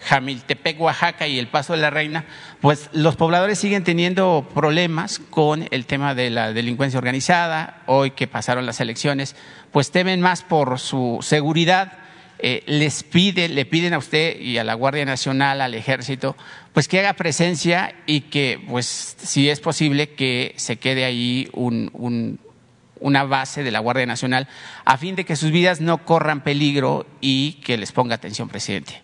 Jamiltepec, 0.00 0.80
Oaxaca 0.80 1.26
y 1.26 1.40
el 1.40 1.48
Paso 1.48 1.72
de 1.72 1.80
la 1.80 1.90
Reina, 1.90 2.24
pues 2.60 2.88
los 2.92 3.16
pobladores 3.16 3.58
siguen 3.58 3.82
teniendo 3.82 4.48
problemas 4.54 5.18
con 5.18 5.66
el 5.72 5.86
tema 5.86 6.14
de 6.14 6.30
la 6.30 6.52
delincuencia 6.52 6.98
organizada. 6.98 7.82
Hoy 7.86 8.12
que 8.12 8.28
pasaron 8.28 8.64
las 8.64 8.80
elecciones, 8.80 9.34
pues 9.72 9.90
temen 9.90 10.20
más 10.20 10.42
por 10.42 10.78
su 10.78 11.18
seguridad 11.20 11.98
eh, 12.42 12.62
les 12.66 13.02
pide, 13.02 13.50
le 13.50 13.66
piden 13.66 13.92
a 13.92 13.98
usted 13.98 14.40
y 14.40 14.56
a 14.56 14.64
la 14.64 14.72
Guardia 14.72 15.04
Nacional, 15.04 15.60
al 15.60 15.74
Ejército, 15.74 16.36
pues 16.72 16.88
que 16.88 16.98
haga 16.98 17.12
presencia 17.12 17.94
y 18.06 18.22
que, 18.22 18.58
pues, 18.66 19.16
si 19.18 19.50
es 19.50 19.60
posible, 19.60 20.10
que 20.14 20.54
se 20.56 20.76
quede 20.76 21.04
ahí 21.04 21.50
una 21.52 23.24
base 23.24 23.62
de 23.62 23.70
la 23.70 23.80
Guardia 23.80 24.06
Nacional 24.06 24.48
a 24.86 24.96
fin 24.96 25.16
de 25.16 25.26
que 25.26 25.36
sus 25.36 25.50
vidas 25.50 25.82
no 25.82 26.04
corran 26.06 26.42
peligro 26.42 27.06
y 27.20 27.60
que 27.64 27.76
les 27.76 27.92
ponga 27.92 28.14
atención, 28.14 28.48
presidente. 28.48 29.02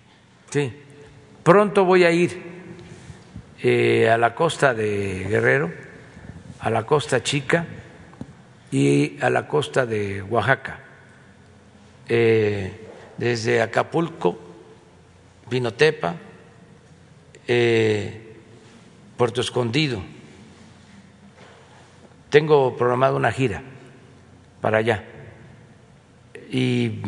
Sí, 0.51 0.73
pronto 1.43 1.85
voy 1.85 2.05
a 2.05 2.11
ir 2.13 2.41
eh, 3.63 4.09
a 4.09 4.17
la 4.17 4.35
costa 4.35 4.73
de 4.73 5.27
Guerrero, 5.29 5.73
a 6.61 6.71
la 6.71 6.85
costa 6.85 7.23
chica 7.23 7.67
y 8.71 9.19
a 9.21 9.29
la 9.29 9.47
costa 9.47 9.85
de 9.85 10.23
Oaxaca. 10.23 10.81
Eh, 12.09 12.86
desde 13.17 13.63
Acapulco, 13.63 14.39
Vinotepa, 15.49 16.17
eh, 17.47 18.37
Puerto 19.17 19.41
Escondido. 19.41 20.03
Tengo 22.31 22.77
programada 22.77 23.15
una 23.15 23.33
gira 23.33 23.63
para 24.61 24.79
allá 24.79 25.05
y 26.51 27.01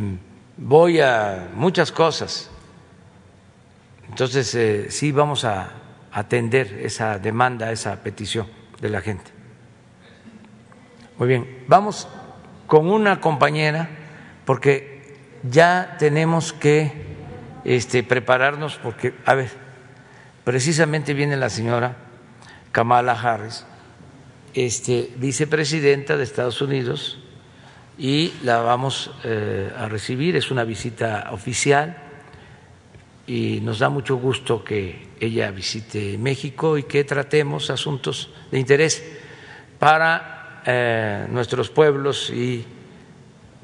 voy 0.56 1.00
a 1.00 1.48
muchas 1.54 1.92
cosas. 1.92 2.50
Entonces, 4.08 4.54
eh, 4.54 4.90
sí 4.90 5.12
vamos 5.12 5.44
a 5.44 5.72
atender 6.12 6.80
esa 6.82 7.18
demanda, 7.18 7.70
esa 7.72 8.02
petición 8.02 8.46
de 8.80 8.88
la 8.88 9.00
gente. 9.00 9.30
Muy 11.18 11.28
bien, 11.28 11.64
vamos 11.66 12.08
con 12.66 12.88
una 12.88 13.20
compañera, 13.20 13.88
porque 14.44 14.97
ya 15.42 15.96
tenemos 15.98 16.52
que 16.52 16.92
este, 17.64 18.02
prepararnos 18.02 18.76
porque, 18.76 19.14
a 19.24 19.34
ver, 19.34 19.50
precisamente 20.44 21.14
viene 21.14 21.36
la 21.36 21.50
señora 21.50 21.96
Kamala 22.72 23.12
Harris, 23.12 23.64
este, 24.54 25.12
vicepresidenta 25.16 26.16
de 26.16 26.24
Estados 26.24 26.60
Unidos, 26.62 27.18
y 27.98 28.32
la 28.44 28.60
vamos 28.60 29.10
eh, 29.24 29.72
a 29.76 29.88
recibir, 29.88 30.36
es 30.36 30.52
una 30.52 30.62
visita 30.62 31.30
oficial 31.32 31.96
y 33.26 33.60
nos 33.60 33.80
da 33.80 33.88
mucho 33.88 34.16
gusto 34.16 34.62
que 34.62 35.08
ella 35.20 35.50
visite 35.50 36.16
México 36.16 36.78
y 36.78 36.84
que 36.84 37.02
tratemos 37.02 37.70
asuntos 37.70 38.30
de 38.52 38.58
interés 38.60 39.04
para 39.80 40.62
eh, 40.64 41.26
nuestros 41.28 41.70
pueblos 41.70 42.30
y 42.30 42.64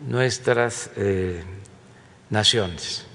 nuestras 0.09 0.91
eh, 0.97 1.43
naciones. 2.31 3.07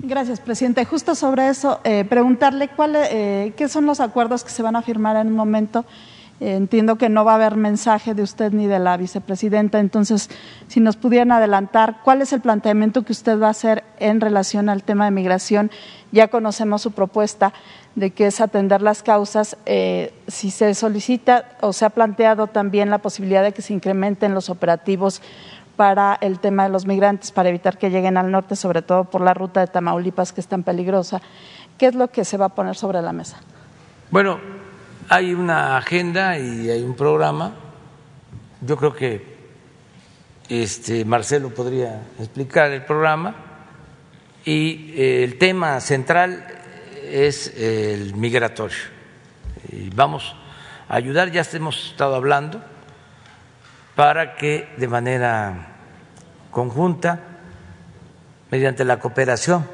Gracias, 0.00 0.40
presidente. 0.40 0.84
Justo 0.84 1.14
sobre 1.14 1.48
eso, 1.48 1.80
eh, 1.84 2.04
preguntarle 2.08 2.68
cuál, 2.68 2.94
eh, 2.96 3.52
qué 3.56 3.68
son 3.68 3.86
los 3.86 4.00
acuerdos 4.00 4.44
que 4.44 4.50
se 4.50 4.62
van 4.62 4.76
a 4.76 4.82
firmar 4.82 5.16
en 5.16 5.28
un 5.28 5.34
momento 5.34 5.84
Entiendo 6.40 6.96
que 6.96 7.08
no 7.08 7.24
va 7.24 7.32
a 7.32 7.34
haber 7.34 7.56
mensaje 7.56 8.14
de 8.14 8.22
usted 8.22 8.52
ni 8.52 8.68
de 8.68 8.78
la 8.78 8.96
vicepresidenta, 8.96 9.80
entonces, 9.80 10.30
si 10.68 10.78
nos 10.78 10.94
pudieran 10.94 11.32
adelantar, 11.32 11.98
¿cuál 12.04 12.22
es 12.22 12.32
el 12.32 12.40
planteamiento 12.40 13.02
que 13.02 13.10
usted 13.10 13.40
va 13.40 13.48
a 13.48 13.50
hacer 13.50 13.82
en 13.98 14.20
relación 14.20 14.68
al 14.68 14.84
tema 14.84 15.06
de 15.06 15.10
migración? 15.10 15.72
Ya 16.12 16.28
conocemos 16.28 16.80
su 16.80 16.92
propuesta 16.92 17.52
de 17.96 18.12
que 18.12 18.28
es 18.28 18.40
atender 18.40 18.82
las 18.82 19.02
causas. 19.02 19.56
Eh, 19.66 20.14
si 20.28 20.52
se 20.52 20.76
solicita 20.76 21.56
o 21.60 21.72
se 21.72 21.84
ha 21.84 21.90
planteado 21.90 22.46
también 22.46 22.88
la 22.88 22.98
posibilidad 22.98 23.42
de 23.42 23.52
que 23.52 23.62
se 23.62 23.74
incrementen 23.74 24.32
los 24.32 24.48
operativos 24.48 25.20
para 25.78 26.18
el 26.20 26.40
tema 26.40 26.64
de 26.64 26.70
los 26.70 26.86
migrantes, 26.86 27.30
para 27.30 27.50
evitar 27.50 27.78
que 27.78 27.88
lleguen 27.88 28.16
al 28.16 28.32
norte, 28.32 28.56
sobre 28.56 28.82
todo 28.82 29.04
por 29.04 29.20
la 29.20 29.32
ruta 29.32 29.60
de 29.60 29.68
Tamaulipas, 29.68 30.32
que 30.32 30.40
es 30.40 30.48
tan 30.48 30.64
peligrosa. 30.64 31.22
¿Qué 31.78 31.86
es 31.86 31.94
lo 31.94 32.08
que 32.08 32.24
se 32.24 32.36
va 32.36 32.46
a 32.46 32.48
poner 32.48 32.74
sobre 32.74 33.00
la 33.00 33.12
mesa? 33.12 33.38
Bueno, 34.10 34.40
hay 35.08 35.32
una 35.34 35.76
agenda 35.76 36.36
y 36.36 36.68
hay 36.68 36.82
un 36.82 36.96
programa. 36.96 37.52
Yo 38.60 38.76
creo 38.76 38.92
que 38.92 39.38
este 40.48 41.04
Marcelo 41.04 41.50
podría 41.50 42.02
explicar 42.18 42.72
el 42.72 42.84
programa 42.84 43.36
y 44.44 44.94
eh, 44.96 45.22
el 45.22 45.38
tema 45.38 45.78
central 45.78 46.44
es 47.04 47.54
el 47.56 48.16
migratorio. 48.16 48.78
Y 49.70 49.90
vamos 49.90 50.34
a 50.88 50.96
ayudar, 50.96 51.30
ya 51.30 51.44
hemos 51.52 51.90
estado 51.90 52.16
hablando, 52.16 52.64
para 53.98 54.36
que 54.36 54.68
de 54.76 54.86
manera 54.86 55.74
conjunta, 56.52 57.18
mediante 58.48 58.84
la 58.84 59.00
cooperación 59.00 59.66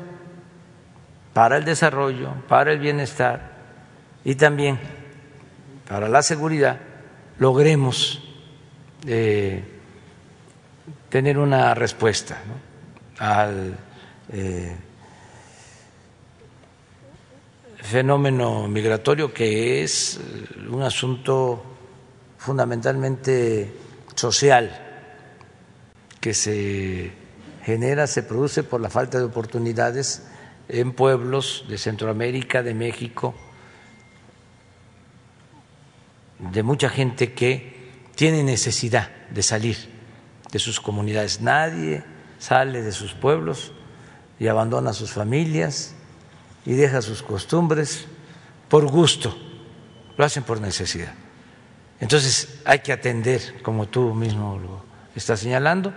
para 1.34 1.58
el 1.58 1.66
desarrollo, 1.66 2.32
para 2.48 2.72
el 2.72 2.78
bienestar 2.78 3.52
y 4.24 4.36
también 4.36 4.80
para 5.86 6.08
la 6.08 6.22
seguridad, 6.22 6.80
logremos 7.38 8.22
eh, 9.06 9.62
tener 11.10 11.36
una 11.36 11.74
respuesta 11.74 12.38
al 13.18 13.76
eh, 14.32 14.74
fenómeno 17.76 18.68
migratorio 18.68 19.34
que 19.34 19.82
es 19.82 20.18
un 20.70 20.82
asunto 20.82 21.62
fundamentalmente 22.38 23.83
social 24.24 24.70
que 26.18 26.32
se 26.32 27.12
genera, 27.62 28.06
se 28.06 28.22
produce 28.22 28.62
por 28.62 28.80
la 28.80 28.88
falta 28.88 29.18
de 29.18 29.24
oportunidades 29.24 30.22
en 30.70 30.94
pueblos 30.94 31.66
de 31.68 31.76
Centroamérica, 31.76 32.62
de 32.62 32.72
México, 32.72 33.34
de 36.38 36.62
mucha 36.62 36.88
gente 36.88 37.34
que 37.34 37.92
tiene 38.14 38.42
necesidad 38.42 39.10
de 39.28 39.42
salir 39.42 39.76
de 40.50 40.58
sus 40.58 40.80
comunidades. 40.80 41.42
Nadie 41.42 42.02
sale 42.38 42.80
de 42.80 42.92
sus 42.92 43.12
pueblos 43.12 43.72
y 44.38 44.46
abandona 44.46 44.94
sus 44.94 45.12
familias 45.12 45.94
y 46.64 46.72
deja 46.72 47.02
sus 47.02 47.22
costumbres 47.22 48.06
por 48.70 48.86
gusto, 48.86 49.36
lo 50.16 50.24
hacen 50.24 50.44
por 50.44 50.62
necesidad. 50.62 51.12
Entonces 52.00 52.60
hay 52.64 52.80
que 52.80 52.92
atender, 52.92 53.62
como 53.62 53.86
tú 53.86 54.14
mismo 54.14 54.58
lo 54.58 54.84
estás 55.14 55.40
señalando, 55.40 55.92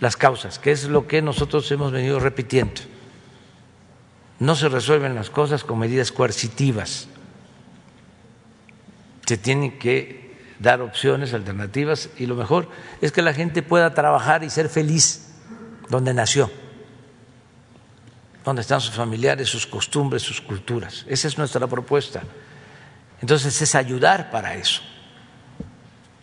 las 0.00 0.16
causas, 0.16 0.58
que 0.58 0.72
es 0.72 0.84
lo 0.84 1.06
que 1.06 1.20
nosotros 1.22 1.70
hemos 1.72 1.92
venido 1.92 2.20
repitiendo. 2.20 2.80
No 4.38 4.54
se 4.54 4.68
resuelven 4.68 5.14
las 5.14 5.28
cosas 5.28 5.64
con 5.64 5.78
medidas 5.78 6.12
coercitivas 6.12 7.08
se 9.30 9.38
tienen 9.38 9.78
que 9.78 10.36
dar 10.58 10.80
opciones 10.80 11.34
alternativas 11.34 12.08
y 12.18 12.26
lo 12.26 12.34
mejor 12.34 12.68
es 13.00 13.12
que 13.12 13.22
la 13.22 13.32
gente 13.32 13.62
pueda 13.62 13.94
trabajar 13.94 14.42
y 14.42 14.50
ser 14.50 14.68
feliz 14.68 15.36
donde 15.88 16.12
nació, 16.12 16.50
donde 18.44 18.62
están 18.62 18.80
sus 18.80 18.96
familiares, 18.96 19.48
sus 19.48 19.68
costumbres, 19.68 20.22
sus 20.22 20.40
culturas. 20.40 21.06
Esa 21.08 21.28
es 21.28 21.38
nuestra 21.38 21.64
propuesta. 21.68 22.24
Entonces 23.22 23.62
es 23.62 23.76
ayudar 23.76 24.32
para 24.32 24.56
eso, 24.56 24.82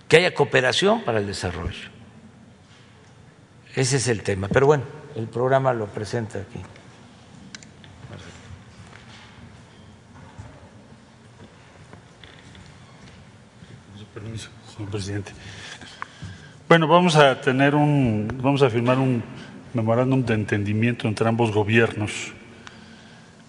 que 0.08 0.18
haya 0.18 0.34
cooperación 0.34 1.04
para 1.04 1.20
el 1.20 1.28
desarrollo. 1.28 1.90
Ese 3.76 3.98
es 3.98 4.08
el 4.08 4.24
tema. 4.24 4.48
Pero 4.48 4.66
bueno, 4.66 4.84
el 5.16 5.28
programa 5.28 5.74
lo 5.74 5.88
presenta 5.88 6.40
aquí. 6.40 6.62
señor 14.76 14.92
presidente. 14.92 15.32
Bueno, 16.68 16.88
vamos 16.88 17.16
a 17.16 17.40
tener 17.40 17.76
un, 17.76 18.28
vamos 18.42 18.62
a 18.62 18.70
firmar 18.70 18.98
un 19.00 19.24
memorándum 19.74 20.24
de 20.24 20.34
entendimiento 20.34 21.08
entre 21.08 21.28
ambos 21.28 21.52
gobiernos 21.52 22.34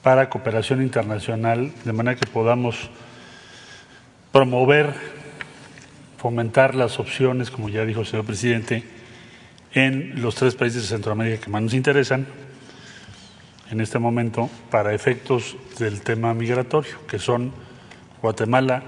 para 0.03 0.31
cooperación 0.31 0.83
internacional, 0.83 1.73
de 1.85 1.93
manera 1.93 2.19
que 2.19 2.27
podamos 2.27 2.91
promover, 4.33 4.95
fomentar 6.19 6.75
las 6.75 6.99
opciones, 6.99 7.51
como 7.51 7.69
ya 7.69 7.85
dijo 7.85 8.01
el 8.01 8.07
señor 8.07 8.27
presidente, 8.27 8.83
en 9.73 10.21
los 10.21 10.35
tres 10.35 10.57
países 10.57 10.83
de 10.83 10.89
Centroamérica 10.89 11.45
que 11.45 11.51
más 11.51 11.63
nos 11.63 11.75
interesan 11.75 12.27
en 13.71 13.81
este 13.81 13.99
momento 13.99 14.51
para 14.71 14.95
efectos 14.95 15.57
del 15.79 16.01
tema 16.01 16.35
migratorio, 16.35 17.07
que 17.07 17.19
son 17.19 17.53
Guatemala, 18.21 18.83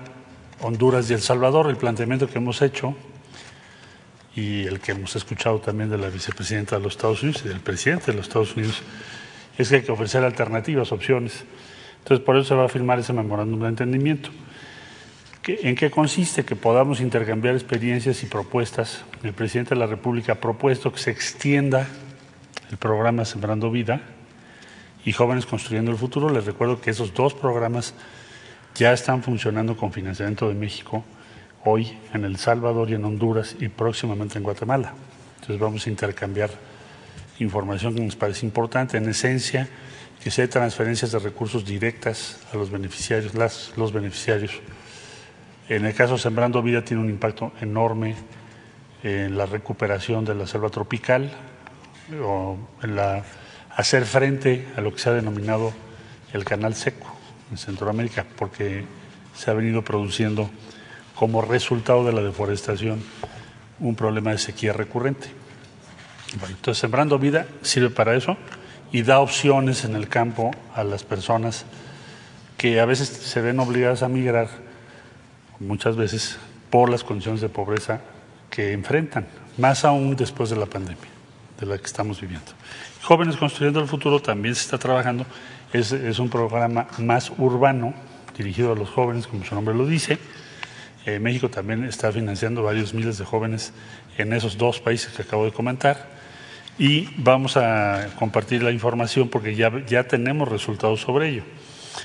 Honduras 0.60 1.08
y 1.10 1.14
El 1.14 1.20
Salvador, 1.20 1.68
el 1.68 1.76
planteamiento 1.76 2.28
que 2.28 2.38
hemos 2.38 2.60
hecho 2.62 2.96
y 4.34 4.64
el 4.64 4.80
que 4.80 4.92
hemos 4.92 5.14
escuchado 5.14 5.60
también 5.60 5.88
de 5.88 5.98
la 5.98 6.08
vicepresidenta 6.08 6.76
de 6.76 6.82
los 6.82 6.94
Estados 6.94 7.22
Unidos 7.22 7.42
y 7.44 7.48
del 7.48 7.60
presidente 7.60 8.06
de 8.06 8.14
los 8.14 8.26
Estados 8.26 8.56
Unidos 8.56 8.82
es 9.56 9.68
que 9.68 9.76
hay 9.76 9.82
que 9.82 9.92
ofrecer 9.92 10.24
alternativas, 10.24 10.90
opciones. 10.90 11.44
Entonces, 11.98 12.24
por 12.24 12.36
eso 12.36 12.48
se 12.48 12.54
va 12.54 12.64
a 12.64 12.68
firmar 12.68 12.98
ese 12.98 13.12
memorándum 13.12 13.60
de 13.60 13.68
entendimiento. 13.68 14.30
¿En 15.46 15.74
qué 15.74 15.90
consiste? 15.90 16.44
Que 16.44 16.54
podamos 16.54 17.00
intercambiar 17.00 17.54
experiencias 17.54 18.22
y 18.22 18.26
propuestas. 18.26 19.04
El 19.22 19.32
presidente 19.32 19.74
de 19.74 19.80
la 19.80 19.86
República 19.86 20.32
ha 20.32 20.40
propuesto 20.40 20.92
que 20.92 20.98
se 20.98 21.10
extienda 21.10 21.88
el 22.70 22.76
programa 22.76 23.24
Sembrando 23.24 23.70
Vida 23.70 24.02
y 25.02 25.12
Jóvenes 25.12 25.46
Construyendo 25.46 25.90
el 25.90 25.96
Futuro. 25.96 26.28
Les 26.28 26.44
recuerdo 26.44 26.82
que 26.82 26.90
esos 26.90 27.14
dos 27.14 27.32
programas 27.32 27.94
ya 28.74 28.92
están 28.92 29.22
funcionando 29.22 29.78
con 29.78 29.92
financiamiento 29.92 30.46
de 30.46 30.54
México 30.54 31.04
hoy 31.64 31.98
en 32.12 32.26
El 32.26 32.36
Salvador 32.36 32.90
y 32.90 32.94
en 32.94 33.04
Honduras 33.06 33.56
y 33.58 33.68
próximamente 33.68 34.36
en 34.36 34.44
Guatemala. 34.44 34.92
Entonces 35.36 35.58
vamos 35.58 35.86
a 35.86 35.90
intercambiar 35.90 36.50
información 37.38 37.94
que 37.94 38.02
nos 38.02 38.14
parece 38.14 38.44
importante. 38.44 38.98
En 38.98 39.08
esencia, 39.08 39.70
que 40.22 40.30
sea 40.30 40.46
transferencias 40.50 41.12
de 41.12 41.18
recursos 41.18 41.64
directas 41.64 42.40
a 42.52 42.58
los 42.58 42.70
beneficiarios, 42.70 43.34
las, 43.34 43.72
los 43.78 43.90
beneficiarios. 43.90 44.60
En 45.70 45.86
el 45.86 45.94
caso 45.94 46.18
Sembrando 46.18 46.64
Vida 46.64 46.82
tiene 46.82 47.00
un 47.00 47.08
impacto 47.08 47.52
enorme 47.60 48.16
en 49.04 49.38
la 49.38 49.46
recuperación 49.46 50.24
de 50.24 50.34
la 50.34 50.44
selva 50.44 50.68
tropical 50.68 51.30
o 52.20 52.58
en 52.82 52.96
la, 52.96 53.22
hacer 53.76 54.04
frente 54.04 54.66
a 54.76 54.80
lo 54.80 54.92
que 54.92 54.98
se 54.98 55.10
ha 55.10 55.12
denominado 55.12 55.72
el 56.32 56.44
canal 56.44 56.74
seco 56.74 57.06
en 57.52 57.56
Centroamérica, 57.56 58.26
porque 58.36 58.84
se 59.36 59.48
ha 59.52 59.54
venido 59.54 59.84
produciendo 59.84 60.50
como 61.14 61.40
resultado 61.40 62.04
de 62.04 62.14
la 62.14 62.22
deforestación 62.22 63.00
un 63.78 63.94
problema 63.94 64.32
de 64.32 64.38
sequía 64.38 64.72
recurrente. 64.72 65.28
Bueno, 66.40 66.56
entonces, 66.56 66.80
Sembrando 66.80 67.16
Vida 67.16 67.46
sirve 67.62 67.90
para 67.90 68.16
eso 68.16 68.36
y 68.90 69.02
da 69.02 69.20
opciones 69.20 69.84
en 69.84 69.94
el 69.94 70.08
campo 70.08 70.50
a 70.74 70.82
las 70.82 71.04
personas 71.04 71.64
que 72.56 72.80
a 72.80 72.86
veces 72.86 73.08
se 73.08 73.40
ven 73.40 73.60
obligadas 73.60 74.02
a 74.02 74.08
migrar, 74.08 74.48
muchas 75.60 75.96
veces 75.96 76.38
por 76.70 76.90
las 76.90 77.04
condiciones 77.04 77.40
de 77.40 77.48
pobreza 77.48 78.00
que 78.50 78.72
enfrentan, 78.72 79.26
más 79.58 79.84
aún 79.84 80.16
después 80.16 80.50
de 80.50 80.56
la 80.56 80.66
pandemia 80.66 81.08
de 81.60 81.66
la 81.66 81.78
que 81.78 81.86
estamos 81.86 82.20
viviendo. 82.20 82.52
Jóvenes 83.02 83.36
Construyendo 83.36 83.80
el 83.80 83.86
Futuro 83.86 84.20
también 84.20 84.54
se 84.54 84.62
está 84.62 84.78
trabajando 84.78 85.26
es, 85.72 86.18
un 86.18 86.28
programa 86.28 86.88
más 86.98 87.32
urbano, 87.38 87.94
dirigido 88.36 88.72
a 88.72 88.76
los 88.76 88.90
jóvenes, 88.90 89.26
como 89.26 89.44
su 89.44 89.54
nombre 89.54 89.74
lo 89.74 89.86
dice. 89.86 90.18
Eh, 91.06 91.18
México 91.18 91.48
también 91.48 91.84
está 91.84 92.10
financiando 92.10 92.62
varios 92.62 92.92
miles 92.92 93.18
de 93.18 93.24
jóvenes 93.24 93.72
en 94.18 94.32
esos 94.32 94.58
dos 94.58 94.80
países 94.80 95.12
que 95.12 95.22
acabo 95.22 95.44
de 95.44 95.52
comentar. 95.52 96.08
Y 96.78 97.08
vamos 97.16 97.56
a 97.56 98.08
compartir 98.18 98.62
la 98.62 98.70
información 98.70 99.28
porque 99.28 99.54
ya, 99.54 99.70
ya 99.86 100.04
tenemos 100.04 100.48
resultados 100.48 101.00
sobre 101.00 101.28
ello. 101.28 101.42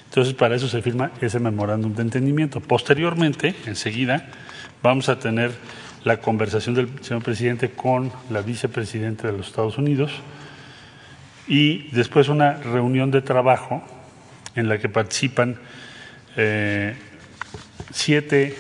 Entonces, 0.06 0.34
para 0.34 0.56
eso 0.56 0.68
se 0.68 0.82
firma 0.82 1.12
ese 1.22 1.40
memorándum 1.40 1.94
de 1.94 2.02
entendimiento. 2.02 2.60
Posteriormente, 2.60 3.56
enseguida, 3.66 4.28
vamos 4.82 5.10
a 5.10 5.20
tener 5.20 5.52
la 6.04 6.22
conversación 6.22 6.76
del 6.76 6.90
señor 7.02 7.24
presidente 7.24 7.72
con 7.72 8.12
la 8.30 8.42
vicepresidenta 8.42 9.28
de 9.28 9.38
los 9.38 9.48
Estados 9.48 9.78
Unidos, 9.78 10.12
y 11.48 11.90
después 11.92 12.30
una 12.30 12.54
reunión 12.54 13.12
de 13.12 13.22
trabajo 13.22 13.84
en 14.56 14.70
la 14.70 14.80
que 14.80 14.90
participan 14.90 15.58
eh, 16.38 16.96
siete 17.92 18.58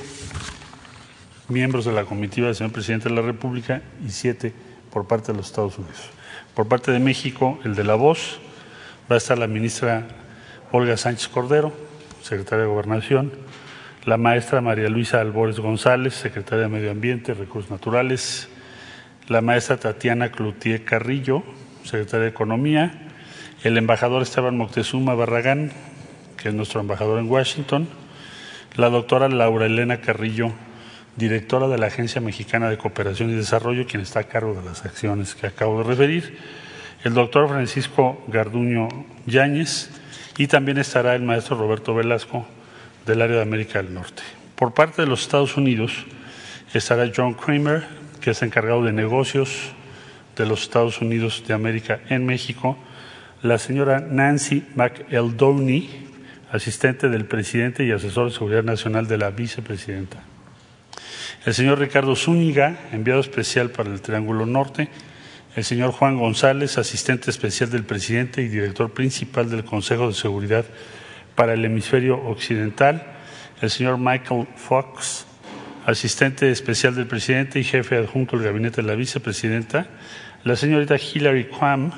miembros 1.47 1.85
de 1.85 1.91
la 1.91 2.06
comitiva 2.06 2.47
del 2.47 2.56
señor 2.56 2.73
presidente 2.73 3.10
de 3.10 3.15
la 3.15 3.22
República 3.22 3.81
y 4.06 4.10
siete 4.10 4.53
por 4.91 5.07
parte 5.07 5.31
de 5.31 5.38
los 5.38 5.47
Estados 5.47 5.77
Unidos. 5.77 6.10
Por 6.53 6.68
parte 6.68 6.91
de 6.91 6.99
México, 6.99 7.60
el 7.64 7.76
de 7.76 7.84
la 7.84 7.95
voz, 7.95 8.39
va 9.10 9.15
a 9.15 9.18
estar 9.18 9.38
la 9.38 9.47
ministra 9.47 10.07
Olga 10.72 10.98
Sánchez 10.98 11.28
Cordero, 11.28 11.72
secretaria 12.22 12.64
de 12.64 12.70
Gobernación, 12.70 13.32
la 14.06 14.18
maestra 14.18 14.62
María 14.62 14.90
Luisa 14.90 15.22
Albores 15.22 15.60
González, 15.60 16.14
secretaria 16.14 16.64
de 16.64 16.70
Medio 16.70 16.92
Ambiente 16.92 17.32
y 17.32 17.36
Recursos 17.36 17.72
Naturales, 17.72 18.50
la 19.28 19.42
maestra 19.42 19.78
Tatiana 19.78 20.32
Cloutier 20.32 20.84
Carrillo, 20.84 21.44
secretaria 21.84 22.26
de 22.26 22.30
Economía, 22.30 23.10
el 23.64 23.78
embajador 23.78 24.22
Esteban 24.22 24.58
Moctezuma 24.58 25.16
Barragán, 25.16 25.72
que 26.38 26.50
es 26.50 26.56
nuestro 26.56 26.82
embajador 26.82 27.20
en 27.20 27.30
Washington, 27.30 27.88
la 28.76 28.90
doctora 28.90 29.30
Laura 29.30 29.66
Elena 29.68 30.02
Carrillo, 30.02 30.52
directora 31.16 31.68
de 31.68 31.78
la 31.78 31.88
Agencia 31.88 32.22
Mexicana 32.22 32.70
de 32.70 32.78
Cooperación 32.78 33.30
y 33.30 33.34
Desarrollo, 33.34 33.88
quien 33.88 34.02
está 34.02 34.20
a 34.20 34.24
cargo 34.26 34.54
de 34.54 34.64
las 34.64 34.86
acciones 34.86 35.36
que 35.36 35.48
acabo 35.48 35.80
de 35.80 35.86
referir, 35.86 36.38
el 37.04 37.14
doctor 37.14 37.48
Francisco 37.48 38.24
Garduño 38.28 38.90
Yáñez 39.26 39.90
y 40.38 40.48
también 40.48 40.78
estará 40.78 41.16
el 41.16 41.22
maestro 41.24 41.57
Roberto 41.57 41.95
Velasco 41.95 42.45
del 43.06 43.22
área 43.22 43.38
de 43.38 43.41
América 43.41 43.82
del 43.82 43.94
Norte. 43.94 44.24
Por 44.56 44.74
parte 44.74 45.02
de 45.02 45.07
los 45.07 45.22
Estados 45.22 45.57
Unidos 45.57 46.06
estará 46.74 47.10
John 47.16 47.34
Kramer, 47.34 47.86
que 48.22 48.32
es 48.32 48.41
encargado 48.41 48.84
de 48.84 48.91
negocios 48.91 49.74
de 50.36 50.45
los 50.45 50.64
Estados 50.64 51.02
Unidos 51.02 51.44
de 51.48 51.53
América 51.53 52.02
en 52.10 52.26
México, 52.26 52.78
la 53.41 53.57
señora 53.57 53.99
Nancy 53.99 54.66
McEldowney, 54.76 55.90
asistente 56.52 57.10
del 57.10 57.26
presidente 57.26 57.86
y 57.86 57.91
asesor 57.91 58.30
de 58.30 58.34
seguridad 58.34 58.64
nacional 58.64 59.07
de 59.07 59.18
la 59.18 59.30
vicepresidenta. 59.30 60.18
El 61.45 61.53
señor 61.53 61.80
Ricardo 61.80 62.16
Zúñiga, 62.16 62.80
enviado 62.91 63.20
especial 63.20 63.70
para 63.70 63.91
el 63.91 64.02
Triángulo 64.02 64.45
Norte, 64.45 64.90
el 65.56 65.64
señor 65.64 65.91
Juan 65.91 66.18
González, 66.18 66.77
asistente 66.77 67.32
especial 67.32 67.69
del 67.69 67.86
presidente 67.86 68.41
y 68.41 68.49
director 68.49 68.91
principal 68.91 69.49
del 69.49 69.64
Consejo 69.64 70.07
de 70.07 70.14
Seguridad 70.14 70.65
para 71.34 71.53
el 71.53 71.64
Hemisferio 71.64 72.22
Occidental, 72.26 73.03
el 73.61 73.69
señor 73.69 73.98
Michael 73.98 74.48
Fox, 74.57 75.26
asistente 75.86 76.52
especial 76.52 76.95
del 76.95 77.07
presidente 77.07 77.60
y 77.60 77.64
jefe 77.64 77.98
adjunto 77.98 78.38
del 78.38 78.48
gabinete 78.48 78.82
de 78.82 78.88
la 78.88 78.95
vicepresidenta, 78.95 79.88
la 80.44 80.57
señorita 80.57 80.98
Hillary 80.98 81.45
Quam, 81.45 81.91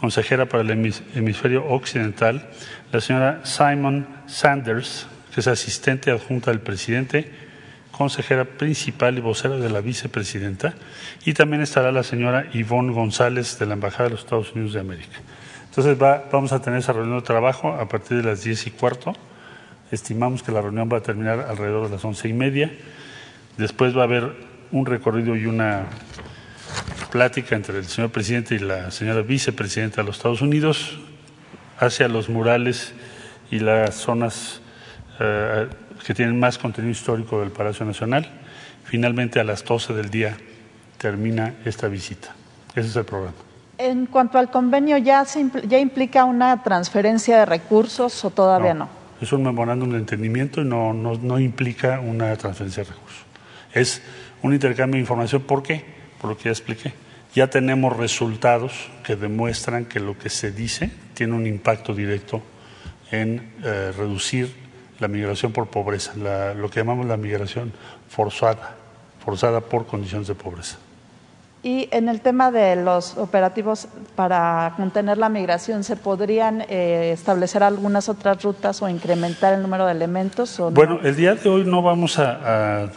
consejera 0.00 0.46
para 0.46 0.62
el 0.62 0.70
hemisferio 1.14 1.66
occidental, 1.66 2.48
la 2.90 3.00
señora 3.00 3.40
Simon 3.44 4.06
Sanders, 4.26 5.06
que 5.34 5.40
es 5.40 5.46
asistente 5.46 6.10
adjunta 6.10 6.50
del 6.50 6.60
presidente, 6.60 7.30
consejera 7.96 8.44
principal 8.44 9.16
y 9.16 9.20
vocera 9.20 9.56
de 9.56 9.70
la 9.70 9.80
vicepresidenta, 9.80 10.74
y 11.24 11.32
también 11.32 11.62
estará 11.62 11.92
la 11.92 12.02
señora 12.02 12.50
Yvonne 12.52 12.92
González 12.92 13.58
de 13.58 13.66
la 13.66 13.74
Embajada 13.74 14.04
de 14.04 14.10
los 14.10 14.20
Estados 14.20 14.52
Unidos 14.52 14.74
de 14.74 14.80
América. 14.80 15.18
Entonces 15.68 15.98
vamos 15.98 16.52
a 16.52 16.60
tener 16.60 16.78
esa 16.78 16.92
reunión 16.92 17.18
de 17.18 17.24
trabajo 17.24 17.72
a 17.72 17.88
partir 17.88 18.18
de 18.18 18.22
las 18.22 18.44
diez 18.44 18.66
y 18.66 18.70
cuarto. 18.70 19.12
Estimamos 19.90 20.42
que 20.42 20.52
la 20.52 20.60
reunión 20.60 20.88
va 20.92 20.98
a 20.98 21.02
terminar 21.02 21.46
alrededor 21.48 21.88
de 21.88 21.96
las 21.96 22.04
once 22.04 22.28
y 22.28 22.32
media. 22.32 22.70
Después 23.56 23.96
va 23.96 24.02
a 24.02 24.04
haber 24.04 24.32
un 24.70 24.86
recorrido 24.86 25.36
y 25.36 25.46
una 25.46 25.86
plática 27.10 27.56
entre 27.56 27.78
el 27.78 27.86
señor 27.86 28.10
presidente 28.10 28.54
y 28.54 28.58
la 28.58 28.90
señora 28.90 29.22
vicepresidenta 29.22 30.02
de 30.02 30.06
los 30.06 30.16
Estados 30.16 30.42
Unidos 30.42 30.98
hacia 31.78 32.08
los 32.08 32.28
murales 32.28 32.92
y 33.50 33.58
las 33.58 33.94
zonas 33.94 34.60
eh, 35.20 35.68
que 36.04 36.14
tienen 36.14 36.38
más 36.38 36.58
contenido 36.58 36.92
histórico 36.92 37.40
del 37.40 37.50
Palacio 37.50 37.86
Nacional. 37.86 38.28
Finalmente, 38.84 39.40
a 39.40 39.44
las 39.44 39.64
12 39.64 39.94
del 39.94 40.10
día 40.10 40.36
termina 40.98 41.54
esta 41.64 41.88
visita. 41.88 42.34
Ese 42.74 42.88
es 42.88 42.96
el 42.96 43.04
programa. 43.04 43.34
En 43.78 44.06
cuanto 44.06 44.38
al 44.38 44.50
convenio, 44.50 44.98
¿ya, 44.98 45.24
ya 45.66 45.78
implica 45.78 46.24
una 46.24 46.62
transferencia 46.62 47.38
de 47.38 47.46
recursos 47.46 48.24
o 48.24 48.30
todavía 48.30 48.74
no? 48.74 48.88
Es 49.20 49.32
un 49.32 49.42
memorándum 49.42 49.90
de 49.90 49.98
entendimiento 49.98 50.60
y 50.60 50.64
no, 50.64 50.92
no, 50.92 51.14
no, 51.16 51.40
implica 51.40 52.00
una 52.00 52.36
transferencia 52.36 52.84
de 52.84 52.90
recursos. 52.90 53.24
Es 53.72 54.02
un 54.42 54.52
intercambio 54.52 54.96
de 54.96 55.00
información. 55.00 55.42
¿Por 55.42 55.62
qué? 55.62 55.84
Por 56.20 56.30
lo 56.30 56.36
que 56.36 56.44
ya 56.44 56.50
expliqué. 56.50 56.92
Ya 57.34 57.48
tenemos 57.48 57.96
resultados 57.96 58.90
que 59.02 59.16
demuestran 59.16 59.86
que 59.86 59.98
lo 59.98 60.16
que 60.16 60.28
se 60.28 60.52
dice 60.52 60.90
tiene 61.14 61.32
un 61.34 61.46
impacto 61.46 61.94
directo 61.94 62.42
en 63.10 63.52
eh, 63.64 63.92
reducir 63.96 64.63
la 65.00 65.08
migración 65.08 65.52
por 65.52 65.66
pobreza, 65.66 66.12
la, 66.16 66.54
lo 66.54 66.70
que 66.70 66.80
llamamos 66.80 67.06
la 67.06 67.16
migración 67.16 67.72
forzada, 68.08 68.74
forzada 69.24 69.60
por 69.60 69.86
condiciones 69.86 70.28
de 70.28 70.34
pobreza. 70.34 70.76
Y 71.62 71.88
en 71.92 72.10
el 72.10 72.20
tema 72.20 72.50
de 72.50 72.76
los 72.76 73.16
operativos 73.16 73.88
para 74.14 74.74
contener 74.76 75.16
la 75.16 75.30
migración, 75.30 75.82
¿se 75.82 75.96
podrían 75.96 76.60
eh, 76.68 77.10
establecer 77.14 77.62
algunas 77.62 78.10
otras 78.10 78.42
rutas 78.42 78.82
o 78.82 78.88
incrementar 78.88 79.54
el 79.54 79.62
número 79.62 79.86
de 79.86 79.92
elementos? 79.92 80.60
O 80.60 80.70
bueno, 80.70 81.00
el 81.02 81.16
día 81.16 81.34
de 81.34 81.48
hoy 81.48 81.64
no 81.64 81.80
vamos 81.80 82.18
a, 82.18 82.82
a, 82.82 82.90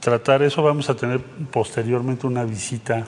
tratar 0.00 0.42
eso, 0.42 0.62
vamos 0.62 0.90
a 0.90 0.94
tener 0.96 1.20
posteriormente 1.50 2.26
una 2.26 2.44
visita 2.44 3.06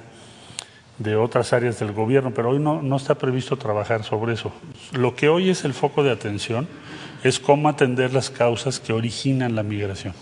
de 0.97 1.16
otras 1.16 1.52
áreas 1.52 1.78
del 1.78 1.93
gobierno, 1.93 2.32
pero 2.32 2.51
hoy 2.51 2.59
no, 2.59 2.81
no 2.81 2.97
está 2.97 3.14
previsto 3.14 3.59
trabajar 3.59 4.05
sobre 4.05 4.32
eso. 4.32 4.51
Lo 4.93 5.14
que 5.14 5.28
hoy 5.28 5.51
es 5.51 5.66
el 5.66 5.74
foco 5.74 6.02
de 6.02 6.10
atención 6.10 6.66
es 7.23 7.39
cómo 7.39 7.69
atender 7.69 8.12
las 8.12 8.31
causas 8.31 8.81
que 8.81 8.93
originan 8.93 9.55
la 9.55 9.62
migración. 9.62 10.15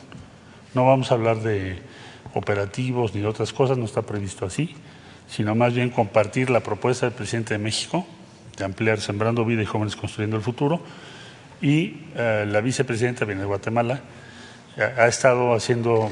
No 0.75 0.87
vamos 0.87 1.11
a 1.11 1.15
hablar 1.15 1.41
de 1.41 1.79
operativos 2.35 3.15
ni 3.15 3.21
de 3.21 3.27
otras 3.27 3.53
cosas, 3.53 3.79
no 3.79 3.85
está 3.85 4.03
previsto 4.03 4.47
así, 4.47 4.75
sino 5.29 5.55
más 5.55 5.75
bien 5.75 5.91
compartir 5.91 6.51
la 6.51 6.61
propuesta 6.61 7.07
del 7.07 7.15
presidente 7.15 7.55
de 7.55 7.59
México 7.59 8.07
de 8.57 8.65
ampliar 8.65 9.01
Sembrando 9.01 9.45
Vida 9.45 9.63
y 9.63 9.67
Jóvenes 9.67 9.97
Construyendo 9.97 10.37
el 10.37 10.43
Futuro 10.43 10.81
y 11.63 11.97
eh, 12.15 12.47
la 12.47 12.61
vicepresidenta 12.61 13.25
viene 13.25 13.43
de 13.43 13.47
Guatemala, 13.47 14.01
eh, 14.77 14.95
ha 14.97 15.07
estado 15.07 15.55
haciendo 15.55 16.11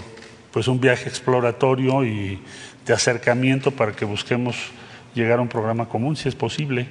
pues 0.51 0.69
un 0.69 0.81
viaje 0.81 1.09
exploratorio 1.09 2.05
y 2.05 2.40
de 2.86 2.93
acercamiento 2.94 3.70
para 3.70 3.93
que 3.93 4.05
busquemos 4.05 4.56
llegar 5.15 5.39
a 5.39 5.43
un 5.43 5.48
programa 5.48 5.89
común, 5.89 6.16
si 6.16 6.28
es 6.28 6.35
posible, 6.35 6.89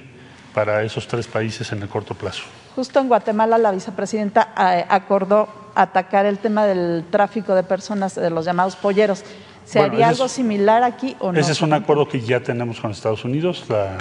para 0.54 0.82
esos 0.82 1.06
tres 1.08 1.26
países 1.26 1.70
en 1.72 1.82
el 1.82 1.88
corto 1.88 2.14
plazo. 2.14 2.44
Justo 2.78 3.00
en 3.00 3.08
Guatemala 3.08 3.58
la 3.58 3.72
vicepresidenta 3.72 4.54
eh, 4.56 4.86
acordó 4.88 5.48
atacar 5.74 6.26
el 6.26 6.38
tema 6.38 6.64
del 6.64 7.06
tráfico 7.10 7.56
de 7.56 7.64
personas, 7.64 8.14
de 8.14 8.30
los 8.30 8.44
llamados 8.44 8.76
polleros. 8.76 9.24
¿Se 9.64 9.80
bueno, 9.80 9.94
haría 9.94 10.08
algo 10.10 10.26
es, 10.26 10.30
similar 10.30 10.84
aquí 10.84 11.16
o 11.18 11.32
no? 11.32 11.40
Ese 11.40 11.50
es 11.50 11.60
un 11.60 11.72
acuerdo 11.72 12.08
que 12.08 12.20
ya 12.20 12.38
tenemos 12.38 12.80
con 12.80 12.92
Estados 12.92 13.24
Unidos, 13.24 13.64
la, 13.68 13.98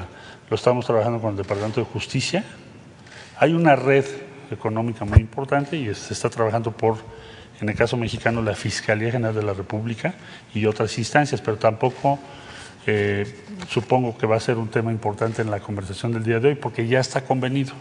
lo 0.48 0.56
estamos 0.56 0.86
trabajando 0.86 1.20
con 1.20 1.32
el 1.32 1.38
Departamento 1.38 1.80
de 1.80 1.88
Justicia. 1.88 2.44
Hay 3.40 3.56
una 3.56 3.76
red 3.76 4.06
económica 4.52 5.06
muy 5.06 5.22
importante 5.22 5.76
y 5.76 5.92
se 5.96 6.14
está 6.14 6.30
trabajando 6.30 6.70
por, 6.70 6.98
en 7.60 7.70
el 7.70 7.76
caso 7.76 7.98
mexicano, 7.98 8.44
la 8.44 8.54
Fiscalía 8.54 9.12
General 9.12 9.34
de 9.34 9.42
la 9.42 9.54
República 9.54 10.14
y 10.54 10.68
otras 10.68 10.96
instancias, 11.00 11.42
pero 11.42 11.58
tampoco 11.58 12.20
eh, 12.86 13.26
supongo 13.70 14.16
que 14.16 14.28
va 14.28 14.36
a 14.36 14.40
ser 14.40 14.58
un 14.60 14.68
tema 14.68 14.92
importante 14.92 15.42
en 15.42 15.50
la 15.50 15.62
conversación 15.62 16.12
del 16.12 16.24
día 16.24 16.40
de 16.40 16.50
hoy 16.50 16.56
porque 16.56 16.88
ya 16.88 17.00
está 17.00 17.22
convenido. 17.22 17.74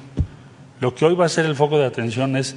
Lo 0.80 0.94
que 0.94 1.04
hoy 1.04 1.14
va 1.14 1.26
a 1.26 1.28
ser 1.28 1.46
el 1.46 1.56
foco 1.56 1.78
de 1.78 1.86
atención 1.86 2.36
es 2.36 2.56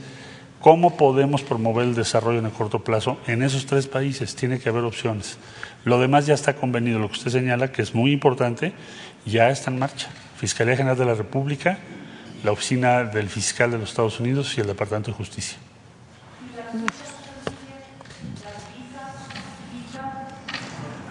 cómo 0.59 0.97
podemos 0.97 1.41
promover 1.41 1.85
el 1.85 1.95
desarrollo 1.95 2.39
en 2.39 2.45
el 2.45 2.51
corto 2.51 2.83
plazo 2.83 3.17
en 3.27 3.43
esos 3.43 3.65
tres 3.65 3.87
países. 3.87 4.35
Tiene 4.35 4.59
que 4.59 4.69
haber 4.69 4.83
opciones. 4.83 5.37
Lo 5.85 5.99
demás 5.99 6.25
ya 6.25 6.33
está 6.33 6.55
convenido. 6.55 6.99
Lo 6.99 7.07
que 7.07 7.13
usted 7.13 7.31
señala, 7.31 7.71
que 7.71 7.81
es 7.81 7.95
muy 7.95 8.11
importante, 8.11 8.73
ya 9.25 9.49
está 9.49 9.71
en 9.71 9.79
marcha. 9.79 10.09
Fiscalía 10.37 10.75
General 10.75 10.97
de 10.97 11.05
la 11.05 11.15
República, 11.15 11.79
la 12.43 12.51
Oficina 12.51 13.03
del 13.03 13.29
Fiscal 13.29 13.71
de 13.71 13.77
los 13.77 13.89
Estados 13.89 14.19
Unidos 14.19 14.57
y 14.57 14.61
el 14.61 14.67
Departamento 14.67 15.11
de 15.11 15.17
Justicia. 15.17 15.57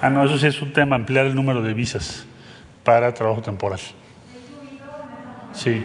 Ah, 0.01 0.11
no, 0.11 0.25
eso 0.25 0.39
sí 0.39 0.47
es 0.47 0.63
un 0.63 0.73
tema, 0.73 0.95
ampliar 0.95 1.27
el 1.27 1.35
número 1.35 1.61
de 1.61 1.75
visas 1.75 2.25
para 2.85 3.13
trabajo 3.13 3.43
temporal. 3.43 3.81
Sí, 5.53 5.83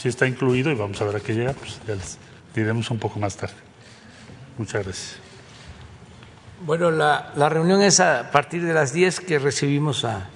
sí 0.00 0.08
está 0.08 0.26
incluido 0.26 0.70
y 0.70 0.74
vamos 0.74 0.98
a 1.02 1.04
ver 1.04 1.16
a 1.16 1.20
qué 1.20 1.34
llega, 1.34 1.52
pues 1.52 1.78
ya 1.86 1.94
les 1.94 2.16
diremos 2.54 2.90
un 2.90 2.98
poco 2.98 3.18
más 3.18 3.36
tarde. 3.36 3.54
Muchas 4.56 4.84
gracias. 4.84 5.16
Bueno, 6.64 6.90
la, 6.90 7.32
la 7.36 7.50
reunión 7.50 7.82
es 7.82 8.00
a 8.00 8.30
partir 8.30 8.64
de 8.64 8.72
las 8.72 8.94
10 8.94 9.20
que 9.20 9.38
recibimos 9.38 10.06
a 10.06 10.30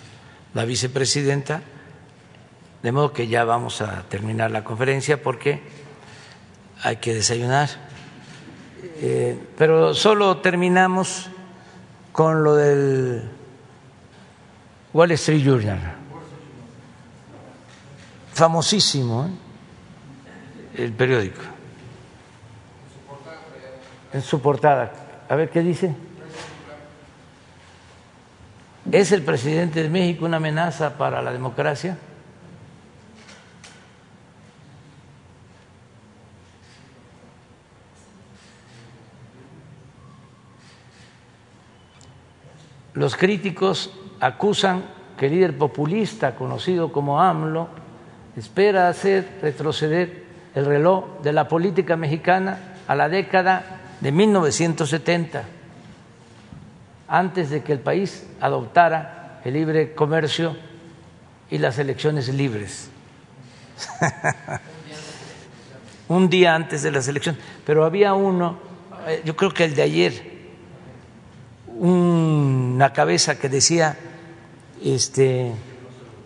la 0.52 0.66
vicepresidenta, 0.66 1.62
de 2.82 2.92
modo 2.92 3.14
que 3.14 3.26
ya 3.26 3.44
vamos 3.44 3.80
a 3.80 4.02
terminar 4.02 4.50
la 4.50 4.64
conferencia 4.64 5.22
porque 5.22 5.62
hay 6.82 6.96
que 6.96 7.14
desayunar. 7.14 7.70
Eh, 8.96 9.38
pero 9.56 9.94
solo 9.94 10.38
terminamos 10.38 11.30
con 12.12 12.44
lo 12.44 12.54
del 12.54 13.30
Wall 14.92 15.10
Street 15.12 15.42
Journal, 15.42 15.96
famosísimo 18.34 19.26
¿eh? 19.26 19.43
El 20.76 20.92
periódico. 20.92 21.40
En 24.12 24.22
su 24.22 24.40
portada. 24.40 24.92
A 25.28 25.34
ver 25.34 25.50
qué 25.50 25.60
dice. 25.60 25.94
¿Es 28.90 29.12
el 29.12 29.22
presidente 29.22 29.82
de 29.82 29.88
México 29.88 30.24
una 30.24 30.36
amenaza 30.36 30.96
para 30.98 31.22
la 31.22 31.32
democracia? 31.32 31.96
Los 42.92 43.16
críticos 43.16 43.92
acusan 44.20 44.84
que 45.18 45.26
el 45.26 45.32
líder 45.32 45.58
populista 45.58 46.36
conocido 46.36 46.92
como 46.92 47.20
AMLO 47.20 47.68
espera 48.36 48.88
hacer 48.88 49.38
retroceder 49.42 50.23
el 50.54 50.66
reloj 50.66 51.20
de 51.22 51.32
la 51.32 51.48
política 51.48 51.96
mexicana 51.96 52.58
a 52.86 52.94
la 52.94 53.08
década 53.08 53.80
de 54.00 54.12
1970, 54.12 55.44
antes 57.08 57.50
de 57.50 57.62
que 57.62 57.72
el 57.72 57.80
país 57.80 58.26
adoptara 58.40 59.40
el 59.44 59.54
libre 59.54 59.94
comercio 59.94 60.56
y 61.50 61.58
las 61.58 61.78
elecciones 61.78 62.28
libres. 62.28 62.90
Un 66.08 66.28
día 66.28 66.54
antes 66.54 66.82
de 66.82 66.90
las 66.90 67.08
elecciones, 67.08 67.40
pero 67.66 67.84
había 67.84 68.14
uno, 68.14 68.58
eh, 69.06 69.22
yo 69.24 69.34
creo 69.36 69.52
que 69.52 69.64
el 69.64 69.74
de 69.74 69.82
ayer, 69.82 70.34
una 71.78 72.92
cabeza 72.92 73.38
que 73.38 73.48
decía 73.48 73.96
este, 74.82 75.52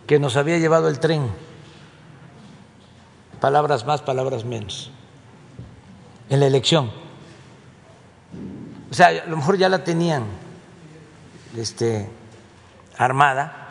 que 0.07 0.19
nos 0.19 0.37
había 0.37 0.59
llevado 0.59 0.89
el 0.89 0.99
tren, 0.99 1.29
palabras 3.41 3.85
más, 3.87 4.03
palabras 4.03 4.45
menos, 4.45 4.91
en 6.29 6.41
la 6.41 6.47
elección. 6.47 6.91
O 8.91 8.95
sea, 8.95 9.09
a 9.09 9.27
lo 9.27 9.37
mejor 9.37 9.59
ya 9.59 9.69
la 9.69 9.85
tenían 9.85 10.25
este, 11.57 12.09
armada 12.97 13.67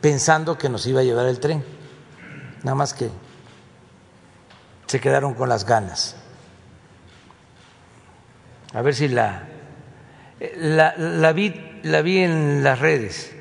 pensando 0.00 0.56
que 0.56 0.68
nos 0.68 0.86
iba 0.86 1.00
a 1.00 1.04
llevar 1.04 1.26
el 1.26 1.40
tren, 1.40 1.64
nada 2.62 2.74
más 2.74 2.94
que 2.94 3.10
se 4.86 5.00
quedaron 5.00 5.34
con 5.34 5.48
las 5.48 5.64
ganas. 5.64 6.16
A 8.74 8.82
ver 8.82 8.94
si 8.94 9.08
la 9.08 9.48
la, 10.56 10.94
la, 10.96 11.32
vi, 11.32 11.80
la 11.82 12.02
vi 12.02 12.18
en 12.18 12.62
las 12.62 12.78
redes. 12.78 13.34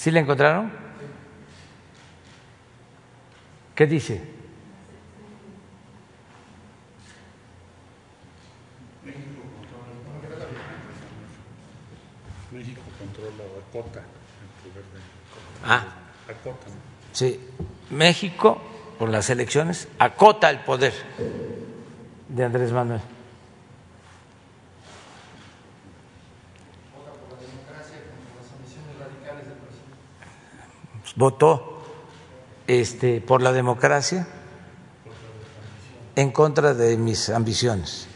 ¿Sí 0.00 0.10
la 0.10 0.20
encontraron? 0.20 0.72
¿Qué 3.74 3.86
dice? 3.86 4.18
México 12.50 12.80
controla 12.98 13.44
la 13.44 13.70
cota 13.70 14.00
el 14.00 14.70
poder 14.70 14.84
de... 14.86 15.00
Ah. 15.66 15.84
Sí, 17.12 17.38
México, 17.90 18.58
por 18.98 19.10
las 19.10 19.28
elecciones, 19.28 19.86
acota 19.98 20.48
el 20.48 20.60
poder 20.60 20.94
de 22.26 22.42
Andrés 22.42 22.72
Manuel. 22.72 23.02
Votó 31.16 31.82
este, 32.66 33.20
por 33.20 33.42
la 33.42 33.52
democracia 33.52 34.26
en 36.16 36.30
contra 36.30 36.74
de 36.74 36.96
mis 36.96 37.30
ambiciones 37.30 38.06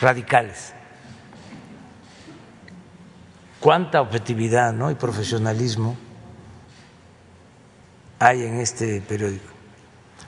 radicales. 0.00 0.74
Cuánta 3.60 4.00
objetividad 4.00 4.72
¿no? 4.72 4.90
y 4.90 4.94
profesionalismo 4.94 5.96
hay 8.18 8.44
en 8.44 8.60
este 8.60 9.00
periódico. 9.00 9.46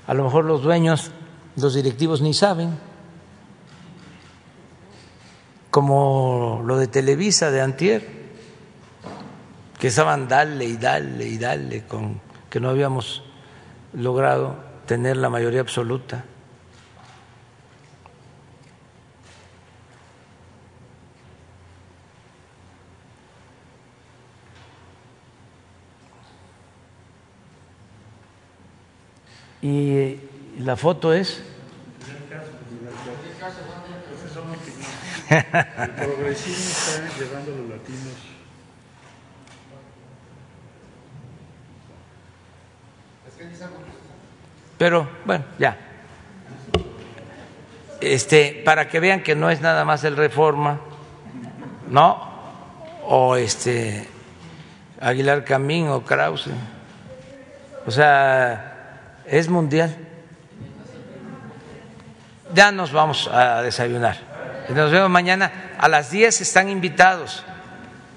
A 0.07 0.15
lo 0.15 0.25
mejor 0.25 0.45
los 0.45 0.63
dueños, 0.63 1.11
los 1.57 1.75
directivos 1.75 2.21
ni 2.21 2.35
saben, 2.35 2.79
como 5.71 6.63
lo 6.65 6.79
de 6.79 6.89
Televisa 6.89 7.51
de 7.51 7.61
Antier, 7.61 8.20
que 9.81 9.89
estaban 9.89 10.29
dale 10.29 10.67
y 10.67 10.77
dale 10.77 11.27
y 11.27 11.39
dale 11.39 11.87
con 11.87 12.21
que 12.51 12.61
no 12.61 12.69
habíamos 12.69 13.23
logrado 13.95 14.57
tener 14.85 15.17
la 15.17 15.31
mayoría 15.31 15.63
absoluta. 15.63 16.25
Y 29.63 30.17
la 30.59 30.77
foto 30.77 31.15
es. 31.15 31.43
El 35.31 35.45
progresismo 35.91 36.71
está 36.71 37.19
llevando 37.19 37.53
a 37.53 37.57
los 37.57 37.69
latinos. 37.69 38.30
Pero 44.79 45.09
bueno, 45.27 45.45
ya. 45.59 45.77
Este, 48.01 48.63
para 48.65 48.89
que 48.89 48.99
vean 48.99 49.23
que 49.23 49.35
no 49.35 49.51
es 49.51 49.61
nada 49.61 49.85
más 49.85 50.05
el 50.05 50.17
Reforma, 50.17 50.81
¿no? 51.91 52.31
O 53.05 53.37
este 53.37 54.09
Aguilar 55.01 55.45
Camín 55.45 55.89
o 55.89 56.03
Krause. 56.03 56.51
O 57.87 57.91
sea, 57.91 59.19
es 59.27 59.49
mundial. 59.49 59.95
Ya 62.55 62.73
nos 62.73 62.93
vamos 62.93 63.29
a 63.29 63.61
desayunar. 63.61 64.17
Nos 64.71 64.91
vemos 64.91 65.11
mañana 65.11 65.75
a 65.79 65.89
las 65.89 66.11
10. 66.11 66.41
Están 66.41 66.71
invitados. 66.71 67.45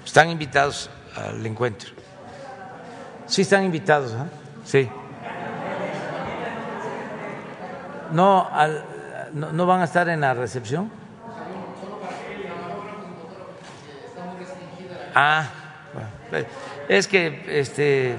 Están 0.04 0.30
invitados 0.30 0.88
al 1.14 1.44
encuentro. 1.44 1.90
Sí, 3.26 3.42
están 3.42 3.64
invitados. 3.64 4.12
¿eh? 4.12 4.16
Sí. 4.64 5.03
No, 8.12 8.48
al, 8.50 8.84
no, 9.32 9.52
no 9.52 9.66
van 9.66 9.80
a 9.80 9.84
estar 9.84 10.08
en 10.08 10.20
la 10.20 10.34
recepción. 10.34 10.90
Ah, 15.14 15.48
es 16.88 17.06
que 17.06 17.44
este 17.48 18.16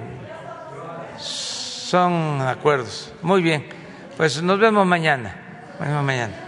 son 1.17 2.41
acuerdos. 2.41 3.13
Muy 3.21 3.41
bien, 3.41 3.65
pues 4.15 4.41
nos 4.41 4.59
vemos 4.59 4.85
mañana. 4.85 5.35
Nos 5.79 6.03
mañana. 6.03 6.44